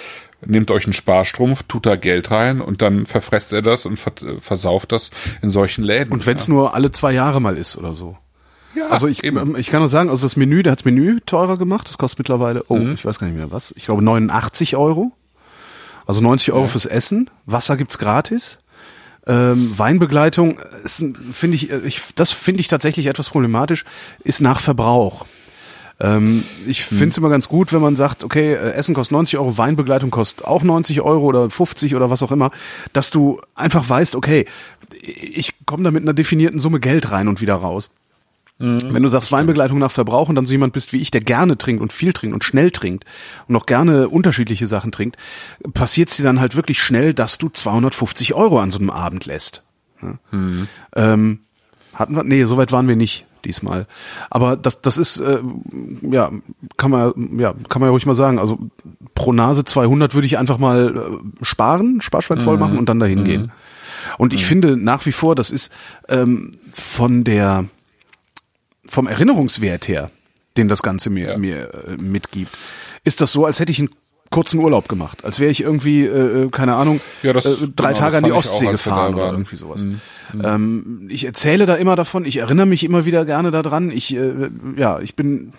[0.44, 4.92] nehmt euch einen Sparstrumpf, tut da Geld rein und dann verfresst er das und versauft
[4.92, 5.10] das
[5.42, 6.12] in solchen Läden.
[6.12, 6.54] Und wenn es ja.
[6.54, 8.16] nur alle zwei Jahre mal ist oder so.
[8.74, 9.56] Ja, also ich, eben.
[9.56, 11.88] ich kann nur sagen, also das Menü, der hat das Menü teurer gemacht.
[11.88, 12.94] Das kostet mittlerweile, oh, mhm.
[12.94, 13.72] ich weiß gar nicht mehr was.
[13.76, 15.12] Ich glaube 89 Euro.
[16.06, 16.68] Also 90 Euro ja.
[16.68, 17.30] fürs Essen.
[17.46, 18.58] Wasser gibt's gratis.
[19.26, 23.84] Ähm, Weinbegleitung finde ich, ich, das finde ich tatsächlich etwas problematisch,
[24.24, 25.26] ist nach Verbrauch.
[26.00, 26.98] Ähm, ich hm.
[26.98, 30.10] finde es immer ganz gut, wenn man sagt, okay, äh, Essen kostet 90 Euro, Weinbegleitung
[30.10, 32.50] kostet auch 90 Euro oder 50 oder was auch immer,
[32.92, 34.46] dass du einfach weißt, okay,
[35.02, 37.90] ich komme da mit einer definierten Summe Geld rein und wieder raus.
[38.60, 38.78] Mhm.
[38.92, 41.56] Wenn du sagst Weinbegleitung nach Verbrauch und dann so jemand bist wie ich, der gerne
[41.56, 43.04] trinkt und viel trinkt und schnell trinkt
[43.48, 45.16] und auch gerne unterschiedliche Sachen trinkt,
[45.72, 49.24] passiert es dir dann halt wirklich schnell, dass du 250 Euro an so einem Abend
[49.24, 49.64] lässt.
[50.02, 50.18] Ja?
[50.30, 50.68] Mhm.
[50.94, 51.38] Ähm,
[51.94, 53.86] hatten wir, nee, soweit waren wir nicht diesmal.
[54.28, 55.38] Aber das, das ist, äh,
[56.02, 56.30] ja,
[56.76, 58.38] kann man, ja, kann man ja ruhig mal sagen.
[58.38, 58.58] Also
[59.14, 62.60] pro Nase 200 würde ich einfach mal äh, sparen, Sparschwein voll mhm.
[62.60, 63.24] machen und dann dahin mhm.
[63.24, 63.52] gehen.
[64.18, 64.46] Und ich mhm.
[64.46, 65.72] finde nach wie vor, das ist
[66.08, 67.64] ähm, von der
[68.86, 70.10] vom Erinnerungswert her,
[70.56, 71.38] den das Ganze mir, ja.
[71.38, 72.56] mir äh, mitgibt,
[73.04, 73.90] ist das so, als hätte ich einen
[74.30, 77.88] kurzen Urlaub gemacht, als wäre ich irgendwie, äh, äh keine Ahnung, ja, das, äh, drei
[77.88, 79.84] genau, Tage an die Ostsee auch, gefahren oder irgendwie sowas.
[79.84, 80.00] Mhm.
[80.32, 80.42] Mhm.
[80.44, 83.90] Ähm, ich erzähle da immer davon, ich erinnere mich immer wieder gerne daran.
[83.90, 85.52] Ich, äh, ja, ich bin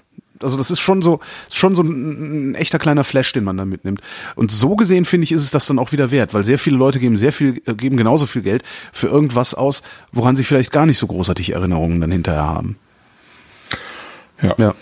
[0.43, 1.19] also das ist schon so,
[1.51, 4.01] schon so ein, ein, echter kleiner Flash, den man da mitnimmt.
[4.35, 6.77] Und so gesehen finde ich, ist es das dann auch wieder wert, weil sehr viele
[6.77, 10.71] Leute geben sehr viel, äh, geben genauso viel Geld für irgendwas aus, woran sie vielleicht
[10.71, 12.77] gar nicht so großartig Erinnerungen dann hinterher haben.
[14.41, 14.55] Ja.
[14.57, 14.75] ja.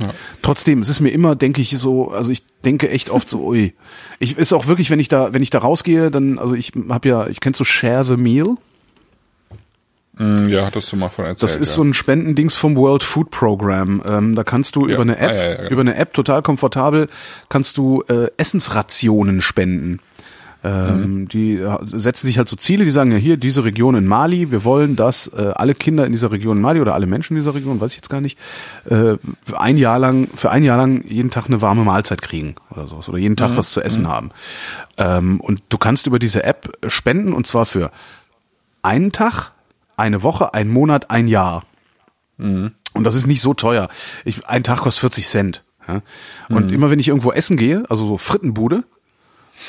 [0.00, 0.14] Ja.
[0.40, 3.74] Trotzdem, es ist mir immer, denke ich so, also ich denke echt oft so, ui.
[4.18, 7.08] Ich ist auch wirklich, wenn ich da, wenn ich da rausgehe, dann, also ich habe
[7.08, 8.56] ja, ich kennst so Share the Meal.
[10.14, 11.42] Mm, ja, hattest du mal von erzählt.
[11.42, 11.74] Das ist ja.
[11.76, 14.02] so ein Spendendings vom World Food Program.
[14.04, 14.94] Ähm, da kannst du ja.
[14.94, 15.70] über eine App, ah, ja, genau.
[15.70, 17.08] über eine App total komfortabel,
[17.48, 20.00] kannst du äh, Essensrationen spenden.
[20.64, 21.28] Ähm, mhm.
[21.28, 24.52] Die äh, setzen sich halt so Ziele, die sagen ja hier, diese Region in Mali,
[24.52, 27.42] wir wollen, dass äh, alle Kinder in dieser Region in Mali oder alle Menschen in
[27.42, 28.38] dieser Region, weiß ich jetzt gar nicht,
[28.84, 32.54] äh, für ein Jahr lang, für ein Jahr lang jeden Tag eine warme Mahlzeit kriegen
[32.70, 33.56] oder sowas oder jeden Tag mhm.
[33.56, 34.08] was zu essen mhm.
[34.08, 34.30] haben.
[34.98, 37.90] Ähm, und du kannst über diese App spenden und zwar für
[38.82, 39.50] einen Tag,
[39.96, 41.64] eine Woche, einen Monat, ein Jahr.
[42.36, 42.72] Mhm.
[42.94, 43.88] Und das ist nicht so teuer.
[44.24, 45.64] Ich, ein Tag kostet 40 Cent.
[45.88, 46.02] Ja?
[46.48, 46.72] Und mhm.
[46.72, 48.84] immer wenn ich irgendwo essen gehe, also so Frittenbude,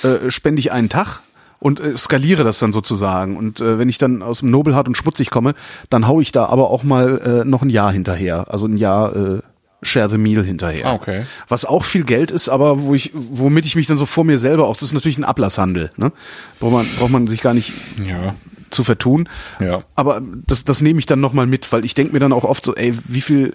[0.03, 1.21] äh, spende ich einen Tag
[1.59, 3.37] und äh, skaliere das dann sozusagen.
[3.37, 5.53] Und äh, wenn ich dann aus dem Nobelhart und schmutzig komme,
[5.89, 8.51] dann hau ich da aber auch mal äh, noch ein Jahr hinterher.
[8.51, 9.39] Also ein Jahr äh,
[9.81, 10.87] Share the Meal hinterher.
[10.87, 11.25] Ah, okay.
[11.47, 14.39] Was auch viel Geld ist, aber wo ich, womit ich mich dann so vor mir
[14.39, 16.11] selber auch, das ist natürlich ein Ablasshandel, ne?
[16.59, 17.71] Braucht man, braucht man sich gar nicht
[18.05, 18.35] ja.
[18.71, 19.29] zu vertun.
[19.59, 19.83] Ja.
[19.95, 22.65] Aber das, das nehme ich dann nochmal mit, weil ich denke mir dann auch oft
[22.65, 23.53] so, ey, wie viel,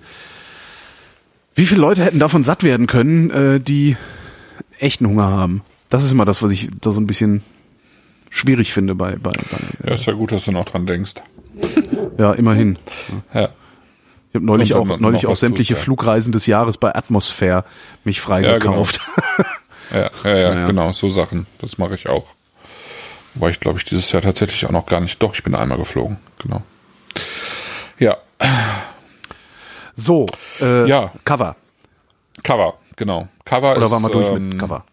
[1.54, 3.96] wie viele Leute hätten davon satt werden können, äh, die
[4.78, 5.62] echten Hunger haben?
[5.88, 7.42] Das ist immer das, was ich da so ein bisschen
[8.30, 9.12] schwierig finde bei.
[9.12, 11.14] bei, bei ja, ist ja gut, dass du noch dran denkst.
[12.18, 12.78] Ja, immerhin.
[13.32, 13.50] Ja.
[14.30, 15.84] Ich habe neulich auch, neulich auch sämtliche tust, ja.
[15.84, 17.64] Flugreisen des Jahres bei Atmosphäre
[18.04, 19.00] mich freigekauft.
[19.00, 19.44] Ja,
[19.90, 20.10] genau.
[20.24, 21.46] ja, ja, ja, genau, so Sachen.
[21.60, 22.26] Das mache ich auch.
[23.34, 25.22] Wobei ich glaube ich dieses Jahr tatsächlich auch noch gar nicht.
[25.22, 26.18] Doch, ich bin einmal geflogen.
[26.42, 26.62] Genau.
[27.98, 28.18] Ja.
[29.96, 30.26] So,
[30.60, 31.12] äh, ja.
[31.24, 31.56] Cover.
[32.42, 33.28] Cover, genau.
[33.44, 34.84] Cover Oder ist, waren wir durch ähm, mit Cover?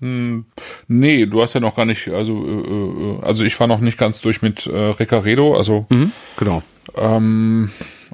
[0.00, 0.44] Hm,
[0.88, 3.96] nee, du hast ja noch gar nicht, also äh, äh, also ich war noch nicht
[3.96, 6.62] ganz durch mit äh, Recaredo, also mhm, genau.
[6.96, 7.70] Ähm,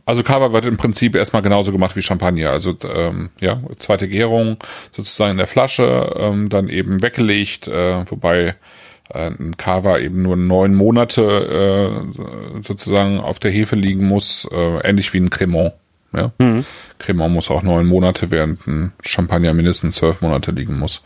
[0.06, 4.58] also Cava wird im Prinzip erstmal genauso gemacht wie Champagner, also ähm, ja zweite Gärung
[4.92, 8.54] sozusagen in der Flasche, ähm, dann eben weggelegt, äh, wobei
[9.12, 14.88] äh, ein Cava eben nur neun Monate äh, sozusagen auf der Hefe liegen muss, äh,
[14.88, 15.72] ähnlich wie ein Cremant.
[16.12, 16.32] Ja?
[16.38, 16.64] Mhm.
[16.98, 21.02] Cremant muss auch neun Monate, während ein Champagner mindestens zwölf Monate liegen muss.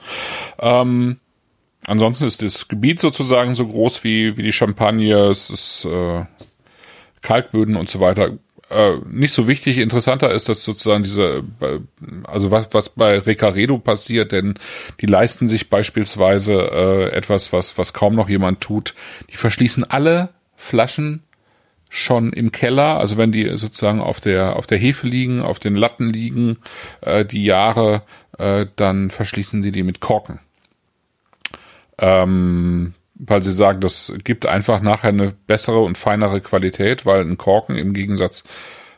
[0.60, 1.18] Ähm,
[1.86, 5.28] ansonsten ist das Gebiet sozusagen so groß wie, wie die Champagne.
[5.28, 6.24] Es ist äh,
[7.22, 8.32] Kalkböden und so weiter.
[8.68, 9.78] Äh, nicht so wichtig.
[9.78, 11.44] Interessanter ist, dass sozusagen diese,
[12.24, 14.54] also was, was bei Recaredo passiert, denn
[15.00, 18.94] die leisten sich beispielsweise äh, etwas, was, was kaum noch jemand tut.
[19.30, 21.22] Die verschließen alle Flaschen
[21.88, 25.76] schon im Keller, also wenn die sozusagen auf der auf der Hefe liegen, auf den
[25.76, 26.58] Latten liegen,
[27.00, 28.02] äh, die Jahre,
[28.38, 30.40] äh, dann verschließen die die mit Korken.
[31.98, 37.38] Ähm, weil sie sagen, das gibt einfach nachher eine bessere und feinere Qualität, weil ein
[37.38, 38.44] Korken im Gegensatz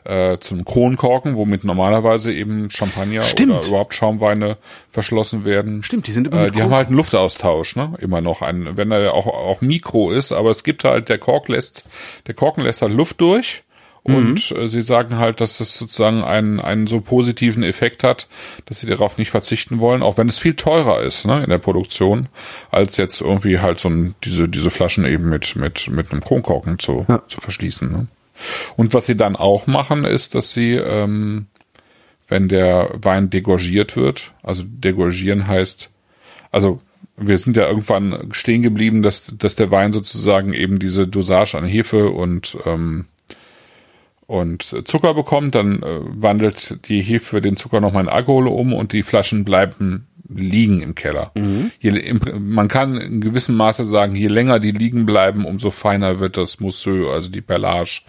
[0.09, 3.51] äh, zum Kronkorken, womit normalerweise eben Champagner Stimmt.
[3.53, 4.57] oder überhaupt Schaumweine
[4.89, 5.83] verschlossen werden.
[5.83, 7.93] Stimmt, die sind immer Äh, die haben halt einen Luftaustausch, ne?
[7.99, 11.47] Immer noch ein, wenn er auch auch Mikro ist, aber es gibt halt der Kork
[11.47, 11.83] lässt,
[12.27, 13.63] der Korken lässt halt Luft durch.
[14.01, 18.27] Und äh, sie sagen halt, dass es sozusagen einen, einen so positiven Effekt hat,
[18.65, 21.59] dass sie darauf nicht verzichten wollen, auch wenn es viel teurer ist ne, in der
[21.59, 22.27] Produktion,
[22.71, 26.79] als jetzt irgendwie halt so ein, diese, diese Flaschen eben mit, mit, mit einem Kronkorken
[26.79, 27.21] zu, Ja.
[27.27, 27.91] zu verschließen.
[27.91, 28.07] Ne?
[28.75, 31.47] Und was sie dann auch machen, ist, dass sie, ähm,
[32.27, 35.89] wenn der Wein degorgiert wird, also degorgieren heißt,
[36.51, 36.79] also
[37.17, 41.65] wir sind ja irgendwann stehen geblieben, dass, dass der Wein sozusagen eben diese Dosage an
[41.65, 43.05] Hefe und ähm,
[44.29, 48.93] und Zucker bekommt, dann äh, wandelt die Hefe den Zucker nochmal in Alkohol um und
[48.93, 51.31] die Flaschen bleiben liegen im Keller.
[51.79, 52.21] Je, im,
[52.53, 56.59] man kann in gewissem Maße sagen, je länger die liegen bleiben, umso feiner wird das
[56.59, 58.01] Mousseux, also die Perlage,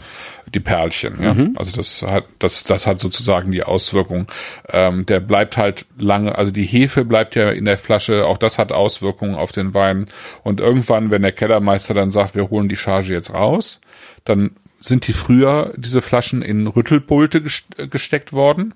[0.54, 1.22] die Perlchen.
[1.22, 1.34] Ja?
[1.56, 4.26] Also das hat, das, das hat sozusagen die Auswirkung.
[4.70, 8.58] Ähm, der bleibt halt lange, also die Hefe bleibt ja in der Flasche, auch das
[8.58, 10.08] hat Auswirkungen auf den Wein.
[10.42, 13.80] Und irgendwann, wenn der Kellermeister dann sagt, wir holen die Charge jetzt raus,
[14.24, 14.50] dann
[14.80, 18.74] sind die früher, diese Flaschen, in Rüttelpulte gest- gesteckt worden.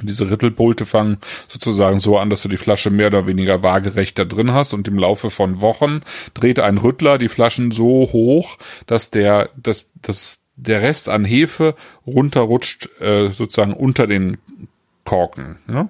[0.00, 4.24] Diese Rüttelpulte fangen sozusagen so an, dass du die Flasche mehr oder weniger waagerecht da
[4.24, 6.02] drin hast und im Laufe von Wochen
[6.34, 11.74] dreht ein Rüttler die Flaschen so hoch, dass der, dass, dass der Rest an Hefe
[12.06, 14.36] runterrutscht, äh, sozusagen unter den
[15.04, 15.56] Korken.
[15.66, 15.88] Ne?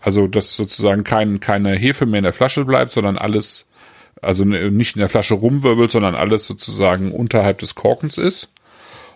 [0.00, 3.68] Also, dass sozusagen kein, keine Hefe mehr in der Flasche bleibt, sondern alles,
[4.22, 8.52] also ne- nicht in der Flasche rumwirbelt, sondern alles sozusagen unterhalb des Korkens ist.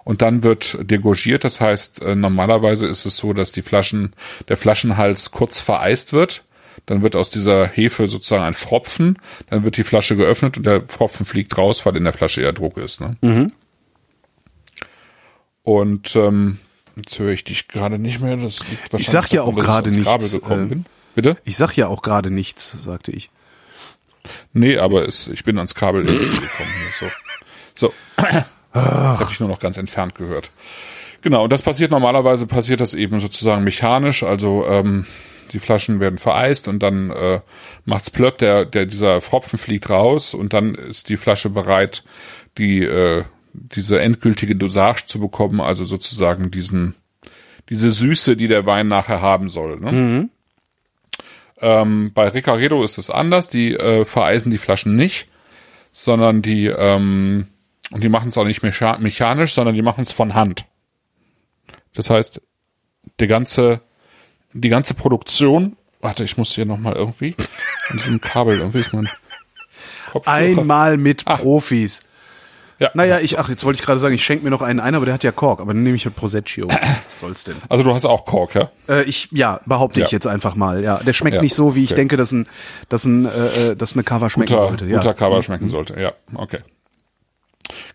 [0.04, 4.14] Und dann wird degorgiert, das heißt, äh, normalerweise ist es so, dass die Flaschen,
[4.48, 6.44] der Flaschenhals kurz vereist wird.
[6.86, 9.18] Dann wird aus dieser Hefe sozusagen ein Pfropfen,
[9.50, 12.52] dann wird die Flasche geöffnet und der Pfropfen fliegt raus, weil in der Flasche eher
[12.52, 13.00] Druck ist.
[13.00, 13.16] Ne?
[15.62, 16.58] Und ähm,
[16.96, 18.36] jetzt höre ich dich gerade nicht mehr.
[18.36, 20.86] Das liegt wahrscheinlich sag ja auch ich gerade nichts, äh, bin.
[21.14, 21.36] Bitte?
[21.44, 23.30] Ich sag ja auch gerade nichts, sagte ich.
[24.52, 26.48] Nee, aber es, ich bin ans Kabel gekommen.
[26.98, 27.06] So.
[27.74, 27.94] So.
[28.72, 30.50] Habe ich nur noch ganz entfernt gehört.
[31.22, 35.04] Genau, und das passiert normalerweise, passiert das eben sozusagen mechanisch, also ähm,
[35.52, 37.40] die Flaschen werden vereist und dann äh,
[37.84, 42.04] macht's plöpp, der, der, dieser Pfropfen fliegt raus und dann ist die Flasche bereit,
[42.56, 46.94] die, äh, diese endgültige Dosage zu bekommen, also sozusagen diesen,
[47.68, 49.80] diese Süße, die der Wein nachher haben soll.
[49.80, 50.28] Ne?
[51.60, 55.28] Ähm, bei Ricaredo ist es anders, die äh, vereisen die Flaschen nicht,
[55.92, 57.48] sondern die, ähm,
[57.90, 60.64] und die machen es auch nicht mecha mechanisch, sondern die machen es von Hand.
[61.94, 62.40] Das heißt,
[63.18, 63.80] der ganze,
[64.52, 67.34] die ganze Produktion, warte, ich muss hier nochmal irgendwie,
[67.88, 69.08] an diesem Kabel, irgendwie ist mein
[70.12, 70.28] Kopf.
[70.28, 72.02] Einmal mit Profis.
[72.80, 72.90] Ja.
[72.94, 75.04] Naja, ich, ach, jetzt wollte ich gerade sagen, ich schenke mir noch einen ein, aber
[75.04, 76.68] der hat ja Kork, aber dann nehme ich halt Proseccio.
[77.06, 77.56] Was soll's denn?
[77.68, 78.70] Also du hast auch Kork, ja?
[78.88, 80.06] Äh, ich, ja, behaupte Ja.
[80.06, 80.98] ich jetzt einfach mal, ja.
[80.98, 81.96] Der schmeckt Ja, nicht so, wie ich okay.
[81.96, 82.46] denke, dass ein,
[82.88, 84.84] dass ein, äh, äh, dass eine Cover schmecken guter, sollte.
[84.86, 84.98] Ja.
[84.98, 86.00] guter Cover schmecken sollte.
[86.00, 86.58] Ja, okay.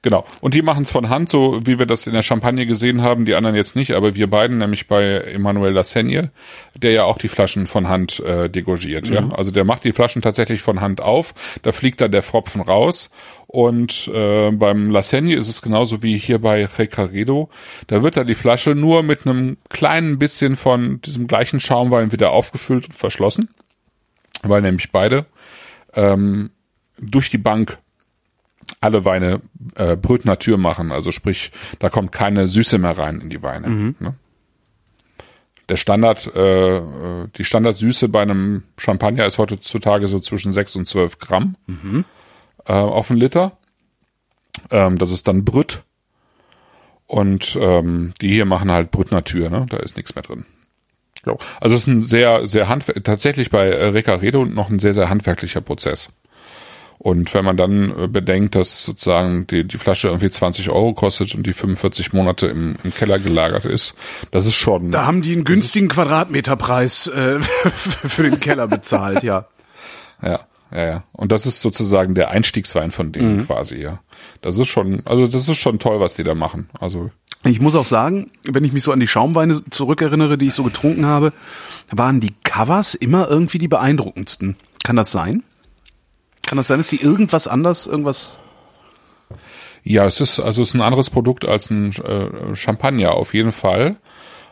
[0.02, 0.26] Genau.
[0.42, 3.26] Und die machen es von Hand, so wie wir das in der Champagne gesehen haben,
[3.26, 6.32] die anderen jetzt nicht, aber wir beiden, nämlich bei Emmanuel Lassagne,
[6.76, 9.08] der ja auch die Flaschen von Hand äh, degorgiert.
[9.08, 9.30] Ja?
[9.30, 13.10] Also der macht die Flaschen tatsächlich von Hand auf, da fliegt dann der Pfropfen raus.
[13.48, 17.50] Und äh, beim Lassagne ist es genauso wie hier bei Recaredo.
[17.86, 22.32] Da wird dann die Flasche nur mit einem kleinen bisschen von diesem gleichen Schaumwein wieder
[22.32, 23.50] aufgefüllt und verschlossen,
[24.42, 25.28] weil nämlich beide
[25.94, 26.50] ähm,
[26.98, 27.78] durch die Bank
[28.84, 29.42] alle Weine
[29.76, 33.68] äh, Brut Natur machen, also sprich, da kommt keine Süße mehr rein in die Weine.
[34.00, 34.16] Ne?
[35.70, 36.82] Der Standard, äh,
[37.38, 41.56] die Standardsüße bei einem Champagner ist heutzutage so zwischen 6 und 12 Gramm
[42.66, 43.58] äh, auf einen Liter.
[44.70, 45.84] Ähm, das ist dann Brüt.
[47.08, 49.66] Und ähm, die hier machen halt Brüt Natur, ne?
[49.70, 50.46] Da ist nichts mehr drin.
[51.62, 55.10] Also es ist ein sehr, sehr handwerklich, tatsächlich bei äh, Recaredo noch ein sehr, sehr
[55.10, 56.10] handwerklicher Prozess.
[57.04, 61.36] Und wenn man dann äh, bedenkt, dass sozusagen die, die Flasche irgendwie 20 Euro kostet
[61.36, 63.96] und die 45 Monate im, im Keller gelagert ist,
[64.32, 64.90] das ist schon.
[64.90, 67.42] Da haben die einen günstigen Quadratmeterpreis äh,
[68.06, 69.46] für den Keller bezahlt, ja.
[70.22, 70.40] Ja,
[70.72, 71.04] ja, ja.
[71.12, 74.00] Und das ist sozusagen der Einstiegswein von denen quasi, ja.
[74.40, 76.70] Das ist schon, also das ist schon toll, was die da machen.
[76.80, 77.12] Also
[77.44, 80.64] Ich muss auch sagen, wenn ich mich so an die Schaumweine zurückerinnere, die ich so
[80.64, 81.34] getrunken habe,
[81.92, 84.56] waren die Covers immer irgendwie die beeindruckendsten.
[84.86, 85.44] Kann das sein?
[86.46, 88.40] Kann das sein, dass die irgendwas anders, irgendwas
[89.84, 93.52] Ja, es ist also es ist ein anderes Produkt als ein äh, Champagner auf jeden
[93.52, 93.98] Fall.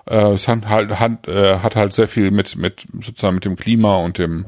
[0.05, 3.55] Äh, es hat halt hat, äh, hat halt sehr viel mit mit sozusagen mit dem
[3.55, 4.45] Klima und dem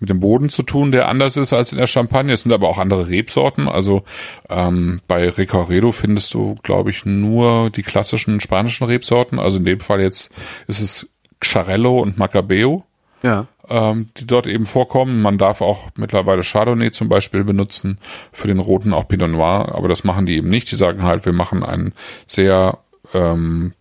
[0.00, 2.32] mit dem Boden zu tun, der anders ist als in der Champagne.
[2.32, 3.68] Es sind aber auch andere Rebsorten.
[3.68, 4.04] Also
[4.48, 9.40] ähm, bei Recorredo findest du, glaube ich, nur die klassischen spanischen Rebsorten.
[9.40, 10.32] Also in dem Fall jetzt
[10.68, 11.08] ist es
[11.40, 12.84] Xarello und Macabeo
[13.22, 13.46] Ja.
[13.68, 15.22] Ähm, die dort eben vorkommen.
[15.22, 17.98] Man darf auch mittlerweile Chardonnay zum Beispiel benutzen,
[18.32, 20.70] für den roten auch Pinot Noir, aber das machen die eben nicht.
[20.70, 21.92] Die sagen halt, wir machen ein
[22.26, 22.78] sehr
[23.14, 23.72] ähm,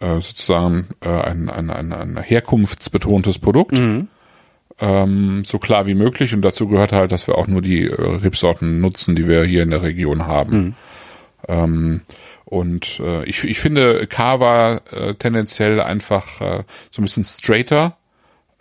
[0.00, 3.78] äh, sozusagen äh, ein, ein, ein, ein herkunftsbetontes Produkt.
[4.80, 7.94] Ähm, so klar wie möglich und dazu gehört halt, dass wir auch nur die äh,
[7.94, 10.76] Rebsorten nutzen, die wir hier in der Region haben.
[11.48, 12.02] Ähm,
[12.44, 17.97] und äh, ich, ich finde Cava äh, tendenziell einfach äh, so ein bisschen straighter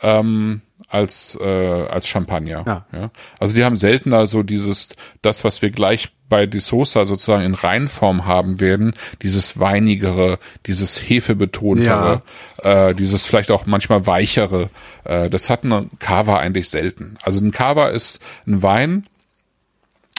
[0.02, 2.86] ähm, als äh, als Champagner.
[2.94, 3.12] Ja.
[3.40, 4.90] Also die haben seltener so dieses
[5.22, 11.10] das, was wir gleich bei Di Sosa sozusagen in Reinform haben werden, dieses weinigere, dieses
[11.10, 12.22] hefebetontere,
[12.64, 14.70] äh, dieses vielleicht auch manchmal weichere.
[15.04, 17.16] Äh, das hat ein Cava eigentlich selten.
[17.24, 19.08] Also ein Cava ist ein Wein,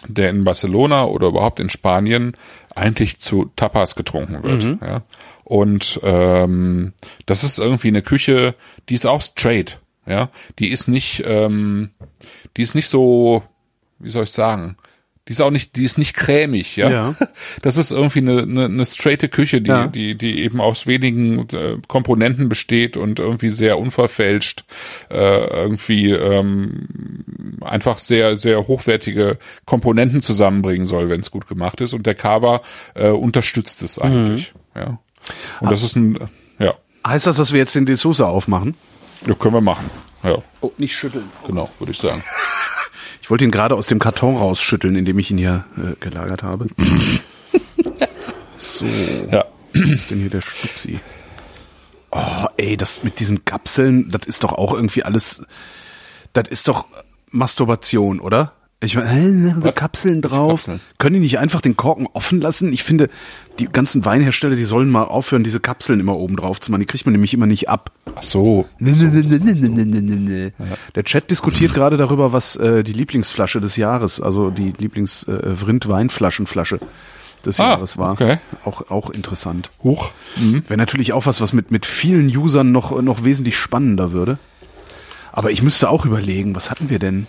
[0.06, 2.36] der in Barcelona oder überhaupt in Spanien
[2.74, 4.62] eigentlich zu Tapas getrunken wird.
[4.80, 5.02] Ja.
[5.49, 6.93] Und ähm,
[7.25, 8.55] das ist irgendwie eine Küche,
[8.91, 9.79] die ist auch straight.
[10.07, 11.91] Ja, die ist nicht, ähm,
[12.57, 13.43] die ist nicht so,
[13.99, 14.77] wie soll ich sagen,
[15.27, 16.91] die ist auch nicht, die ist nicht cremig, ja.
[16.91, 17.15] Ja.
[17.62, 19.87] Das ist irgendwie eine, eine, eine straighte Küche, die, Ja.
[19.87, 24.65] die, die eben aus wenigen äh, Komponenten besteht und irgendwie sehr unverfälscht,
[25.11, 26.87] äh, irgendwie ähm,
[27.62, 31.93] einfach sehr, sehr hochwertige Komponenten zusammenbringen soll, wenn es gut gemacht ist.
[31.93, 32.62] Und der Cava
[32.95, 34.99] äh, unterstützt es eigentlich, ja.
[35.60, 36.18] Und das ist ein,
[36.59, 36.74] ja,
[37.06, 38.74] Heißt das, dass wir jetzt den De Sosa aufmachen?
[39.26, 39.90] ja, können wir machen.
[40.22, 41.30] Ja, Oh, nicht schütteln.
[41.46, 42.22] genau, würde ich sagen.
[43.20, 46.42] Ich wollte ihn gerade aus dem Karton rausschütteln, in dem ich ihn hier äh, gelagert
[46.42, 46.66] habe.
[48.56, 48.86] so,
[49.30, 49.44] Ja.
[49.74, 51.00] was ist denn hier der Stupsi?
[52.10, 55.42] Oh, ey, das mit diesen Kapseln, das ist doch auch irgendwie alles,
[56.32, 56.86] das ist doch
[57.30, 58.52] Masturbation, oder?
[58.80, 60.66] Ich meine, äh, Kapseln drauf.
[60.66, 60.80] Kapseln.
[60.98, 62.72] Können die nicht einfach den Korken offen lassen?
[62.72, 63.10] Ich finde,
[63.59, 66.80] die ganzen Weinhersteller, die sollen mal aufhören, diese Kapseln immer oben drauf zu machen.
[66.80, 67.90] Die kriegt man nämlich immer nicht ab.
[68.14, 68.68] Ach so.
[68.78, 70.50] Nö, nö, nö, nö, nö, nö, nö.
[70.94, 75.40] Der Chat diskutiert gerade darüber, was äh, die Lieblingsflasche des Jahres, also die lieblings äh,
[75.44, 76.78] weinflaschenflasche
[77.44, 78.12] des ah, Jahres war.
[78.12, 78.38] Okay.
[78.64, 79.70] Auch, auch interessant.
[79.82, 80.12] Hoch.
[80.36, 80.50] Mhm.
[80.50, 80.62] mhm.
[80.68, 84.38] Wäre natürlich auch was, was mit, mit vielen Usern noch, noch wesentlich spannender würde.
[85.32, 87.26] Aber ich müsste auch überlegen, was hatten wir denn?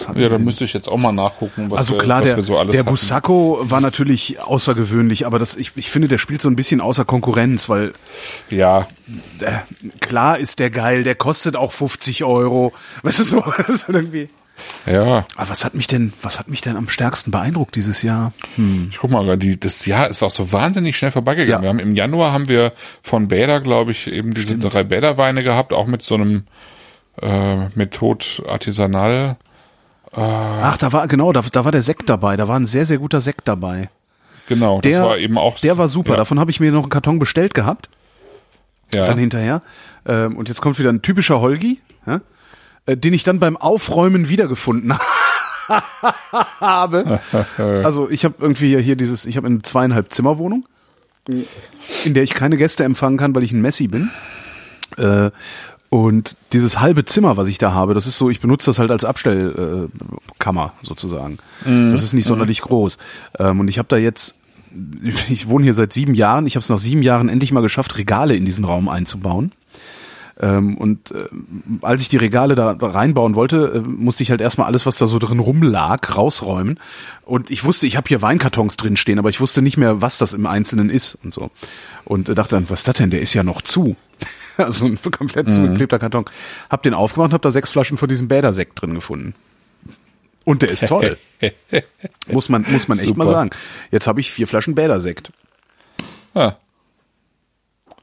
[0.00, 2.20] Was hatten Ja, wir da müsste ich jetzt auch mal nachgucken, was, Also wir, klar,
[2.20, 2.82] was der, wir so alles der.
[2.84, 7.04] Busacco war natürlich außergewöhnlich, aber das, ich, ich finde, der spielt so ein bisschen außer
[7.04, 7.92] Konkurrenz, weil
[8.50, 8.86] Ja,
[9.40, 9.52] äh,
[10.00, 12.72] klar ist der geil, der kostet auch 50 Euro.
[13.02, 13.44] Weißt du so,
[13.88, 14.28] irgendwie.
[14.86, 15.26] ja.
[15.36, 18.32] Aber was hat mich denn, was hat mich denn am stärksten beeindruckt dieses Jahr?
[18.90, 21.62] Ich guck mal, die, das Jahr ist auch so wahnsinnig schnell vorbeigegangen.
[21.62, 21.62] Ja.
[21.62, 22.72] Wir haben im Januar haben wir
[23.02, 26.44] von Bäder, glaube ich, eben diese drei Bäderweine gehabt, auch mit so einem
[27.22, 29.36] äh, Methode Artisanal.
[30.12, 32.98] Ach, da war, genau, da, da war der Sekt dabei, da war ein sehr, sehr
[32.98, 33.90] guter Sekt dabei.
[34.48, 35.58] Genau, Der das war eben auch.
[35.58, 37.90] Der war super, Ja, davon habe ich mir noch einen Karton bestellt gehabt,
[38.94, 39.04] ja.
[39.04, 39.60] dann hinterher.
[40.06, 42.20] Ähm, und jetzt kommt wieder ein typischer Holgi, ja,
[42.86, 44.94] äh, den ich dann beim Aufräumen wiedergefunden
[45.68, 47.20] habe.
[47.58, 50.66] Also ich habe irgendwie hier, hier dieses, ich habe eine zweieinhalb Zimmerwohnung,
[52.06, 54.10] in der ich keine Gäste empfangen kann, weil ich ein Messi bin.
[54.96, 55.30] Äh,
[55.90, 58.90] und dieses halbe Zimmer, was ich da habe, das ist so, ich benutze das halt
[58.90, 61.38] als Abstellkammer äh, sozusagen.
[61.92, 62.98] Das ist nicht sonderlich groß.
[63.38, 64.36] Ähm, und ich habe da jetzt,
[65.30, 67.96] ich wohne hier seit sieben Jahren, ich habe es nach sieben Jahren endlich mal geschafft,
[67.96, 69.52] Regale in diesen Raum einzubauen.
[70.40, 71.24] Ähm, und äh,
[71.80, 75.06] als ich die Regale da reinbauen wollte, äh, musste ich halt erstmal alles, was da
[75.06, 76.78] so drin rumlag, rausräumen.
[77.24, 80.18] Und ich wusste, ich habe hier Weinkartons drin stehen, aber ich wusste nicht mehr, was
[80.18, 81.50] das im Einzelnen ist und so.
[82.04, 83.10] Und dachte dann, was ist das denn?
[83.10, 83.96] Der ist ja noch zu.
[84.64, 86.24] also ein komplett zugeklebter Karton.
[86.68, 89.34] Hab den aufgemacht und hab da sechs Flaschen von diesem Bädersekt drin gefunden.
[90.44, 91.16] Und der ist toll.
[92.26, 93.18] muss man, muss man echt Super.
[93.18, 93.50] mal sagen.
[93.90, 95.32] Jetzt habe ich vier Flaschen Bädersekt.
[96.34, 96.52] ah.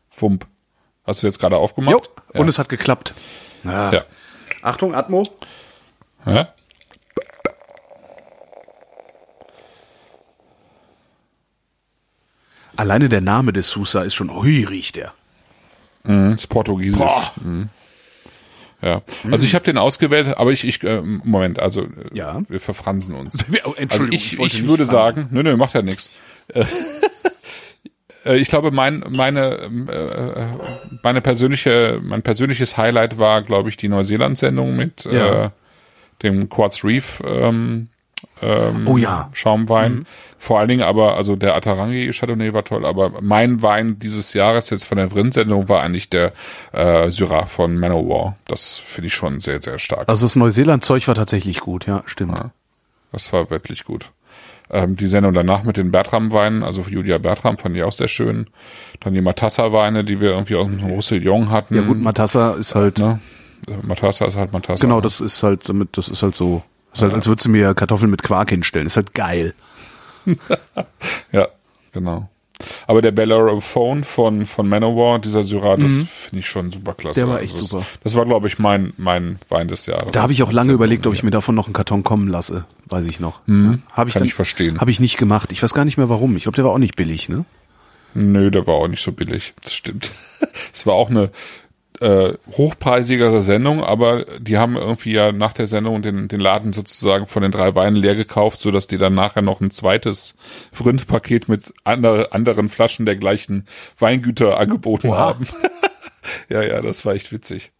[0.09, 0.47] Fump.
[1.05, 2.09] Hast du jetzt gerade Jo, aufgemacht?
[2.33, 3.13] und es hat geklappt.
[3.63, 3.91] Ja.
[3.91, 4.05] ja.
[4.61, 5.23] Achtung, Atmo.
[6.25, 6.53] ja.
[12.75, 15.13] Alleine der Name des Sousa ist schon, hui, riecht der.
[16.05, 16.99] Mhm, ist portugiesisch.
[16.99, 17.31] Boah.
[18.81, 19.01] Ja.
[19.31, 22.41] Also ich habe den ausgewählt, aber ich, ich äh, Moment, also äh, Ja.
[22.49, 23.43] wir verfransen uns.
[23.65, 26.11] Oh, Entschuldigung, Also ich, ich ich, würde sagen, nö, nö, macht ja nichts.
[28.27, 29.51] Ich glaube, mein, meine,
[29.87, 30.47] äh,
[31.03, 35.45] meine persönliche, mein persönliches Highlight war, glaube ich, die Neuseeland-Sendung mit Ja.
[35.45, 35.49] äh,
[36.23, 37.87] dem Quartz Reef ähm,
[38.41, 39.29] ähm, Oh ja.
[39.33, 39.93] Schaumwein.
[39.93, 40.05] Mhm.
[40.37, 44.69] Vor allen Dingen aber, also der Atarangi Chardonnay war toll, aber mein Wein dieses Jahres
[44.69, 46.33] jetzt von der Vrind-Sendung war eigentlich der
[46.71, 48.35] äh, Syrah von Manowar.
[48.45, 50.07] Das finde ich schon sehr, sehr stark.
[50.07, 52.37] Also das Neuseeland-Zeug war tatsächlich gut, ja, stimmt.
[52.37, 52.51] Ja.
[53.11, 54.11] Das war wirklich gut.
[54.69, 58.47] Ähm, die Sendung danach mit den Bertram-Weinen, also Julia Bertram, fand ich auch sehr schön.
[58.99, 61.75] Dann die Matassa-Weine, die wir irgendwie aus dem Roussillon hatten.
[61.75, 63.19] Ja gut, Matassa ist halt, ne?
[63.83, 64.81] Matassa ist halt Matassa.
[64.81, 65.01] genau, ne?
[65.01, 66.63] das ist halt damit, das ist halt so,
[66.95, 68.87] ist halt, als würdest du mir Kartoffeln mit Quark hinstellen.
[68.87, 69.53] Ist halt geil.
[71.31, 71.49] Ja,
[71.91, 72.29] genau.
[72.87, 77.19] Aber der Bellerophone von, von Manowar, dieser Syrah, das finde ich schon super klasse.
[77.19, 77.25] Mhm.
[77.25, 77.85] Der war echt das, super.
[78.03, 80.13] Das war, glaube ich, mein, mein Wein des Jahres.
[80.13, 82.65] Da habe ich auch lange überlegt, ob ich mir davon noch einen Karton kommen lasse.
[82.87, 83.41] Weiß ich noch.
[83.47, 83.77] Ja.
[83.91, 84.79] Hab ich kann dann, ich verstehen.
[84.79, 85.51] Habe ich nicht gemacht.
[85.51, 86.37] Ich weiß gar nicht mehr warum.
[86.37, 87.45] Ich glaube, der war auch nicht billig, ne?
[88.13, 89.53] Nö, der war auch nicht so billig.
[89.61, 90.11] Das stimmt.
[90.73, 91.31] Es war auch eine
[92.01, 97.25] äh, hochpreisigere Sendung, aber die haben irgendwie ja nach der Sendung den, den Laden sozusagen
[97.25, 100.35] von den drei Weinen leer gekauft, so dass die dann nachher noch ein zweites
[100.71, 103.65] Vrindpaket mit andere, anderen Flaschen der gleichen
[103.97, 105.17] Weingüter angeboten Wow.
[105.17, 105.47] haben.
[106.49, 107.71] ja, ja, das war echt witzig.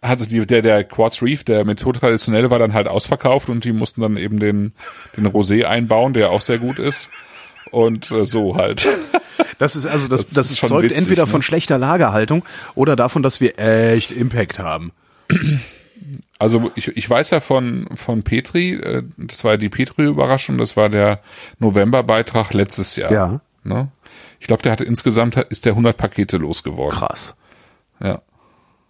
[0.00, 3.72] Also die, der, der Quartz Reef, der Methode traditionell war dann halt ausverkauft und die
[3.72, 4.72] mussten dann eben den,
[5.16, 7.08] den Rosé einbauen, der auch sehr gut ist.
[7.72, 8.86] Und äh, so halt.
[9.58, 11.30] Das ist also das, Das das, zeugt witzig, entweder ne?
[11.30, 12.44] von schlechter Lagerhaltung
[12.74, 14.90] oder davon, dass wir echt Impact haben.
[16.38, 20.76] Also ich, ich weiß ja von, von Petri, äh, das war ja die Petri-Überraschung, das
[20.76, 21.20] war der
[21.60, 23.12] November-Beitrag letztes Jahr.
[23.12, 23.40] Ja.
[23.62, 23.88] Ne?
[24.40, 26.98] Ich glaube, der hatte insgesamt, ist der 100 Pakete losgeworden.
[26.98, 27.34] Krass.
[28.02, 28.20] Ja.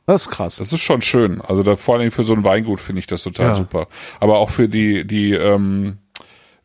[0.07, 0.57] Das ist krass.
[0.57, 1.41] Das ist schon schön.
[1.43, 3.57] Also da vor allem für so ein Weingut finde ich das total Ja.
[3.57, 3.89] super.
[4.19, 5.99] Aber auch für die, die, ähm,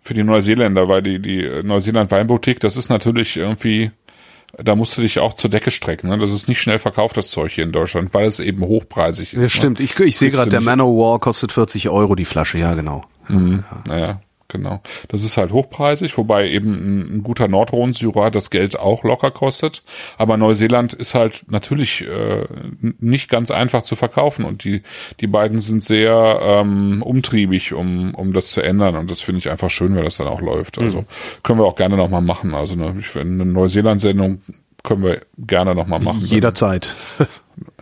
[0.08, 3.92] für die Neuseeländer, weil die, die Neuseeland Weinboutique, das ist natürlich irgendwie,
[4.58, 6.10] da musst du dich auch zur Decke strecken.
[6.10, 6.18] Ne?
[6.18, 9.42] Das ist nicht schnell verkauft, das Zeug hier in Deutschland, weil es eben hochpreisig ist.
[9.44, 9.80] Das stimmt.
[9.80, 12.58] Ich, ich sehe gerade, der Manowar kostet 40 Euro die Flasche.
[12.58, 13.04] Ja, genau.
[13.28, 13.64] Ne?
[13.88, 14.82] Naja, genau.
[15.10, 19.84] Das ist halt hochpreisig, wobei eben ein, ein guter Nordrhone-Syrah das Geld auch locker kostet.
[20.18, 22.46] Aber Neuseeland ist halt natürlich äh,
[23.00, 24.84] nicht ganz einfach zu verkaufen und die,
[25.20, 28.96] die beiden sind sehr ähm, umtriebig, um, um das zu ändern.
[28.96, 30.78] Und das finde ich einfach schön, wenn das dann auch läuft.
[30.80, 31.06] Also
[31.44, 32.54] können wir auch gerne nochmal machen.
[32.54, 34.42] Also ich finde, eine Neuseeland-Sendung
[34.84, 36.22] können wir gerne nochmal machen.
[36.24, 36.96] Jederzeit.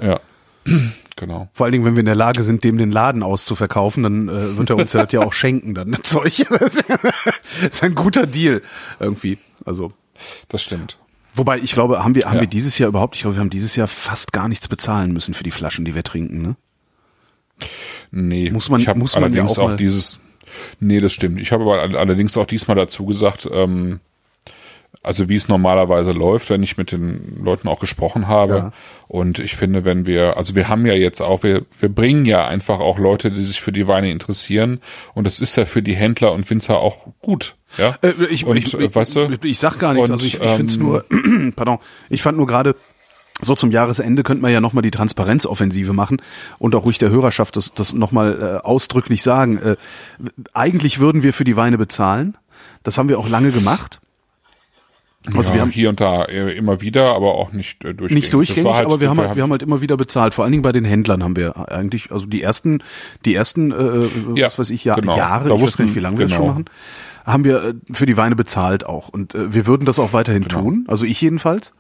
[0.02, 0.20] Ja.
[1.18, 1.48] Genau.
[1.54, 4.58] Vor allen Dingen, wenn wir in der Lage sind, dem den Laden auszuverkaufen, dann äh,
[4.58, 6.46] wird er uns das ja auch schenken, dann das Zeug.
[6.50, 6.76] Das
[7.62, 8.62] ist ein guter Deal
[9.00, 9.38] irgendwie.
[9.64, 9.94] Also,
[10.50, 10.98] Das stimmt.
[11.34, 12.42] wobei ich glaube, haben wir haben Ja.
[12.42, 15.34] wir dieses Jahr überhaupt, ich glaube, wir haben dieses Jahr fast gar nichts bezahlen müssen
[15.34, 16.56] für die Flaschen, die wir trinken, ne?
[18.12, 20.20] Nee, Muss man- ich muss man ja allerdings auch auch, mal- dieses.
[20.80, 21.40] Nee, das stimmt.
[21.40, 24.00] Ich habe aber all- allerdings auch diesmal dazu gesagt, ähm,
[25.04, 28.56] also wie es normalerweise läuft, wenn ich mit den Leuten auch gesprochen habe.
[28.56, 28.72] Ja.
[29.08, 32.48] Und ich finde, wenn wir, also wir haben ja jetzt auch, wir, wir bringen ja
[32.48, 34.80] einfach auch Leute, die sich für die Weine interessieren.
[35.14, 37.56] Und das ist ja für die Händler und Winzer auch gut.
[37.78, 37.98] Ja.
[38.02, 39.30] Äh, ich, und, ich, äh, ich, weißt du?
[39.32, 41.06] ich, ich sag gar nichts, Und, also ich, ich finde es ähm, nur,
[41.56, 42.76] pardon, ich fand nur gerade,
[43.42, 46.22] so zum Jahresende könnte man ja nochmal die Transparenzoffensive machen
[46.58, 49.58] und auch ruhig der Hörerschaft das, das nochmal äh, ausdrücklich sagen.
[49.58, 49.76] Äh,
[50.54, 52.38] eigentlich würden wir für die Weine bezahlen.
[52.84, 54.00] Das haben wir auch lange gemacht.
[55.34, 58.24] Also ja, wir haben hier und da äh, immer wieder, aber auch nicht äh, durchgängig.
[58.24, 60.34] nicht durchgängig, Das war halt- aber wir haben, halt, wir haben halt immer wieder bezahlt.
[60.34, 62.84] Vor allen Dingen bei den Händlern haben wir eigentlich, also die ersten,
[63.26, 65.18] die ersten, äh, Ja, was weiß ich, ja, genau.
[65.18, 66.46] Jahre, Da ich weiß gar nicht, wussten- wie lange wir das genau.
[66.46, 66.66] schon machen,
[67.26, 69.10] haben wir äh, für die Weine bezahlt auch.
[69.10, 70.86] Und äh, wir würden das auch weiterhin tun.
[70.88, 71.74] Also ich jedenfalls.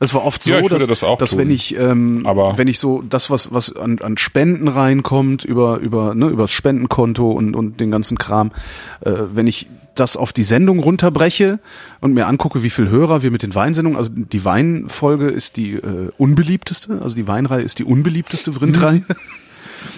[0.00, 3.30] Es war oft so, Ja, dass, das dass wenn ich, ähm, wenn ich so das,
[3.30, 7.90] was, was an, an Spenden reinkommt, über, über, ne, über das Spendenkonto und, und den
[7.90, 8.52] ganzen Kram,
[9.00, 9.66] äh, wenn ich
[9.96, 11.58] das auf die Sendung runterbreche
[12.00, 15.74] und mir angucke, wie viel Hörer wir mit den Weinsendungen, also die Weinfolge ist die
[15.74, 19.02] äh, unbeliebteste, also die Weinreihe ist die unbeliebteste Vrindreihe.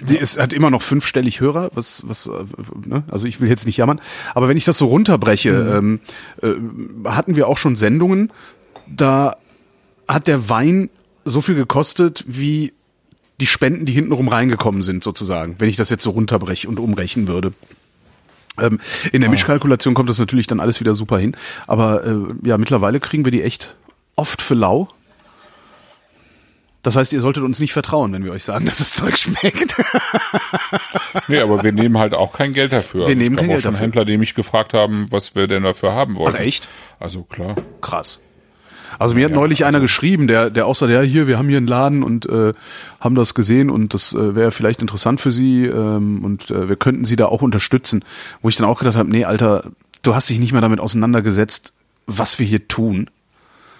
[0.07, 2.31] Die ist, hat immer noch fünfstellig Hörer, was, was, äh,
[2.85, 3.03] ne?
[3.09, 3.99] also ich will jetzt nicht jammern,
[4.35, 5.99] aber wenn ich das so runterbreche, ähm,
[6.41, 6.53] äh,
[7.09, 8.31] hatten wir auch schon Sendungen,
[8.87, 9.37] da
[10.13, 10.89] hat der Wein
[11.25, 12.73] so viel gekostet wie
[13.39, 17.27] die Spenden, die hintenrum reingekommen sind, sozusagen, wenn ich das jetzt so runterbreche und umrechnen
[17.27, 17.53] würde.
[18.59, 18.79] Ähm,
[19.11, 21.35] in der Mischkalkulation kommt das natürlich dann alles wieder super hin,
[21.67, 23.75] aber äh, ja, mittlerweile kriegen wir die echt
[24.15, 24.89] oft für lau.
[26.83, 29.75] Das heißt, ihr solltet uns nicht vertrauen, wenn wir euch sagen, dass das Zeug schmeckt.
[31.27, 33.01] Nee, aber wir nehmen halt auch kein Geld dafür.
[33.01, 33.83] Wir Also nehmen kein auch Geld schon dafür.
[33.85, 36.35] Händler, die mich gefragt haben, was wir denn dafür haben wollen.
[36.35, 36.67] Ach, echt?
[36.99, 37.55] Also klar.
[37.81, 38.19] Krass.
[38.99, 41.37] Also mir hat Ja, neulich also- einer geschrieben, der, der auch sagt, ja, hier, wir
[41.37, 42.53] haben hier einen Laden und äh,
[42.99, 46.75] haben das gesehen und das äh, wäre vielleicht interessant für Sie ähm, und äh, wir
[46.75, 48.03] könnten Sie da auch unterstützen.
[48.41, 49.63] Wo ich dann auch gedacht habe, nee, Alter,
[50.03, 51.73] du hast dich nicht mehr damit auseinandergesetzt,
[52.07, 53.09] was wir hier tun.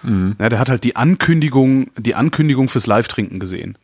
[0.04, 3.78] Ja, der hat halt die Ankündigung, die Ankündigung fürs Live-Trinken gesehen.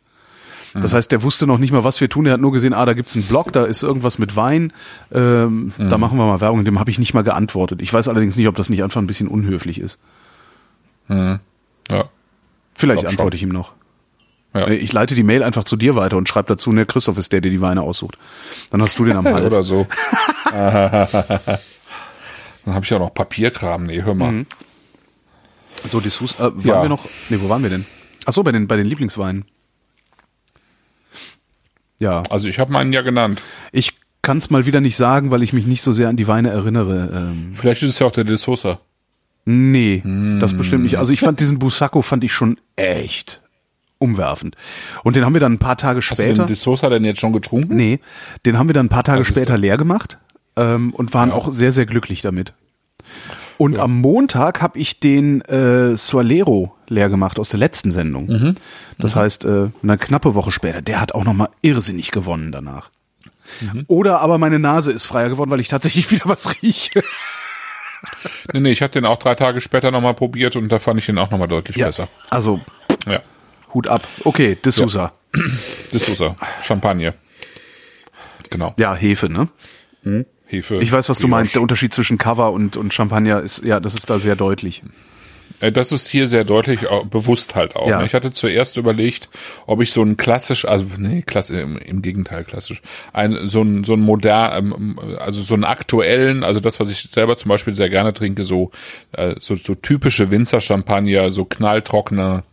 [0.73, 2.25] Das heißt, der wusste noch nicht mal, was wir tun.
[2.25, 4.73] Er hat nur gesehen, ah, da gibt's einen Blog, da ist irgendwas mit Wein.
[5.13, 6.65] Ähm, Da machen wir mal Werbung.
[6.65, 7.81] Dem habe ich nicht mal geantwortet.
[7.81, 9.97] Ich weiß allerdings nicht, ob das nicht einfach ein bisschen unhöflich ist.
[11.09, 11.39] Ja.
[12.75, 13.07] Vielleicht Glaub schon.
[13.09, 13.73] antworte ich ihm noch.
[14.53, 14.67] Ja.
[14.67, 17.31] Äh, Ich leite die Mail einfach zu dir weiter und schreibe dazu, ne, Christoph ist
[17.33, 18.17] der, der die Weine aussucht.
[18.71, 19.53] Dann hast du den am Hals.
[19.53, 19.87] Oder so.
[22.65, 23.85] Dann habe ich auch noch Papierkram.
[23.85, 24.45] Nee, hör mal.
[25.87, 26.81] So, die Sus, äh, waren Ja.
[26.83, 27.85] wir noch, nee, wo waren wir denn?
[28.25, 29.45] Ach so, bei den, bei den Lieblingsweinen.
[31.99, 33.41] Ja, Also ich habe meinen ja genannt.
[33.71, 36.27] ich kann es mal wieder nicht sagen, weil ich mich nicht so sehr an die
[36.27, 37.09] Weine erinnere.
[37.13, 38.79] Ähm, Vielleicht ist es ja auch der De Sosa.
[39.71, 40.39] Nee, Hm.
[40.39, 40.97] das bestimmt nicht.
[40.97, 43.41] Also ich fand diesen Busacco fand ich schon echt
[43.97, 44.55] umwerfend.
[45.03, 46.43] Und den haben wir dann ein paar Tage Hast du später.
[46.43, 47.75] den De Sosa denn jetzt schon getrunken?
[47.75, 47.99] Nee,
[48.45, 50.17] den haben wir dann ein paar Tage später leer gemacht
[50.55, 51.35] ähm, und waren Ja.
[51.35, 52.53] auch sehr, sehr glücklich damit.
[53.57, 58.27] Und am Montag habe ich den äh, Soalero leer gemacht aus der letzten Sendung.
[58.27, 58.55] Mhm.
[58.97, 60.81] Das heißt, äh, eine knappe Woche später.
[60.81, 62.89] Der hat auch noch mal irrsinnig gewonnen danach.
[63.59, 63.83] Mhm.
[63.87, 67.03] Oder aber meine Nase ist freier geworden, weil ich tatsächlich wieder was rieche.
[68.53, 71.05] Nee, nee, ich habe den auch drei Tage später nochmal probiert und da fand ich
[71.05, 72.07] den auch nochmal deutlich besser.
[72.29, 72.61] Also
[73.05, 73.21] Ja.
[73.73, 74.07] Hut ab.
[74.23, 75.11] Okay, D'Souza.
[75.93, 76.35] De Sosa.
[76.61, 77.13] Champagner.
[78.49, 78.73] Genau.
[78.77, 78.95] Ja.
[78.95, 79.47] Hefe, ne?
[80.45, 80.81] Hefe.
[80.81, 81.53] Ich weiß, was du meinst.
[81.53, 84.81] Der Unterschied zwischen Cover und, und Champagner ist, ja, das ist da sehr deutlich.
[85.59, 87.87] Äh, Das ist hier sehr deutlich, bewusst halt auch.
[87.87, 87.99] Ja.
[87.99, 88.05] ne?
[88.05, 89.29] Ich hatte zuerst überlegt,
[89.65, 92.81] ob ich so ein klassisch, also nee, klassisch, im, im Gegenteil klassisch,
[93.13, 97.01] ein so ein so ein modern, ähm, also so einen aktuellen, also das, was ich
[97.03, 98.71] selber zum Beispiel sehr gerne trinke, so
[99.13, 102.43] äh, so, so typische Winzer-Champagner, so knalltrockene,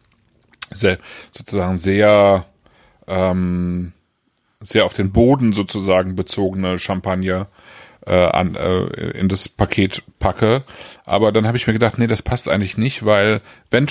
[0.72, 0.98] sehr
[1.32, 2.44] sozusagen sehr
[3.06, 3.92] ähm,
[4.60, 7.48] sehr auf den Boden sozusagen bezogene Champagner
[8.06, 10.62] äh, an, äh, in das Paket packe.
[11.04, 13.86] Aber dann habe ich mir gedacht, nee, das passt eigentlich nicht, weil wenn,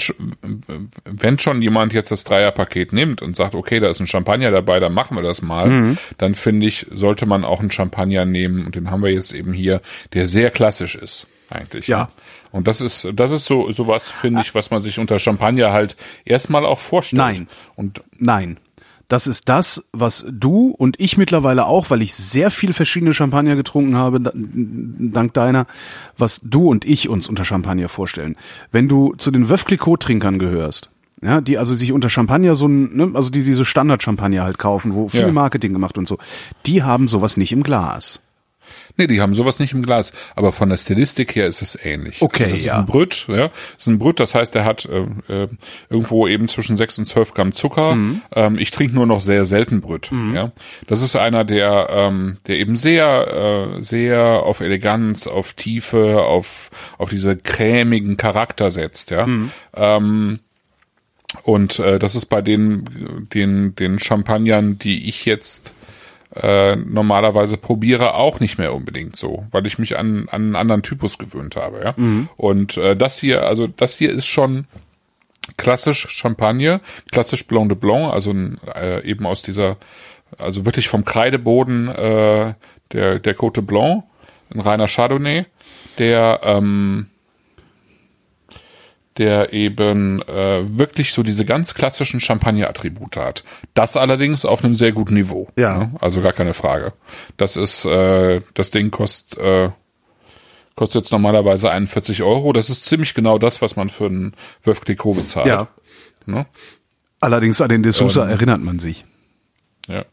[1.06, 4.80] wenn schon jemand jetzt das Dreierpaket nimmt und sagt, okay, da ist ein Champagner dabei,
[4.80, 8.76] dann machen wir das mal, dann finde ich, sollte man auch einen Champagner nehmen und
[8.76, 9.82] den haben wir jetzt eben hier,
[10.14, 11.88] der sehr klassisch ist eigentlich.
[11.88, 12.04] Ja.
[12.04, 12.08] Ne?
[12.52, 15.96] Und das ist, das ist so sowas, finde ich, was man sich unter Champagner halt
[16.24, 17.18] erstmal auch vorstellt.
[17.18, 17.48] Nein.
[17.76, 18.58] Und Nein.
[19.08, 23.56] Das ist das, was du und ich mittlerweile auch, weil ich sehr viel verschiedene Champagner
[23.56, 25.68] getrunken habe, da- dank deiner,
[26.18, 28.36] was du und ich uns unter Champagner vorstellen.
[28.72, 30.90] Wenn du zu den Veuve Clicquot-Trinkern gehörst,
[31.22, 34.94] ja, die also sich unter Champagner so ein, ne, also die diese Standard-Champagner halt kaufen,
[34.96, 35.32] wo viel Ja.
[35.32, 36.18] Marketing gemacht und so,
[36.66, 38.22] die haben sowas nicht im Glas.
[38.98, 42.22] Nee, die haben sowas nicht im Glas, aber von der Stilistik her ist es ähnlich.
[42.22, 42.74] Okay, also das ja.
[42.74, 43.48] ist ein Brüt, ja.
[43.48, 45.48] Das ist ein Brüt, das heißt, der hat äh, äh,
[45.90, 47.96] irgendwo eben zwischen 6 und 12 Gramm Zucker.
[47.96, 48.22] Mhm.
[48.34, 50.52] Ähm, ich trinke nur noch sehr selten Brüt, ja.
[50.88, 56.72] Das ist einer, der, ähm, der eben sehr, äh, sehr auf Eleganz, auf Tiefe, auf,
[56.98, 59.28] auf diese cremigen Charakter setzt, ja.
[59.28, 59.52] Mhm.
[59.74, 60.40] Ähm,
[61.44, 65.74] und äh, das ist bei den, den, den Champagnern, die ich jetzt
[66.42, 70.84] äh, normalerweise probiere, auch nicht mehr unbedingt so, weil ich mich an, an einen anderen
[70.84, 71.82] Typus gewöhnt habe.
[71.84, 71.94] Ja?
[72.38, 74.66] Und äh, das hier, also das hier ist schon
[75.58, 76.82] klassisch Champagner,
[77.12, 78.34] klassisch Blanc de Blanc, also
[78.76, 79.78] äh, eben aus dieser,
[80.38, 82.54] also wirklich vom Kreideboden äh,
[82.92, 84.04] der, der Côte Blanc,
[84.54, 85.46] ein reiner Chardonnay,
[85.98, 87.08] der ähm,
[89.18, 93.44] der eben äh, wirklich so diese ganz klassischen Champagner-Attribute hat.
[93.74, 95.48] Das allerdings auf einem sehr guten Niveau.
[95.56, 95.78] Ja.
[95.78, 95.96] Ne?
[96.02, 96.94] Also gar keine Frage.
[97.38, 99.70] Das ist, äh, das Ding kostet, äh,
[100.76, 102.52] kostet jetzt normalerweise 41 Euro.
[102.52, 105.48] Das ist ziemlich genau das, was man für einen Veuve Clicquot bezahlt.
[105.48, 105.68] Ja.
[106.26, 106.46] Ne?
[107.22, 108.30] Allerdings an den D'Souza Ähm.
[108.30, 109.06] erinnert man sich.
[109.88, 110.04] ja.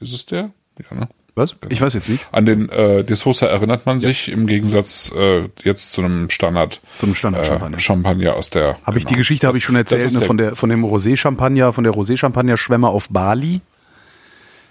[0.00, 0.50] Ist es der?
[0.90, 1.08] Ja, ne?
[1.36, 1.50] Was?
[1.68, 2.26] Ich weiß jetzt nicht.
[2.32, 6.80] An den äh, De Sosa erinnert man sich im Gegensatz äh, jetzt zu einem Standard
[6.96, 7.76] Zum Standard-Champagner.
[7.76, 8.78] äh, Champagner aus der.
[8.84, 9.18] Habe ich die genau.
[9.18, 11.92] Geschichte habe ich schon erzählt ne, der- von der von dem Rosé Champagner, von der
[11.92, 13.60] Rosé Champagner Schwemme auf Bali.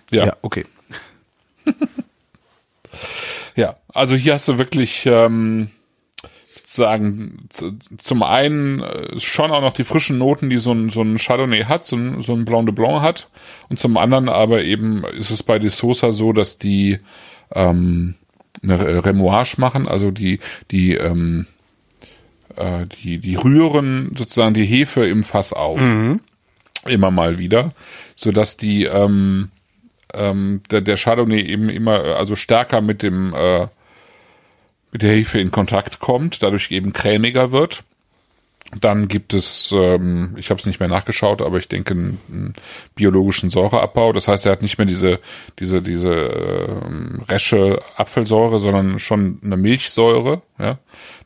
[0.10, 0.26] Ja.
[0.26, 0.66] ja okay.
[3.56, 5.70] Ja, also hier hast du wirklich ähm,
[6.66, 11.02] sozusagen z- zum einen äh, schon auch noch die frischen Noten, die so ein, so
[11.04, 13.30] ein Chardonnay hat, so ein, so ein Blanc de Blanc hat.
[13.70, 17.00] Und zum anderen aber eben ist es bei De Sosa so, dass die
[17.54, 18.16] ähm,
[18.64, 20.40] eine Re- Remoage machen, also die,
[20.72, 21.46] die, ähm,
[22.56, 25.80] äh, die, die rühren sozusagen die Hefe im Fass auf.
[26.88, 27.74] Immer mal wieder,
[28.16, 29.50] so dass die ähm,
[30.14, 33.68] ähm, der, der Chardonnay eben immer also stärker mit dem äh,
[34.96, 37.84] mit der Hefe in Kontakt kommt, dadurch eben cremiger wird.
[38.80, 42.54] Dann gibt es, ähm, ich habe es nicht mehr nachgeschaut, aber ich denke einen, einen
[42.96, 44.14] biologischen Säureabbau.
[44.14, 45.20] Das heißt, er hat nicht mehr diese
[45.60, 50.42] diese diese ähm, resche Apfelsäure, sondern schon eine Milchsäure.
[50.60, 50.78] Ja,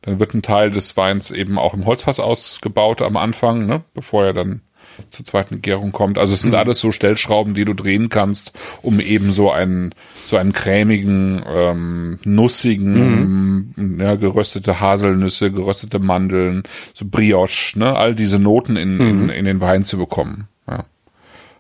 [0.02, 4.26] dann wird ein Teil des Weins eben auch im Holzfass ausgebaut am Anfang, ne, bevor
[4.26, 4.62] er dann
[5.10, 6.18] zur zweiten Gärung kommt.
[6.18, 6.58] Also es sind Mhm.
[6.58, 8.52] alles so Stellschrauben, die du drehen kannst,
[8.82, 9.94] um eben so einen
[10.26, 14.00] so einen cremigen, ähm, nussigen, Mhm.
[14.00, 16.64] ja, geröstete Haselnüsse, geröstete Mandeln,
[16.94, 19.08] so Brioche, ne, all diese Noten in, Mhm.
[19.08, 20.48] in, in den Wein zu bekommen.
[20.70, 20.86] Ja.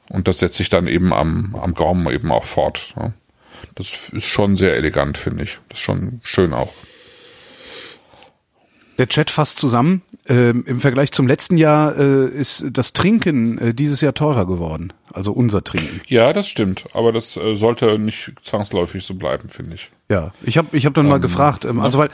[0.09, 2.93] Und das setzt sich dann eben am, am Gaumen eben auch fort.
[2.95, 3.13] Ja.
[3.75, 5.59] Das ist schon sehr elegant, finde ich.
[5.69, 6.73] Das ist schon schön auch.
[8.97, 10.01] Der Chat fasst zusammen.
[10.29, 14.93] Ähm, Im Vergleich zum letzten Jahr äh, ist das Trinken äh, dieses Jahr teurer geworden.
[15.11, 16.01] Also unser Trinken.
[16.05, 16.85] Ja, das stimmt.
[16.93, 19.89] Aber das äh, sollte nicht zwangsläufig so bleiben, finde ich.
[20.07, 22.09] Ja, ich habe ich hab dann mal gefragt, ähm, also weil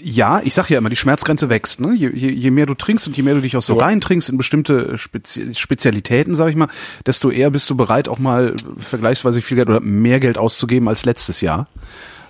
[0.00, 1.80] ja, ich sag ja immer, die Schmerzgrenze wächst.
[1.80, 1.94] Ne?
[1.94, 3.84] Je, je, je mehr du trinkst und je mehr du dich auch so Ja.
[3.84, 6.68] reintrinkst in bestimmte Spezi Spezialitäten, sag ich mal,
[7.06, 11.04] desto eher bist du bereit, auch mal vergleichsweise viel Geld oder mehr Geld auszugeben als
[11.04, 11.68] letztes Jahr.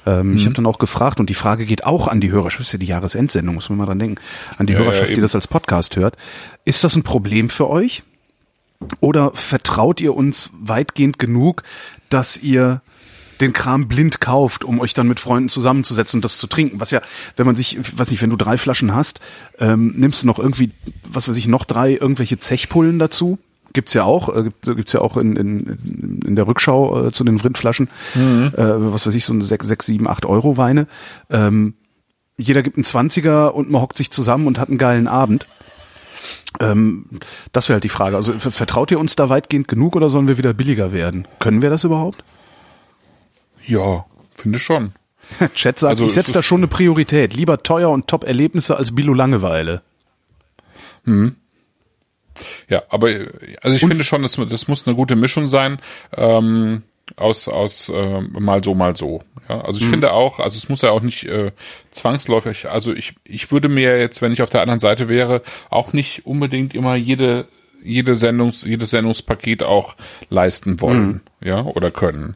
[0.06, 2.72] Ähm, Ich habe dann auch gefragt und die Frage geht auch an die Hörerschaft, ist
[2.72, 4.20] ja die Jahresendsendung, muss man mal dran denken,
[4.56, 5.22] an die Ja, ja, Hörerschaft, die eben.
[5.22, 6.16] das als Podcast hört.
[6.64, 8.02] Ist das ein Problem für euch?
[9.00, 11.62] Oder vertraut ihr uns weitgehend genug,
[12.10, 12.82] dass ihr
[13.40, 16.80] den Kram blind kauft, um euch dann mit Freunden zusammenzusetzen und das zu trinken?
[16.80, 17.00] Was ja,
[17.36, 19.20] wenn man sich, weiß nicht, wenn du drei Flaschen hast,
[19.58, 20.70] ähm, nimmst du noch irgendwie,
[21.08, 23.38] was weiß ich, noch drei irgendwelche Zechpullen dazu?
[23.72, 27.24] Gibt's ja auch, äh, gibt, gibt's ja auch in, in, in der Rückschau äh, zu
[27.24, 30.86] den Vrindflaschen, äh, was weiß ich, so eine sechs, sechs, sieben, acht Euro Weine.
[31.30, 31.74] Ähm,
[32.38, 35.46] jeder gibt einen Zwanziger und man hockt sich zusammen und hat einen geilen Abend.
[36.60, 37.06] Ähm,
[37.52, 38.16] das wäre halt die Frage.
[38.16, 41.26] Also ver- vertraut ihr uns da weitgehend genug oder sollen wir wieder billiger werden?
[41.38, 42.24] Können wir das überhaupt?
[43.66, 44.92] Ja, finde schon.
[45.54, 47.34] Chat sagt, Also ich setze da schon eine Priorität.
[47.34, 49.82] Lieber teuer und Top-Erlebnisse als Billo Langeweile.
[52.68, 53.08] Ja, aber
[53.62, 55.78] also ich finde schon, das, das muss eine gute Mischung sein
[56.16, 56.82] ähm,
[57.16, 59.22] aus aus äh, mal so mal so.
[59.48, 61.52] Ja, also ich finde auch, also es muss ja auch nicht äh,
[61.92, 62.68] zwangsläufig.
[62.70, 66.26] Also ich ich würde mir jetzt, wenn ich auf der anderen Seite wäre, auch nicht
[66.26, 67.46] unbedingt immer jede
[67.82, 69.94] jede Sendungs jedes Sendungspaket auch
[70.30, 72.34] leisten wollen, ja oder können.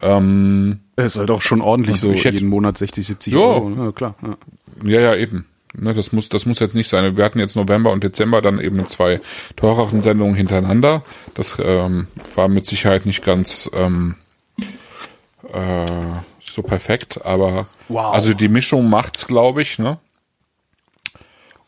[0.00, 3.32] Ähm, Es ist halt auch schon ordentlich Also so ich hätte- jeden Monat 60, 70
[3.34, 3.42] Jo.
[3.42, 3.84] Euro.
[3.84, 4.14] Ja, klar.
[4.22, 4.36] Ja.
[4.84, 5.44] Ja, ja, eben.
[5.80, 7.16] Ne, das muss, das muss jetzt nicht sein.
[7.16, 9.20] Wir hatten jetzt November und Dezember dann eben zwei
[9.56, 11.02] teureren Sendungen hintereinander.
[11.34, 14.16] Das ähm, war mit Sicherheit nicht ganz ähm,
[15.52, 15.86] äh,
[16.40, 18.12] so perfekt, aber Wow.
[18.12, 19.78] also die Mischung macht's, glaube ich.
[19.78, 19.98] Ne?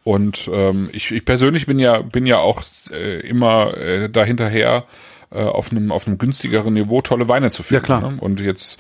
[0.04, 4.84] Und ähm, ich, ich persönlich bin ja bin ja auch äh, immer äh, dahinterher
[5.30, 7.82] äh, auf einem auf einem günstigeren Niveau tolle Weine zu finden.
[7.82, 8.10] Ja, klar.
[8.10, 8.18] Ne?
[8.20, 8.78] Und jetzt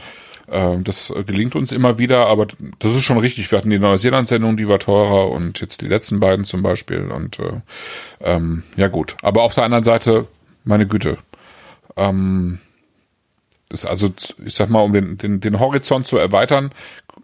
[0.50, 2.46] das gelingt uns immer wieder, aber
[2.80, 3.50] das ist schon richtig.
[3.52, 7.10] Wir hatten die Neuseeland-Sendung, die war teurer und jetzt die letzten beiden zum Beispiel.
[7.10, 7.52] Und äh,
[8.20, 9.16] ähm, ja gut.
[9.22, 10.26] Aber auf der anderen Seite,
[10.64, 11.18] meine Güte.
[11.96, 12.58] Ähm,
[13.68, 14.12] das also,
[14.44, 16.72] ich sag mal, um den, den, den Horizont zu erweitern,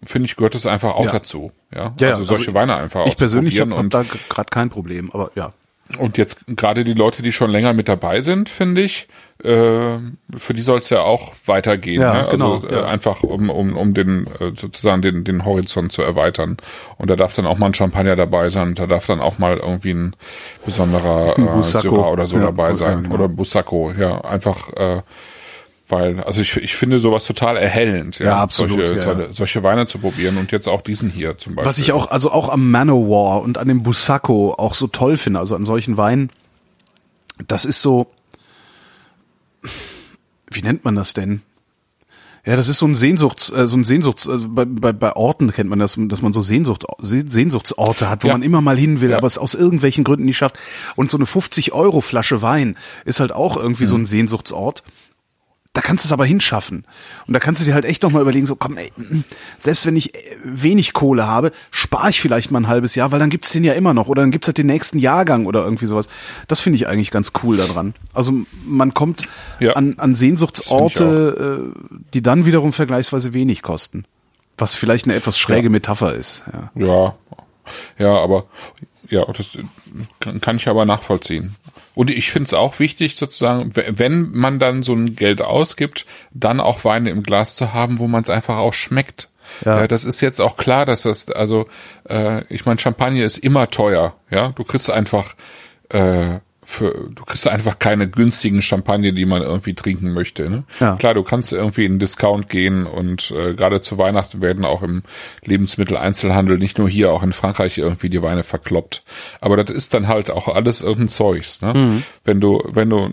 [0.03, 1.11] finde ich, gehört es einfach auch Ja.
[1.11, 1.51] dazu.
[1.73, 4.03] Ja, Ja, also also solche ich- Weine einfach auch Ich persönlich habe hab und da
[4.29, 5.51] gerade kein Problem, aber ja.
[5.99, 9.09] und jetzt gerade die Leute, die schon länger mit dabei sind, finde ich,
[9.43, 9.99] äh,
[10.35, 12.01] für die soll es ja auch weitergehen.
[12.01, 12.27] Ja, ne?
[12.27, 12.85] Also genau, äh, ja.
[12.85, 16.57] einfach um, um, um den äh, sozusagen den, den Horizont zu erweitern.
[16.97, 19.57] Und da darf dann auch mal ein Champagner dabei sein, da darf dann auch mal
[19.57, 20.15] irgendwie ein
[20.65, 21.63] besonderer Ein äh.
[21.63, 23.03] Syrah oder so Ja, dabei sein.
[23.03, 23.15] genau.
[23.15, 25.01] Oder Busacco, ja, einfach äh,
[25.89, 29.27] weil, also ich, ich finde sowas total erhellend, ja, Ja, absolut, solche, ja, solche, ja.
[29.31, 31.69] solche Weine zu probieren und jetzt auch diesen hier zum Beispiel.
[31.69, 35.39] Was ich auch, also auch am Manowar und an dem Busacco auch so toll finde,
[35.39, 36.29] also an solchen Weinen,
[37.47, 38.07] das ist so,
[40.51, 41.41] wie nennt man das denn?
[42.45, 45.51] Ja, das ist so ein Sehnsuchts, äh, so ein Sehnsuchts, also bei, bei, bei Orten
[45.51, 48.33] kennt man das, dass man so Sehnsucht, Se- Sehnsuchtsorte hat, wo Ja.
[48.35, 49.17] man immer mal hin will, Ja.
[49.17, 50.57] aber es aus irgendwelchen Gründen nicht schafft.
[50.95, 54.83] Und so eine 50 Euro Flasche Wein ist halt auch irgendwie so ein Sehnsuchtsort.
[55.77, 56.85] Da kannst du es aber hinschaffen.
[57.27, 58.91] Und da kannst du dir halt echt nochmal überlegen, so komm, ey,
[59.59, 63.19] selbst wenn ich äh, wenig Kohle habe, spare ich vielleicht mal ein halbes Jahr, weil
[63.19, 64.07] dann gibt's den ja immer noch.
[64.07, 66.09] Oder dann gibt's halt den nächsten Jahrgang oder irgendwie sowas.
[66.47, 67.93] Das finde ich eigentlich ganz cool daran.
[68.15, 68.33] Also
[68.65, 69.25] man kommt
[69.59, 69.73] Ja.
[69.73, 71.85] an, an Sehnsuchtsorte, äh,
[72.15, 74.05] die dann wiederum vergleichsweise wenig kosten.
[74.57, 75.69] Was vielleicht eine etwas schräge Ja.
[75.69, 76.41] Metapher ist.
[76.51, 76.71] Ja.
[76.87, 77.15] Ja,
[77.99, 78.45] ja, aber
[79.09, 79.55] ja, das
[80.41, 81.55] kann ich aber nachvollziehen.
[81.97, 86.59] Und ich finde es auch wichtig, sozusagen, wenn man dann so ein Geld ausgibt, dann
[86.59, 89.29] auch Weine im Glas zu haben, wo man es einfach auch schmeckt.
[89.65, 89.79] Ja.
[89.79, 89.87] Ja.
[89.87, 91.65] das ist jetzt auch klar, dass das, also,
[92.07, 94.49] äh, ich meine, Champagner ist immer teuer, ja.
[94.49, 95.33] Du kriegst einfach,
[95.89, 96.37] äh,
[96.69, 100.49] für, du kriegst einfach keine günstigen Champagner, die man irgendwie trinken möchte.
[100.49, 100.63] Ne?
[100.81, 100.97] Ja.
[100.97, 105.03] Klar, du kannst irgendwie in Discount gehen und äh, gerade zu Weihnachten werden auch im
[105.45, 109.03] Lebensmitteleinzelhandel, nicht nur hier, auch in Frankreich irgendwie die Weine verkloppt.
[109.39, 111.61] Aber das ist dann halt auch alles irgendein Zeugs.
[111.61, 111.73] Ne?
[111.73, 112.03] Mhm.
[112.25, 113.09] Wenn du, wenn du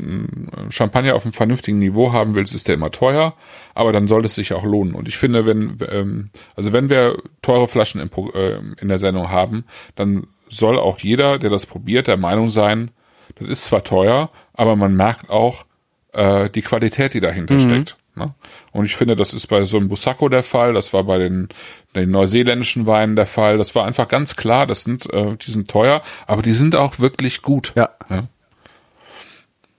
[0.70, 3.34] Champagner auf einem vernünftigen Niveau haben willst, ist der immer teuer,
[3.72, 4.96] aber dann soll es sich auch lohnen.
[4.96, 9.30] Und ich finde, wenn, ähm, also wenn wir teure Flaschen im, äh, in der Sendung
[9.30, 9.62] haben,
[9.94, 12.90] dann soll auch jeder, der das probiert, der Meinung sein,
[13.36, 15.64] Das ist zwar teuer, aber man merkt auch
[16.12, 17.96] äh, die Qualität, die dahinter steckt.
[18.16, 18.34] Ne?
[18.72, 21.48] Und ich finde, das ist bei so einem Busacco der Fall, das war bei den,
[21.94, 23.58] den neuseeländischen Weinen der Fall.
[23.58, 27.00] Das war einfach ganz klar, das sind, äh, die sind teuer, aber die sind auch
[27.00, 27.72] wirklich gut.
[27.74, 27.90] Ja.
[28.08, 28.24] Ja.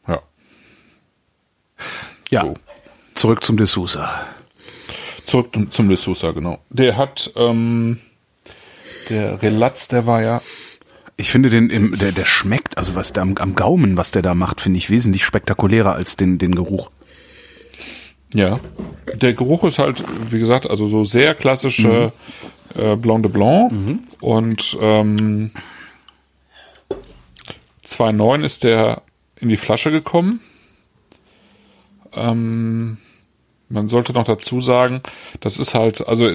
[0.07, 0.19] ja.
[2.30, 2.41] Ja.
[2.41, 2.53] So.
[3.13, 4.09] Zurück zum D'Souza.
[5.26, 6.59] Zurück zum, zum De Sousa, genau.
[6.69, 7.99] Der hat, ähm,
[9.09, 10.41] der Relatz, der war ja,
[11.17, 14.21] Ich finde den, im, der, der schmeckt, also was der am, am Gaumen, was der
[14.21, 16.91] da macht, finde ich wesentlich spektakulärer als den, den Geruch.
[18.33, 18.59] ja,
[19.13, 22.11] der Geruch ist halt, wie gesagt, also so sehr klassische
[22.75, 23.71] äh, Blanc de Blanc
[24.19, 25.51] und ähm,
[27.85, 29.01] 2,9 ist der
[29.39, 30.41] in die Flasche gekommen.
[32.13, 32.97] Ähm,
[33.69, 35.01] man sollte noch dazu sagen,
[35.39, 36.31] das ist halt, also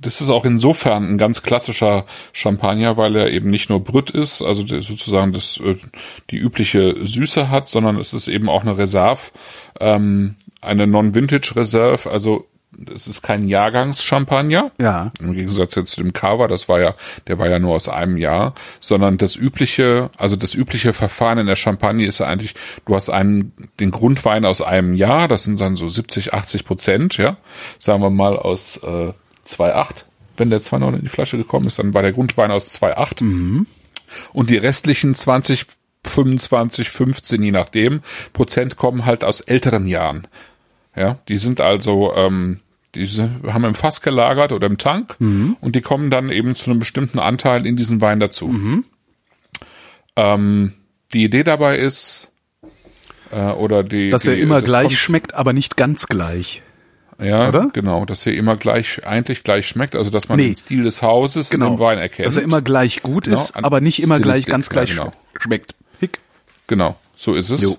[0.00, 4.42] das ist auch insofern ein ganz klassischer Champagner, weil er eben nicht nur Brüt ist,
[4.42, 5.76] also sozusagen das, äh,
[6.30, 9.30] die übliche Süße hat, sondern es ist eben auch eine Reserve,
[9.80, 12.46] ähm, eine Non-Vintage Reserve, also
[12.92, 14.72] es ist kein Jahrgangschampagner.
[14.80, 15.12] Ja.
[15.20, 16.94] Im Gegensatz jetzt zu dem Cava, das war ja,
[17.28, 21.46] der war ja nur aus einem Jahr, sondern das übliche, also das übliche Verfahren in
[21.46, 22.54] der Champagne ist ja eigentlich,
[22.86, 27.16] du hast einen, den Grundwein aus einem Jahr, das sind dann so 70, 80 Prozent,
[27.16, 27.36] ja,
[27.78, 29.12] sagen wir mal aus äh,
[29.46, 30.04] 2,8.
[30.36, 33.66] Wenn der 2,9 in die Flasche gekommen ist, dann war der Grundwein aus 2,8.
[34.32, 35.66] Und die restlichen 20,
[36.06, 38.00] 25, 15, je nachdem,
[38.32, 40.26] Prozent kommen halt aus älteren Jahren.
[40.96, 42.60] Ja, die sind also, ähm,
[42.94, 43.06] die
[43.46, 47.18] haben im Fass gelagert oder im Tank und die kommen dann eben zu einem bestimmten
[47.18, 48.48] Anteil in diesen Wein dazu.
[50.16, 50.72] Ähm,
[51.12, 52.28] die Idee dabei ist,
[53.32, 56.62] äh, oder die, Dass die, er immer gleich kommt- schmeckt, aber nicht ganz gleich.
[57.20, 57.68] Ja, oder?
[57.72, 60.46] genau, dass er immer gleich, eigentlich gleich schmeckt, also dass man Nee.
[60.48, 62.26] den Stil des Hauses in dem Wein erkennt.
[62.26, 65.12] Dass er immer gleich gut Genau, ist, aber nicht immer gleich ganz gleich ja, genau.
[65.38, 65.74] schmeckt.
[66.00, 66.18] Hick.
[66.66, 67.62] Genau, so ist es.
[67.62, 67.78] Jo.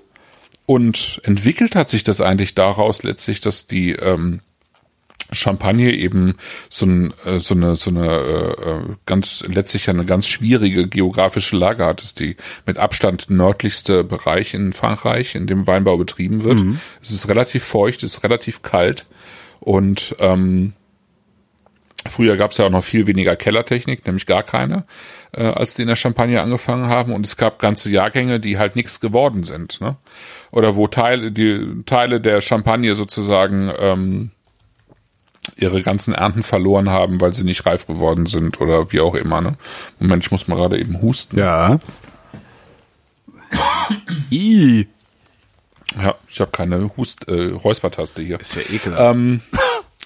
[0.66, 4.42] Und entwickelt hat sich das eigentlich daraus letztlich, dass die ähm,
[5.32, 6.36] Champagne eben
[6.70, 11.58] so, ein, äh, so eine, so eine äh, äh, ganz letztlich eine ganz schwierige geografische
[11.58, 12.02] Lage hat.
[12.02, 12.36] Es ist die
[12.66, 16.62] mit Abstand nördlichste Bereich in Frankreich, in dem Weinbau betrieben wird.
[17.02, 19.06] Es ist relativ feucht, es ist relativ kalt
[19.60, 20.74] und ähm,
[22.08, 24.86] Früher gab es ja auch noch viel weniger Kellertechnik, nämlich gar keine,
[25.32, 27.14] äh, als die in der Champagne angefangen haben.
[27.14, 29.82] Und es gab ganze Jahrgänge, die halt nichts geworden sind.
[29.82, 29.96] Ne?
[30.52, 34.32] Oder wo Teile, die Teile der Champagne sozusagen ähm,
[35.56, 39.42] ihre ganzen Ernten verloren haben, weil sie nicht reif geworden sind oder wie auch immer.
[39.42, 39.56] Ne?
[40.00, 41.38] Moment, ich muss mal gerade eben husten.
[41.38, 41.80] Ja.
[44.32, 44.88] I.
[46.02, 48.40] Ja, ich habe keine Hust äh, Räuspertaste hier.
[48.40, 49.16] Ist ja ekelhaft.
[49.16, 49.42] Ähm,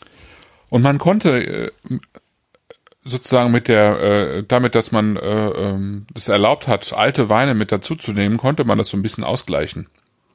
[0.70, 1.72] und man konnte äh,
[3.04, 7.72] sozusagen mit der, äh, damit, dass man äh, ähm, es erlaubt hat, alte Weine mit
[7.72, 9.88] dazuzunehmen, konnte man das so ein bisschen ausgleichen.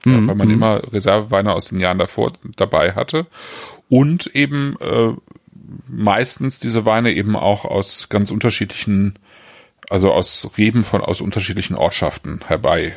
[0.06, 3.26] Ja, weil man immer Reserveweine aus den Jahren davor dabei hatte.
[3.88, 5.12] Und eben äh,
[5.88, 9.14] meistens diese Weine eben auch aus ganz unterschiedlichen,
[9.90, 12.96] also aus Reben von aus unterschiedlichen Ortschaften herbei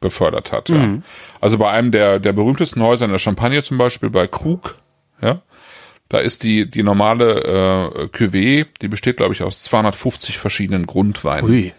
[0.00, 0.68] befördert hat.
[0.68, 0.98] Ja.
[1.40, 4.76] Also bei einem der, der berühmtesten Häuser in der Champagne zum Beispiel, bei Krug,
[5.20, 5.40] ja,
[6.08, 11.50] da ist die, die normale äh, Cuvée, die besteht, glaube ich, aus 250 verschiedenen Grundweinen.
[11.50, 11.72] Ui.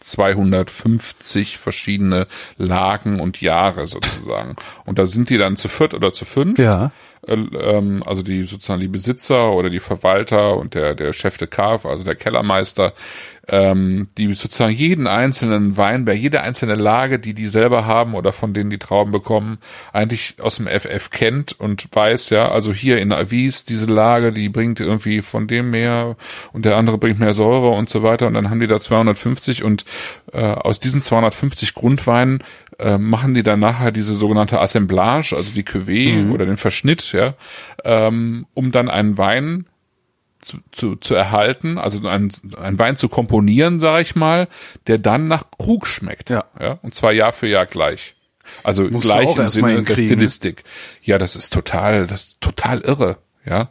[0.00, 4.56] 250 verschiedene Lagen und Jahre sozusagen.
[4.84, 6.58] Und da sind die dann zu viert oder zu fünf.
[6.58, 6.90] Ja.
[7.26, 11.48] Äh, ähm, also die sozusagen die Besitzer oder die Verwalter und der, der Chef de
[11.48, 12.92] Cave, also der Kellermeister,
[13.48, 18.54] ähm, die sozusagen jeden einzelnen Weinberg, jede einzelne Lage, die die selber haben oder von
[18.54, 19.58] denen die Trauben bekommen,
[19.92, 24.48] eigentlich aus dem FF kennt und weiß, ja, also hier in Avis, diese Lage, die
[24.48, 26.16] bringt irgendwie von dem mehr
[26.52, 29.64] und der andere bringt mehr Säure und so weiter und dann haben die da 250
[29.64, 29.84] und
[30.32, 32.44] äh, aus diesen 250 Grundweinen
[32.82, 37.34] äh, machen die dann nachher diese sogenannte Assemblage, also die Cuvée oder den Verschnitt, ja,
[37.84, 39.66] ähm, um dann einen Wein
[40.40, 44.48] zu, zu, zu erhalten, also einen, einen Wein zu komponieren, sage ich mal,
[44.86, 46.30] der dann nach Krug schmeckt.
[46.30, 46.44] Ja.
[46.60, 48.16] ja und zwar Jahr für Jahr gleich.
[48.64, 50.02] Also Musst gleich im Sinne der ne?
[50.02, 50.64] Stilistik.
[51.02, 53.18] Ja, das ist total, das ist total irre.
[53.44, 53.70] Ja,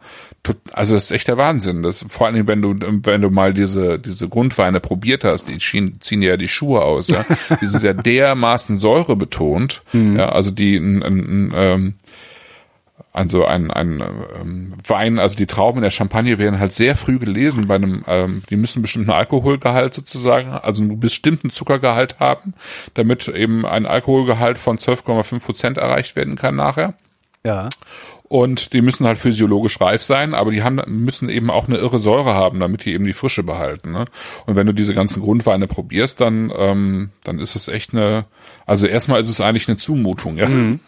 [0.71, 1.83] also das ist echt der Wahnsinn.
[1.83, 5.97] Das vor allem, wenn du wenn du mal diese diese Grundweine probiert hast, die ziehen,
[5.99, 7.09] ziehen ja die Schuhe aus.
[7.09, 7.25] Ja,
[7.61, 9.83] die sind ja dermaßen Säure betont.
[9.93, 10.17] Mhm.
[10.17, 11.93] Ja, also die ein, ein, ähm,
[13.13, 14.01] also ein, ein
[14.39, 18.03] ähm, Wein, also die Trauben in der Champagne werden halt sehr früh gelesen bei einem,
[18.07, 22.53] ähm, die müssen einen bestimmten Alkoholgehalt sozusagen, also einen bestimmten Zuckergehalt haben,
[22.93, 26.93] damit eben ein Alkoholgehalt von 12,5 Prozent erreicht werden kann nachher.
[27.45, 27.69] Ja.
[28.31, 31.99] Und die müssen halt physiologisch reif sein, aber die haben, müssen eben auch eine irre
[31.99, 33.91] Säure haben, damit die eben die Frische behalten.
[33.91, 34.05] Ne?
[34.45, 38.23] Und wenn du diese ganzen Grundweine probierst, dann, ähm, dann ist es echt eine,
[38.65, 40.47] also erstmal ist es eigentlich eine Zumutung, ja.
[40.47, 40.79] Mhm.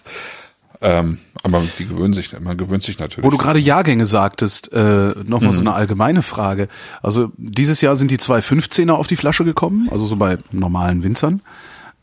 [0.80, 3.26] Ähm, aber die gewöhnen sich, man gewöhnt sich natürlich.
[3.26, 5.54] Wo du gerade Jahrgänge sagtest, äh, nochmal mhm.
[5.54, 6.70] so eine allgemeine Frage.
[7.02, 11.42] Also dieses Jahr sind die 215er auf die Flasche gekommen, also so bei normalen Winzern.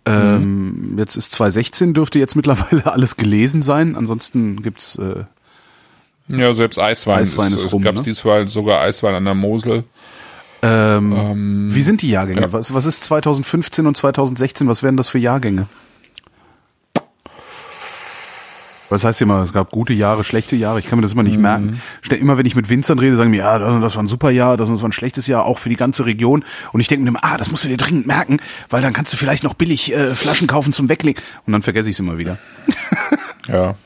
[0.06, 0.98] Ähm, mhm.
[0.98, 3.96] Jetzt ist 2016, dürfte jetzt mittlerweile alles gelesen sein.
[3.96, 5.24] Ansonsten gibt's äh,
[6.28, 7.18] ja selbst Eiswein.
[7.18, 7.82] Eiswein ist, ist rum.
[7.82, 8.04] Gab's ne?
[8.04, 9.84] diesmal sogar Eiswein an der Mosel.
[10.62, 12.42] Ähm, ähm, wie sind die Jahrgänge?
[12.42, 12.52] Ja.
[12.52, 14.68] Was, was ist 2015 und 2016?
[14.68, 15.66] Was wären das für Jahrgänge?
[18.90, 20.80] Was heißt immer, es gab gute Jahre, schlechte Jahre.
[20.80, 21.42] Ich kann mir das immer nicht mhm.
[21.42, 21.82] merken.
[22.10, 24.68] Immer wenn ich mit Winzern rede, sagen mir, ja, das war ein super Jahr, das
[24.68, 26.44] war ein schlechtes Jahr, auch für die ganze Region.
[26.72, 28.38] Und ich denke mir, ah, das musst du dir dringend merken,
[28.68, 31.22] weil dann kannst du vielleicht noch billig äh, Flaschen kaufen zum Weglegen.
[31.46, 32.38] Und dann vergesse ich es immer wieder.
[33.46, 33.76] ja.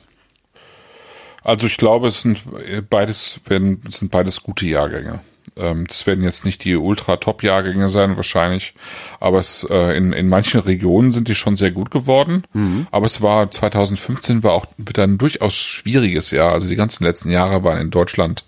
[1.43, 2.41] Also ich glaube, es sind
[2.89, 5.21] beides werden, es sind beides gute Jahrgänge.
[5.57, 8.75] Ähm, das werden jetzt nicht die Ultra-Top-Jahrgänge sein, wahrscheinlich.
[9.21, 12.45] Aber es, äh, in, in manchen Regionen sind die schon sehr gut geworden.
[12.53, 12.87] Mhm.
[12.91, 16.53] Aber es war 2015 war auch wieder ein durchaus schwieriges Jahr.
[16.53, 18.45] Also die ganzen letzten Jahre waren in Deutschland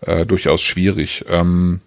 [0.00, 1.24] äh, durchaus schwierig.
[1.28, 1.80] Ähm,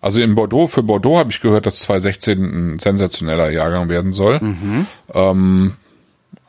[0.00, 4.38] also in Bordeaux, für Bordeaux habe ich gehört, dass 2016 ein sensationeller Jahrgang werden soll.
[4.40, 4.86] Mhm.
[5.14, 5.72] Ähm,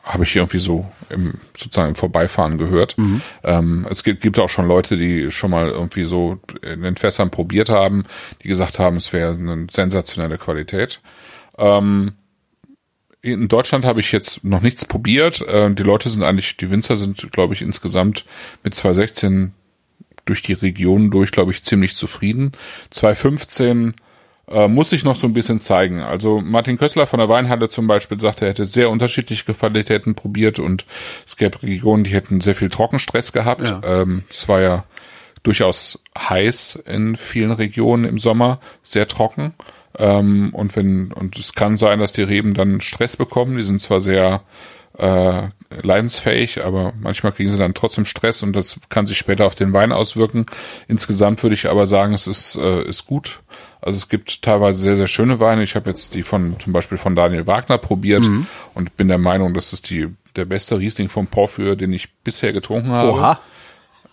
[0.06, 2.96] habe ich irgendwie so im, sozusagen im Vorbeifahren gehört.
[2.96, 3.20] Mhm.
[3.42, 7.30] Ähm, es gibt, gibt auch schon Leute, die schon mal irgendwie so in den Fässern
[7.30, 8.04] probiert haben,
[8.42, 11.00] die gesagt haben, es wäre eine sensationelle Qualität.
[11.58, 12.12] Ähm,
[13.20, 15.40] in Deutschland habe ich jetzt noch nichts probiert.
[15.40, 18.24] Äh, die Leute sind eigentlich, die Winzer sind, glaube ich, insgesamt
[18.62, 19.52] mit 2016
[20.24, 22.52] durch die Region durch, glaube ich, ziemlich zufrieden.
[22.90, 23.94] 2015
[24.48, 26.00] äh, muss sich noch so ein bisschen zeigen.
[26.02, 30.58] Also Martin Kössler von der Weinhalle zum Beispiel sagt, er hätte sehr unterschiedliche Qualitäten probiert
[30.58, 30.86] und
[31.26, 33.68] es gäbe Regionen, die hätten sehr viel Trockenstress gehabt.
[33.68, 33.80] Ja.
[33.84, 34.84] Ähm, es war ja
[35.42, 39.54] durchaus heiß in vielen Regionen im Sommer, sehr trocken.
[39.98, 43.56] Ähm, und wenn, und es kann sein, dass die Reben dann Stress bekommen.
[43.56, 44.42] Die sind zwar sehr
[44.98, 45.48] äh,
[45.82, 49.72] leidensfähig, aber manchmal kriegen sie dann trotzdem Stress und das kann sich später auf den
[49.72, 50.46] Wein auswirken.
[50.88, 53.40] Insgesamt würde ich aber sagen, es ist, äh, ist gut.
[53.80, 55.62] Also es gibt teilweise sehr, sehr schöne Weine.
[55.62, 58.46] Ich habe jetzt die von zum Beispiel von Daniel Wagner probiert mhm.
[58.74, 62.52] und bin der Meinung, das ist die, der beste Riesling vom Porphyr, den ich bisher
[62.52, 63.12] getrunken habe.
[63.12, 63.40] Oha.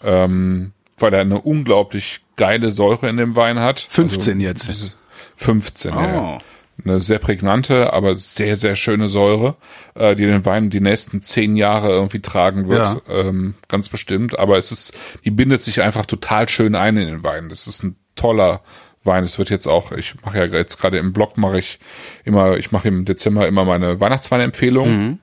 [0.03, 3.87] Ähm, weil er eine unglaublich geile Säure in dem Wein hat.
[3.89, 4.97] 15 also, jetzt.
[5.35, 5.99] 15, oh.
[5.99, 6.37] ja
[6.83, 9.55] eine sehr prägnante, aber sehr, sehr schöne Säure,
[9.95, 13.13] äh, die den Wein die nächsten zehn Jahre irgendwie tragen wird, ja.
[13.13, 14.39] ähm, ganz bestimmt.
[14.39, 14.93] Aber es ist,
[15.23, 17.49] die bindet sich einfach total schön ein in den Wein.
[17.49, 18.61] Das ist ein toller
[19.03, 19.23] Wein.
[19.23, 21.79] Es wird jetzt auch, ich mache ja jetzt gerade im Blog mache ich
[22.23, 24.89] immer, ich mache im Dezember immer meine Weihnachtsweinempfehlung.
[24.89, 25.19] Mhm.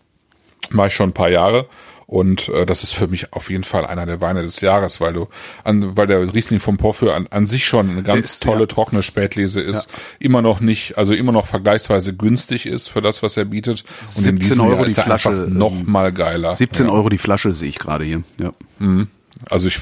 [0.70, 1.66] Mache ich schon ein paar Jahre.
[2.11, 5.12] Und äh, das ist für mich auf jeden Fall einer der Weine des Jahres, weil
[5.12, 5.28] du
[5.62, 8.66] an, weil der Riesling vom Porphyr an, an sich schon eine ganz ist, tolle ja.
[8.66, 9.99] trockene Spätlese ist, ja.
[10.19, 13.85] immer noch nicht, also immer noch vergleichsweise günstig ist für das, was er bietet.
[14.16, 16.53] Und in diesem Euro Jahr ist die Flasche, einfach noch ähm, mal geiler.
[16.53, 16.93] 17 ja.
[16.93, 18.24] Euro die Flasche sehe ich gerade hier.
[18.41, 18.55] Ja.
[18.81, 19.07] Mhm.
[19.49, 19.78] Also ich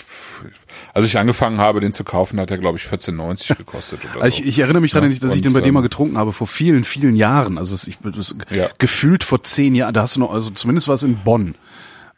[0.92, 4.36] als ich angefangen habe, den zu kaufen, hat er, glaube ich, 14,90 gekostet oder also
[4.36, 4.42] so.
[4.42, 6.32] Ich, ich erinnere mich daran, ja, dass ich den bei dir mal ähm, getrunken habe,
[6.34, 7.56] vor vielen, vielen Jahren.
[7.56, 8.68] Also ich, das, ja.
[8.78, 11.54] gefühlt vor zehn Jahren, da hast du noch, also zumindest war es in Bonn.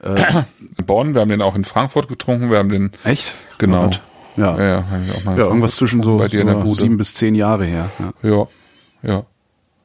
[0.03, 0.45] Äh,
[0.79, 2.93] in Bonn, wir haben den auch in Frankfurt getrunken, wir haben den.
[3.05, 3.35] Echt?
[3.59, 3.87] Genau.
[3.87, 3.91] Oh
[4.37, 4.85] ja, ja, ja,
[5.27, 6.81] ja irgendwas zwischen so, bei dir so in der Bude.
[6.81, 7.91] sieben bis zehn Jahre her.
[8.23, 8.49] Ja, ja.
[9.03, 9.27] ja.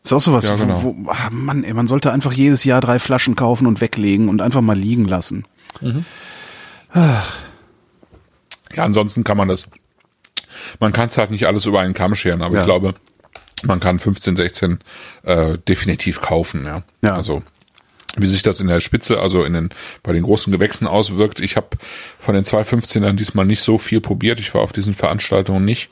[0.04, 0.84] Ist auch sowas, ja, genau.
[0.84, 4.30] wo, wo ah, Mann, ey, man sollte einfach jedes Jahr drei Flaschen kaufen und weglegen
[4.30, 5.46] und einfach mal liegen lassen.
[5.82, 6.06] Mhm.
[6.94, 7.36] Ach.
[8.74, 9.68] Ja, ansonsten kann man das,
[10.80, 12.60] man kann es halt nicht alles über einen Kamm scheren, aber ja.
[12.62, 12.94] ich glaube,
[13.64, 14.80] man kann 15, 16
[15.24, 16.84] äh, definitiv kaufen, ja.
[17.02, 17.16] ja.
[17.16, 17.42] Also
[18.18, 19.70] wie sich das in der Spitze, also in den,
[20.04, 21.40] bei den großen Gewächsen auswirkt.
[21.40, 21.78] Ich habe
[22.20, 24.40] von den 215ern diesmal nicht so viel probiert.
[24.40, 25.90] Ich war auf diesen Veranstaltungen nicht.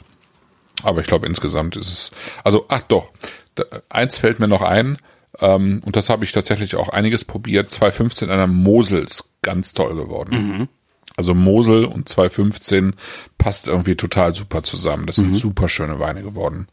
[0.84, 2.12] Aber ich glaube insgesamt ist es,
[2.44, 3.12] also ach doch,
[3.56, 4.98] da, eins fällt mir noch ein,
[5.40, 7.70] ähm, und das habe ich tatsächlich auch einiges probiert.
[7.70, 10.36] 215 einer Mosel ist ganz toll geworden.
[10.36, 10.68] Mhm.
[11.16, 12.94] Also Mosel und 215
[13.38, 15.06] passt irgendwie total super zusammen.
[15.06, 15.36] Das sind mhm.
[15.36, 16.68] super schöne Weine geworden.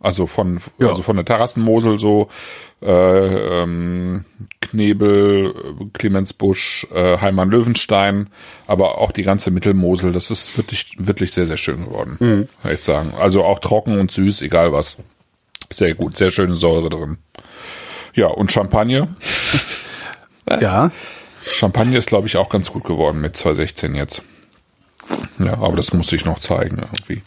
[0.00, 0.88] Also von, ja.
[0.88, 2.28] also von der Terrassenmosel so,
[2.80, 4.24] äh, ähm,
[4.60, 5.54] Knebel,
[5.92, 8.28] Clemensbusch, äh, Heimann Löwenstein,
[8.66, 12.48] aber auch die ganze Mittelmosel, das ist wirklich, wirklich sehr, sehr schön geworden, mhm.
[12.62, 13.12] kann ich sagen.
[13.18, 14.98] Also auch trocken und süß, egal was.
[15.70, 17.18] Sehr gut, sehr schöne Säure drin.
[18.14, 19.08] Ja, und Champagner.
[20.60, 20.90] ja.
[21.42, 24.22] Champagner ist, glaube ich, auch ganz gut geworden mit 216 jetzt.
[25.38, 27.22] Ja, aber das muss ich noch zeigen irgendwie.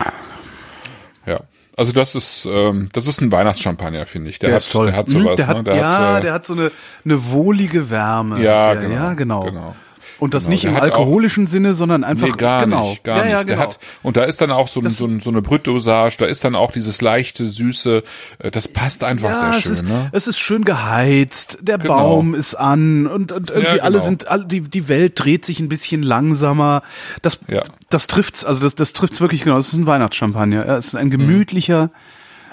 [1.25, 1.41] Ja.
[1.77, 4.39] Also das ist, ähm, das ist ein Weihnachtschampagner, finde ich.
[4.39, 4.87] Der, Der hat, ist toll.
[4.87, 5.63] der hat Hm, sowas, der hat, ne?
[5.63, 6.71] Der ja, hat, äh, der hat so eine,
[7.05, 8.41] eine wohlige Wärme.
[8.43, 9.41] Ja, genau, ja, genau.
[9.43, 9.75] genau.
[10.21, 12.89] Und das Genau, nicht der im hat auch- alkoholischen Sinne, sondern einfach Nee, gar genau.
[12.91, 13.31] nicht, gar ja, nicht.
[13.31, 13.67] Ja, Der genau.
[13.69, 16.43] hat, und da ist dann auch so, ein, so, ein, so eine Brütdosage, da ist
[16.43, 18.03] dann auch dieses leichte, süße,
[18.37, 20.09] äh, das passt einfach ja, sehr es schön, ist, ne?
[20.11, 21.95] es ist schön geheizt, der Genau.
[21.97, 24.05] Baum ist an und, und irgendwie Ja, alle genau.
[24.05, 26.83] sind, alle, die, die Welt dreht sich ein bisschen langsamer.
[27.23, 27.39] Das,
[27.89, 29.57] das trifft's, also das, das trifft's wirklich genau.
[29.57, 30.67] Es ist ein Weihnachtschampagner.
[30.77, 31.89] Es ist ein gemütlicher,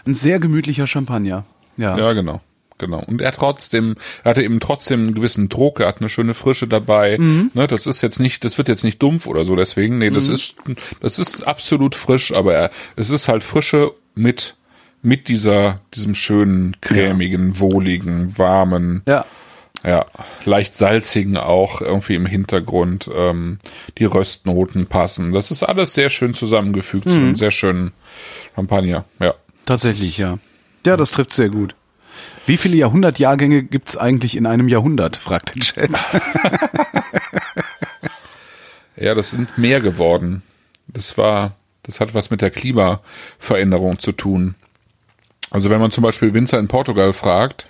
[0.06, 1.44] ein sehr gemütlicher Champagner.
[1.76, 1.98] Ja.
[1.98, 2.40] Ja, genau.
[2.78, 3.02] Genau.
[3.04, 6.68] Und er trotzdem, er hatte eben trotzdem einen gewissen Druck, er hat eine schöne Frische
[6.68, 7.18] dabei.
[7.18, 7.50] Mhm.
[7.54, 10.28] Ne, das ist jetzt nicht, das wird jetzt nicht dumpf oder so, deswegen, nee, das
[10.28, 10.56] ist,
[11.00, 14.54] das ist absolut frisch, aber er, es ist halt Frische mit,
[15.02, 19.24] mit dieser, diesem schönen, cremigen, wohligen, warmen, ja.
[19.84, 20.06] ja,
[20.44, 23.10] leicht salzigen auch irgendwie im Hintergrund.
[23.12, 23.58] Ähm,
[23.98, 25.32] die Röstnoten passen.
[25.32, 27.92] Das ist alles sehr schön zusammengefügt zu einem sehr schönen
[28.54, 29.04] Champagner.
[29.20, 29.34] Ja.
[29.66, 30.38] Tatsächlich, ja.
[30.86, 31.74] Ja, das trifft sehr gut.
[32.48, 35.16] Wie viele Jahrhundertjahrgänge gibt's eigentlich in einem Jahrhundert?
[35.18, 35.90] fragt der Chat.
[39.00, 40.42] Ja, das sind mehr geworden.
[40.88, 41.54] Das war,
[41.84, 44.56] das hat was mit der Klimaveränderung zu tun.
[45.52, 47.66] Also wenn man zum Beispiel Winzer in Portugal fragt,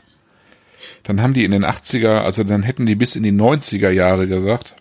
[1.02, 4.26] dann haben die in den 80er, also dann hätten die bis in die 90er Jahre
[4.26, 4.74] gesagt,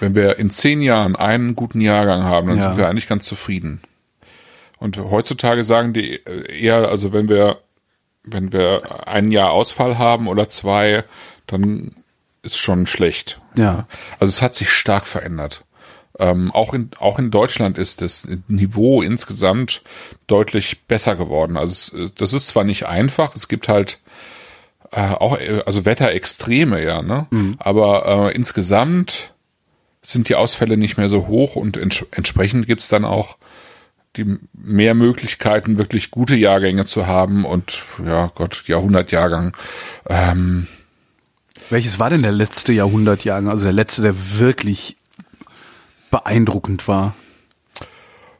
[0.00, 2.62] wenn wir in zehn Jahren einen guten Jahrgang haben, dann Ja.
[2.62, 3.82] sind wir eigentlich ganz zufrieden.
[4.78, 7.58] Und heutzutage sagen die eher, also wenn wir,
[8.24, 11.04] wenn wir ein Jahr Ausfall haben oder zwei,
[11.46, 11.92] dann
[12.42, 13.40] ist schon schlecht.
[13.56, 13.86] Ja.
[14.18, 15.64] Also es hat sich stark verändert.
[16.18, 19.82] Ähm, auch in auch in Deutschland ist das Niveau insgesamt
[20.28, 21.56] deutlich besser geworden.
[21.56, 23.98] Also es, das ist zwar nicht einfach, es gibt halt
[24.92, 27.26] äh, auch äh, also Wetterextreme, ja, ne?
[27.58, 29.32] Aber äh, insgesamt
[30.02, 33.36] sind die Ausfälle nicht mehr so hoch und ents entsprechend gibt's dann auch
[34.16, 39.56] die mehr Möglichkeiten, wirklich gute Jahrgänge zu haben und ja Gott, Jahrhundertjahrgang.
[40.08, 40.66] Ähm,
[41.70, 43.50] Welches war denn der letzte Jahrhundertjahrgang?
[43.50, 44.96] Also der letzte, der wirklich
[46.10, 47.14] beeindruckend war.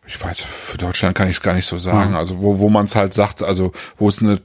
[0.06, 2.14] ich weiß, für Deutschland kann ich es gar nicht so sagen.
[2.14, 4.40] Also wo, wo man es halt sagt, also wo es eine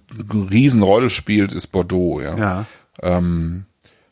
[0.52, 2.38] Riesenrolle spielt, ist Bordeaux, ja.
[2.38, 2.66] Ja.
[3.02, 3.66] Ähm,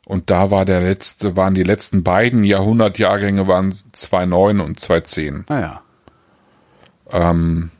[0.05, 5.43] und da war der letzte, waren die letzten beiden Jahrhundertjahrgänge waren 2,9 und 2,10.
[5.49, 5.81] Naja.
[7.11, 7.71] Ähm,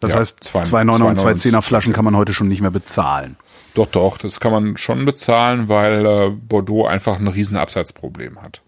[0.00, 2.48] Das Ja, heißt, zwei- zwei Neuner und zwei zwei Zehner Flaschen kann man heute schon
[2.48, 3.36] nicht mehr bezahlen.
[3.74, 8.61] doch, doch, das kann man schon bezahlen, weil äh, Bordeaux einfach ein riesen Absatzproblem hat.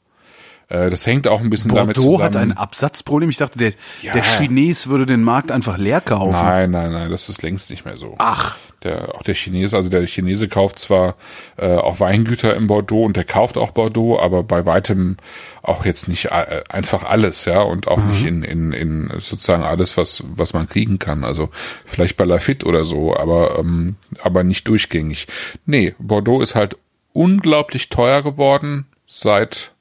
[0.75, 2.25] Äh, das hängt auch ein bisschen damit Bordeaux zusammen.
[2.25, 3.31] hat ein Absatzproblem.
[3.31, 3.73] Ich dachte, der,
[4.03, 4.13] Ja.
[4.13, 6.33] der Chines würde den Markt einfach leer kaufen.
[6.33, 8.15] Nein, nein, nein, das ist längst nicht mehr so.
[8.19, 8.57] Ach.
[8.83, 11.15] Der, auch der Chinese, also der Chinese kauft zwar
[11.57, 15.17] äh, auch Weingüter in Bordeaux und der kauft auch Bordeaux, aber bei weitem
[15.63, 19.97] auch jetzt nicht äh, einfach alles, ja, und auch nicht in, in, in sozusagen alles,
[19.97, 21.25] was, was man kriegen kann.
[21.25, 21.49] Also
[21.87, 25.29] vielleicht bei Lafitte oder so, aber, ähm, aber nicht durchgängig.
[25.65, 26.77] Nee, Bordeaux ist halt
[27.15, 29.73] unglaublich teuer geworden seit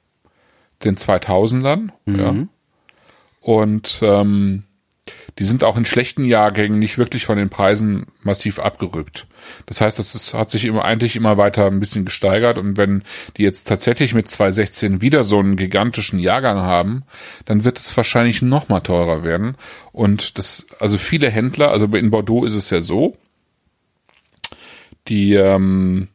[0.84, 2.34] den 2000ern, ja.
[3.40, 4.64] Und ähm,
[5.38, 9.26] die sind auch in schlechten Jahrgängen nicht wirklich von den Preisen massiv abgerückt.
[9.66, 13.02] Das heißt, das ist, hat sich immer eigentlich immer weiter ein bisschen gesteigert und wenn
[13.36, 17.02] die jetzt tatsächlich mit 2016 wieder so einen gigantischen Jahrgang haben,
[17.44, 19.56] dann wird es wahrscheinlich noch mal teurer werden.
[19.92, 23.16] Und das, also viele Händler, also in Bordeaux ist es ja so,
[25.08, 26.08] die ähm,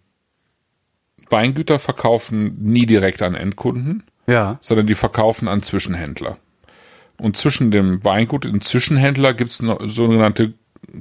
[1.29, 4.57] Weingüter verkaufen nie direkt an Endkunden, Ja.
[4.61, 6.37] sondern die verkaufen an Zwischenhändler.
[7.17, 10.53] Und zwischen dem Weingut und dem Zwischenhändler gibt es sogenannte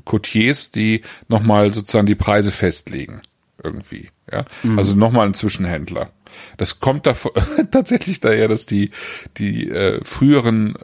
[0.04, 3.22] Coutiers, die nochmal sozusagen die Preise festlegen.
[3.62, 4.08] Irgendwie.
[4.30, 4.44] Ja?
[4.76, 6.10] Also nochmal ein Zwischenhändler.
[6.56, 7.14] Das kommt da
[7.70, 8.90] tatsächlich daher, dass die,
[9.36, 10.74] die äh, früheren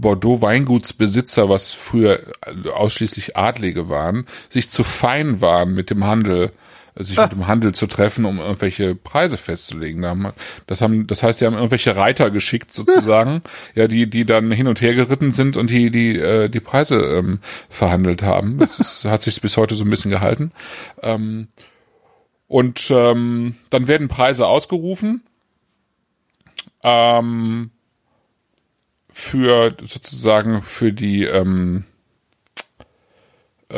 [0.00, 2.20] Bordeaux-Weingutsbesitzer, was früher
[2.72, 6.52] ausschließlich Adlige waren, sich zu fein waren mit dem Handel,
[6.96, 10.32] sich mit dem Handel zu treffen, um irgendwelche Preise festzulegen.
[10.66, 13.42] Das, haben, das heißt, die haben irgendwelche Reiter geschickt sozusagen,
[13.74, 16.96] ja, die, die dann hin und her geritten sind und die, die, äh, die Preise
[16.96, 17.38] ähm,
[17.68, 18.58] verhandelt haben.
[18.58, 20.52] Das ist, hat sich bis heute so ein bisschen gehalten.
[21.02, 21.48] Ähm,
[22.48, 25.22] und ähm, dann werden Preise ausgerufen
[26.82, 27.70] ähm,
[29.08, 31.89] für sozusagen für die ähm, äh,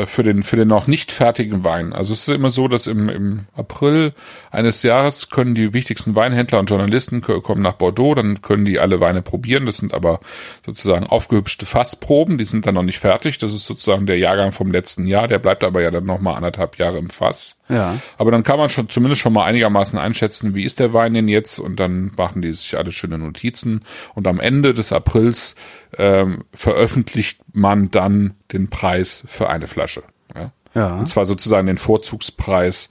[0.06, 1.92] für den für den noch nicht fertigen Wein.
[1.92, 4.12] Also es ist immer so, dass im, im April
[4.50, 8.78] eines Jahres können die wichtigsten Weinhändler und Journalisten ko- kommen nach Bordeaux, dann können die
[8.78, 9.66] alle Weine probieren.
[9.66, 10.20] Das sind aber
[10.64, 13.38] sozusagen aufgehübschte Fassproben, die sind dann noch nicht fertig.
[13.38, 16.34] Das ist sozusagen der Jahrgang vom letzten Jahr, der bleibt aber ja dann noch mal
[16.34, 17.60] anderthalb Jahre im Fass.
[17.68, 17.96] Ja.
[18.18, 21.28] Aber dann kann man schon zumindest schon mal einigermaßen einschätzen, wie ist der Wein denn
[21.28, 23.82] jetzt und dann machen die sich alle schöne Notizen
[24.14, 25.54] und am Ende des Aprils
[25.98, 30.02] ähm, veröffentlicht man dann den Preis für eine Flasche.
[30.34, 30.52] Ja?
[30.74, 30.96] Ja.
[30.96, 32.88] Und zwar sozusagen den Vorzugspreis,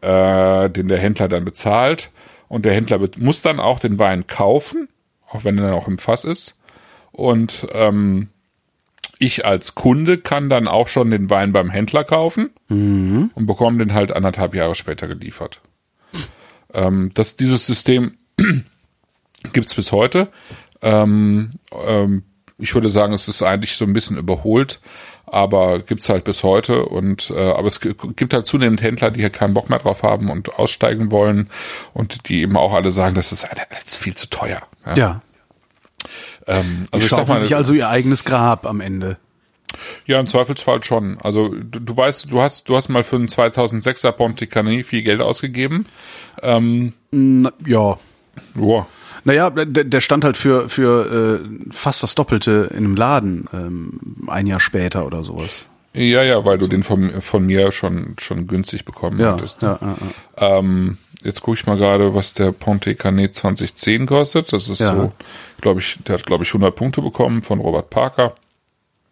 [0.00, 2.10] äh, den der Händler dann bezahlt.
[2.48, 4.88] Und der Händler muss dann auch den Wein kaufen,
[5.28, 6.60] auch wenn er dann auch im Fass ist.
[7.12, 8.28] Und ähm,
[9.18, 12.50] ich als Kunde kann dann auch schon den Wein beim Händler kaufen
[13.34, 15.60] und bekomme den halt anderthalb Jahre später geliefert.
[16.74, 18.16] Ähm, das, dieses System
[19.52, 20.28] gibt's bis heute.
[20.82, 21.50] Ähm,
[21.86, 22.24] ähm,
[22.62, 24.80] ich würde sagen, es ist eigentlich so ein bisschen überholt,
[25.26, 26.84] aber gibt's halt bis heute.
[26.86, 30.30] Und äh, aber es gibt halt zunehmend Händler, die hier keinen Bock mehr drauf haben
[30.30, 31.48] und aussteigen wollen
[31.94, 34.62] und die eben auch alle sagen, das ist alles viel zu teuer.
[34.86, 34.94] Ja.
[34.96, 35.20] Ja.
[36.46, 39.16] Ähm, Also also ich sag mal, sich also ihr eigenes Grab am Ende.
[40.06, 41.18] ja, im Zweifelsfall schon.
[41.22, 45.02] Also du, du weißt, du hast, du hast mal für einen 2006er Ponte Canet viel
[45.02, 45.86] Geld ausgegeben.
[46.42, 47.98] Na, ja.
[48.54, 48.86] Boah.
[49.24, 54.00] Naja, der, der stand halt für, für äh, fast das Doppelte in einem Laden ähm,
[54.26, 55.66] ein Jahr später oder sowas.
[55.94, 59.60] Ja, ja, weil du den von, von mir schon, schon günstig bekommen Ja, hattest.
[59.62, 59.96] ja, ja,
[60.40, 60.58] ja.
[60.58, 64.52] Ähm, jetzt gucke ich mal gerade, was der Ponte Canet 2010 kostet.
[64.52, 64.94] Das ist Ja.
[64.94, 65.12] so,
[65.60, 68.34] glaube ich, der hat, glaube ich, 100 Punkte bekommen von Robert Parker.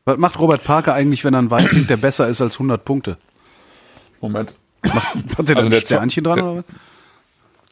[0.07, 2.83] Was macht Robert Parker eigentlich, wenn er einen Wein trinkt, der besser ist als 100
[2.85, 3.19] Punkte?
[4.23, 4.53] Moment.
[4.83, 5.05] Hat
[5.39, 6.65] der da Also der Sternchen dran der- oder was?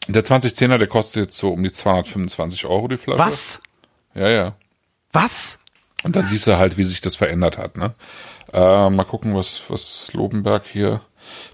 [0.09, 3.19] Der 2010er, der kostet jetzt so um die 225 Euro die Flasche.
[3.19, 3.61] Was?
[4.15, 4.55] Ja, ja.
[5.13, 5.59] Was?
[6.03, 7.77] Und da siehst du halt, wie sich das verändert hat.
[7.77, 7.93] Ne?
[8.53, 11.03] Äh, mal gucken, was, was Lobenberg hier.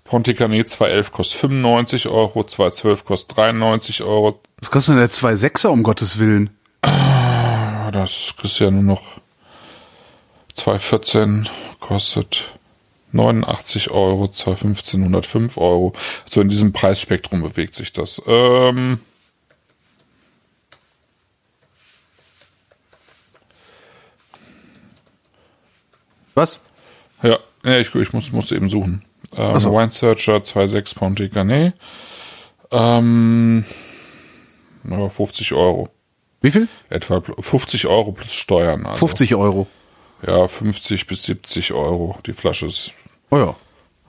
[0.04, 4.40] Ponte Canet 211 kostet 95 Euro, 212 kostet 93 Euro.
[4.58, 6.56] Was kostet denn der 2,6er, um Gottes Willen?
[6.84, 9.02] Ja, das du ja nur noch
[10.54, 11.48] 214
[11.80, 12.52] kostet
[13.14, 15.92] 89 Euro, 215 105 Euro.
[16.26, 18.20] So in diesem Preisspektrum bewegt sich das.
[18.26, 18.98] Ähm,
[26.34, 26.60] Was?
[27.22, 29.04] ja, ja ich, ich muss, muss eben suchen.
[29.36, 29.72] Ähm, so.
[29.72, 31.74] Wine Searcher 2,6 Ponte Canet.
[32.70, 33.64] Ähm,
[34.88, 35.88] ja, 50 Euro.
[36.40, 36.68] Wie viel?
[36.90, 38.84] Etwa 50 Euro plus Steuern.
[38.86, 39.66] Also, 50 Euro.
[40.26, 42.18] Ja, 50 bis 70 Euro.
[42.26, 42.94] Die Flasche ist,
[43.34, 43.38] Oh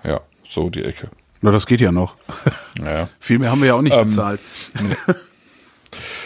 [0.04, 0.12] ja.
[0.12, 1.10] ja, so die Ecke.
[1.42, 2.16] Na, das geht ja noch.
[2.84, 3.08] Ja.
[3.20, 4.40] Viel mehr haben wir ja auch nicht Ähm, bezahlt.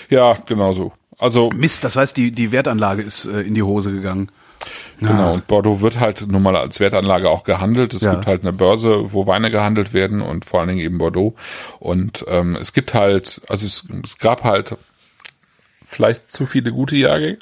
[0.09, 0.91] Ja, genau so.
[1.17, 4.29] Also, Mist, das heißt, die, die Wertanlage ist äh, in die Hose gegangen.
[4.99, 5.33] genau.
[5.33, 7.93] Und Bordeaux wird halt nun mal als Wertanlage auch gehandelt.
[7.93, 8.15] Es Ja.
[8.15, 11.35] gibt halt eine Börse, wo Weine gehandelt werden und vor allen Dingen eben Bordeaux.
[11.79, 14.75] Und ähm, es gibt halt, also es, es gab halt
[15.85, 17.37] vielleicht zu viele gute Jahrgänge.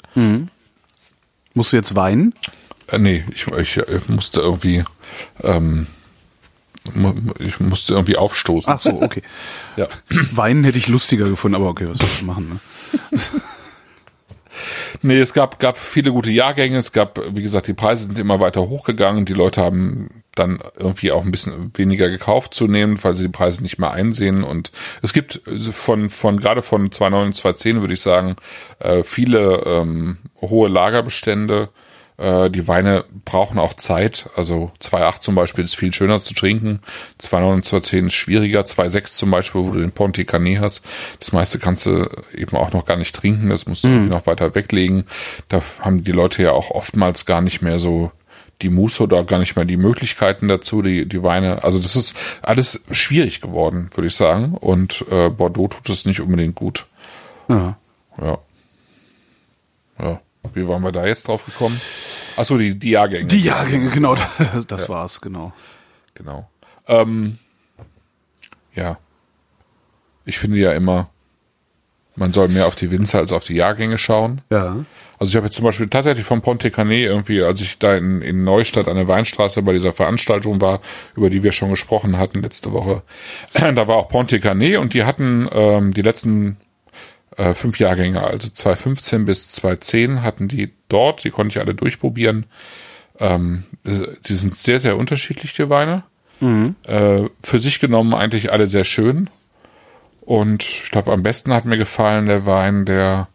[1.54, 2.34] Musst du jetzt weinen?
[2.88, 4.84] Äh, nee, ich, ich, äh, musste irgendwie,
[5.42, 5.86] ähm,
[7.38, 8.72] ich musste irgendwie aufstoßen.
[8.72, 9.22] Ach so, okay.
[9.76, 9.86] Ja.
[10.08, 12.60] Weinen hätte ich lustiger gefunden, aber okay, was sollst du machen?
[13.12, 13.20] Ne?
[15.02, 16.76] Nee, es gab, gab viele gute Jahrgänge.
[16.76, 19.24] Es gab, wie gesagt, die Preise sind immer weiter hochgegangen.
[19.24, 23.62] Die Leute haben dann irgendwie auch ein bisschen weniger gekauft zunehmend, weil sie die Preise
[23.62, 24.44] nicht mehr einsehen.
[24.44, 28.36] Und es gibt von, von gerade von 2009 und 2010 würde ich sagen,
[28.78, 31.70] äh, viele ähm, hohe Lagerbestände.
[32.18, 34.28] Äh, die Weine brauchen auch Zeit.
[34.36, 36.80] Also 2,8 zum Beispiel ist viel schöner zu trinken.
[37.20, 38.60] 2,9 und 2,10 ist schwieriger.
[38.60, 40.84] 2,6 zum Beispiel, wo du den Ponte Canet hast.
[41.20, 43.48] Das meiste kannst du eben auch noch gar nicht trinken.
[43.48, 45.04] Das musst du irgendwie noch weiter weglegen.
[45.48, 48.10] Da haben die Leute ja auch oftmals gar nicht mehr so
[48.62, 51.62] die Muße oder gar nicht mehr die Möglichkeiten dazu, die, die Weine.
[51.62, 54.54] Also das ist alles schwierig geworden, würde ich sagen.
[54.54, 56.86] Und äh, Bordeaux tut es nicht unbedingt gut.
[57.48, 57.78] Ja.
[58.20, 58.38] Ja.
[60.00, 60.20] Ja.
[60.54, 61.80] Wie waren wir da jetzt drauf gekommen?
[62.36, 63.26] Achso, die, die Jahrgänge.
[63.26, 65.52] Die Jahrgänge, genau, das, das war's, genau.
[66.14, 66.48] Genau.
[66.86, 67.38] Ähm,
[68.74, 68.98] ja.
[70.24, 71.10] Ich finde ja immer,
[72.14, 74.40] man soll mehr auf die Winzer als auf die Jahrgänge schauen.
[74.50, 74.84] Ja.
[75.18, 78.22] Also ich habe jetzt zum Beispiel tatsächlich von Ponte Canet irgendwie, als ich da in,
[78.22, 80.80] in Neustadt an der Weinstraße bei dieser Veranstaltung war,
[81.16, 83.02] über die wir schon gesprochen hatten letzte Woche,
[83.52, 86.58] da war auch Ponte Canet und die hatten ähm, die letzten
[87.38, 92.46] äh, fünf Jahrgänge, also 2015 bis 2010 hatten die dort, die konnte ich alle durchprobieren.
[93.20, 96.02] Ähm, die sind sehr, sehr unterschiedlich, die Weine.
[96.84, 99.30] Äh, für sich genommen eigentlich alle sehr schön.
[100.20, 103.28] Und ich glaube, am besten hat mir gefallen der Wein, der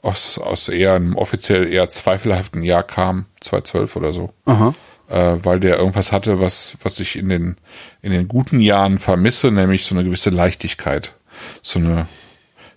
[0.00, 4.32] aus, aus eher einem offiziell eher zweifelhaften Jahr kam, 2012 oder so.
[4.44, 4.74] Aha.
[5.08, 7.56] Äh, weil der irgendwas hatte, was, was ich in den,
[8.00, 11.14] in den guten Jahren vermisse, nämlich so eine gewisse Leichtigkeit.
[11.62, 12.06] So eine,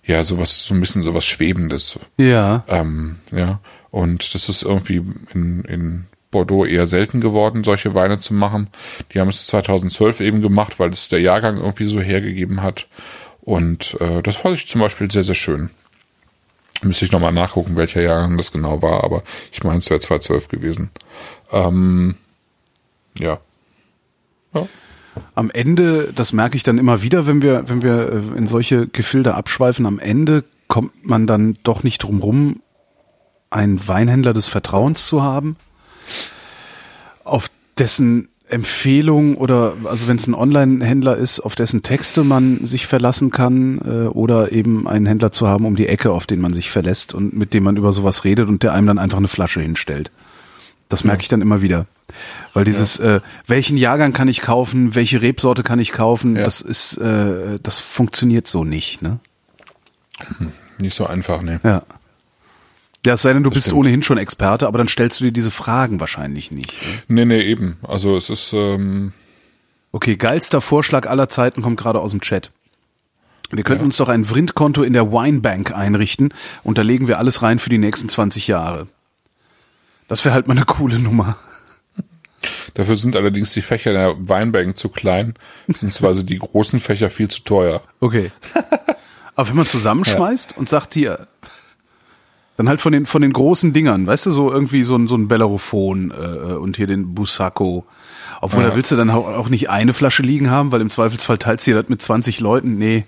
[0.08, 1.98] ja, sowas, so ein bisschen sowas Schwebendes.
[2.16, 2.64] Ja.
[2.66, 3.60] Ähm, ja.
[3.90, 5.02] Und das ist irgendwie
[5.34, 8.68] in, in Bordeaux eher selten geworden, solche Weine zu machen.
[9.12, 12.86] Die haben es 2012 eben gemacht, weil es der Jahrgang irgendwie so hergegeben hat.
[13.42, 15.68] Und äh, das fand ich zum Beispiel sehr, sehr schön.
[16.82, 19.22] Müsste ich nochmal nachgucken, welcher Jahrgang das genau war, aber
[19.52, 20.90] ich meine, es wäre 2012 gewesen.
[21.52, 22.14] Ähm,
[23.18, 23.40] ja.
[24.54, 24.68] ja.
[25.34, 28.86] Am Ende, das merke ich dann immer wieder, wenn wir, wenn wir äh, in solche
[28.86, 32.60] Gefilde abschweifen, am Ende kommt man dann doch nicht drum rum,
[33.50, 35.56] einen Weinhändler des Vertrauens zu haben,
[37.24, 42.86] auf dessen Empfehlung oder also wenn es ein Online-Händler ist, auf dessen Texte man sich
[42.86, 46.54] verlassen kann äh, oder eben einen Händler zu haben um die Ecke, auf den man
[46.54, 49.28] sich verlässt und mit dem man über sowas redet und der einem dann einfach eine
[49.28, 50.10] Flasche hinstellt.
[50.88, 51.86] Das merke ich dann immer wieder.
[52.54, 53.16] Weil dieses, ja.
[53.16, 56.44] äh, welchen Jahrgang kann ich kaufen, welche Rebsorte kann ich kaufen, ja.
[56.44, 59.20] das ist, äh, das funktioniert so nicht, ne?
[60.80, 61.60] Nicht so einfach, ne?
[61.62, 61.82] Ja.
[63.06, 63.80] Ja, es sei denn, du das bist stimmt.
[63.80, 66.72] ohnehin schon Experte, aber dann stellst du dir diese Fragen wahrscheinlich nicht.
[67.08, 67.78] Ne, nee, nee, eben.
[67.82, 68.52] Also es ist.
[68.52, 69.12] Ähm
[69.92, 72.50] okay, geilster Vorschlag aller Zeiten kommt gerade aus dem Chat.
[73.50, 73.86] Wir könnten ja.
[73.86, 76.34] uns doch ein Vrindkonto in der Winebank einrichten
[76.64, 78.88] und da legen wir alles rein für die nächsten 20 Jahre.
[80.08, 81.36] Das wäre halt mal eine coole Nummer.
[82.74, 85.34] Dafür sind allerdings die Fächer der Weinbank zu klein,
[85.66, 87.82] beziehungsweise die großen Fächer viel zu teuer.
[88.00, 88.30] Okay.
[89.34, 90.56] Aber wenn man zusammenschmeißt ja.
[90.56, 91.26] und sagt hier,
[92.56, 95.16] dann halt von den, von den großen Dingern, weißt du, so irgendwie so ein, so
[95.16, 97.84] ein Bellerophon äh, und hier den Busacco.
[98.40, 98.70] Obwohl, ja.
[98.70, 101.72] da willst du dann auch nicht eine Flasche liegen haben, weil im Zweifelsfall teilst du
[101.72, 102.78] dir das mit 20 Leuten.
[102.78, 103.04] Nee,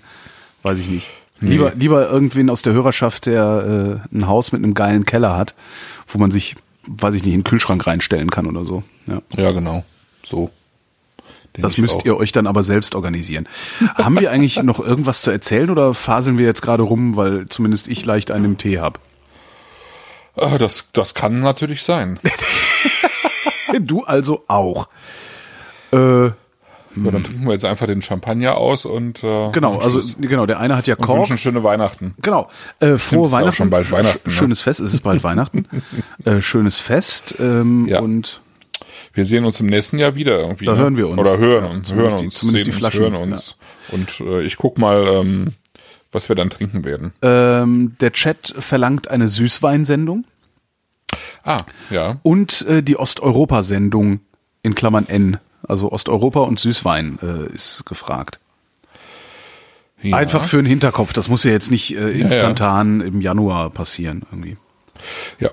[0.63, 1.07] weiß ich nicht.
[1.41, 1.51] Nee.
[1.51, 5.55] Lieber, lieber irgendwen aus der Hörerschaft, der äh, ein Haus mit einem geilen Keller hat,
[6.07, 6.55] wo man sich
[6.87, 8.83] weiß ich nicht, in den Kühlschrank reinstellen kann oder so.
[9.07, 9.83] Ja, ja genau.
[10.23, 10.49] So.
[11.53, 12.05] das müsst auch.
[12.05, 13.47] ihr euch dann aber selbst organisieren.
[13.95, 17.87] Haben wir eigentlich noch irgendwas zu erzählen oder faseln wir jetzt gerade rum, weil zumindest
[17.87, 18.99] ich leicht einen Tee habe?
[20.35, 22.19] Äh, das, das kann natürlich sein.
[23.79, 24.87] du also auch.
[25.91, 26.31] Äh,
[26.95, 30.59] ja, dann trinken wir jetzt einfach den Champagner aus und äh, genau, also genau, der
[30.59, 31.09] eine hat ja Kork.
[31.09, 32.13] Und wünschen schöne Weihnachten.
[32.21, 32.49] Genau,
[32.79, 33.55] äh, frohe Weihnachten.
[33.55, 34.29] schon bald Weihnachten.
[34.29, 34.35] Ne?
[34.35, 35.65] Schönes Fest, es ist bald Weihnachten.
[36.25, 37.99] äh, schönes Fest ähm, ja.
[37.99, 38.41] und
[39.13, 40.65] wir sehen uns im nächsten Jahr wieder irgendwie.
[40.65, 40.79] Da ne?
[40.79, 43.57] hören wir uns oder hören uns, ja, hören uns, zumindest die Flaschen, hören uns.
[43.89, 43.95] Ja.
[43.95, 45.47] Und äh, ich guck mal, ähm,
[46.11, 47.13] was wir dann trinken werden.
[47.21, 50.25] Ähm, der Chat verlangt eine Süßweinsendung.
[51.43, 51.57] Ah,
[51.89, 52.19] ja.
[52.23, 54.19] Und äh, die Osteuropa-Sendung
[54.63, 55.37] in Klammern N.
[55.67, 58.39] Also Osteuropa und Süßwein äh, ist gefragt.
[60.01, 60.17] Ja.
[60.17, 61.13] Einfach für den Hinterkopf.
[61.13, 63.11] Das muss ja jetzt nicht äh, instantan ja, ja.
[63.11, 64.57] im Januar passieren irgendwie.
[65.39, 65.49] Ja,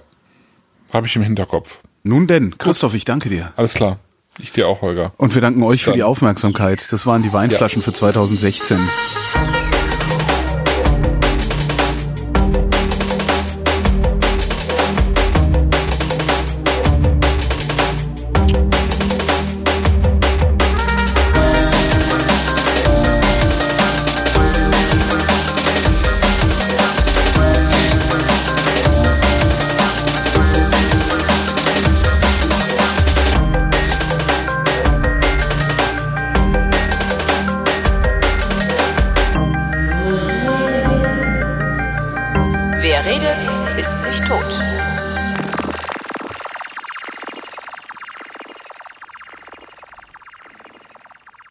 [0.92, 1.80] habe ich im Hinterkopf.
[2.02, 3.52] Nun denn, Christoph, ich danke dir.
[3.56, 3.98] Alles klar.
[4.38, 5.12] Ich dir auch, Holger.
[5.16, 6.92] Und wir danken euch für die Aufmerksamkeit.
[6.92, 8.78] Das waren die Weinflaschen für 2016.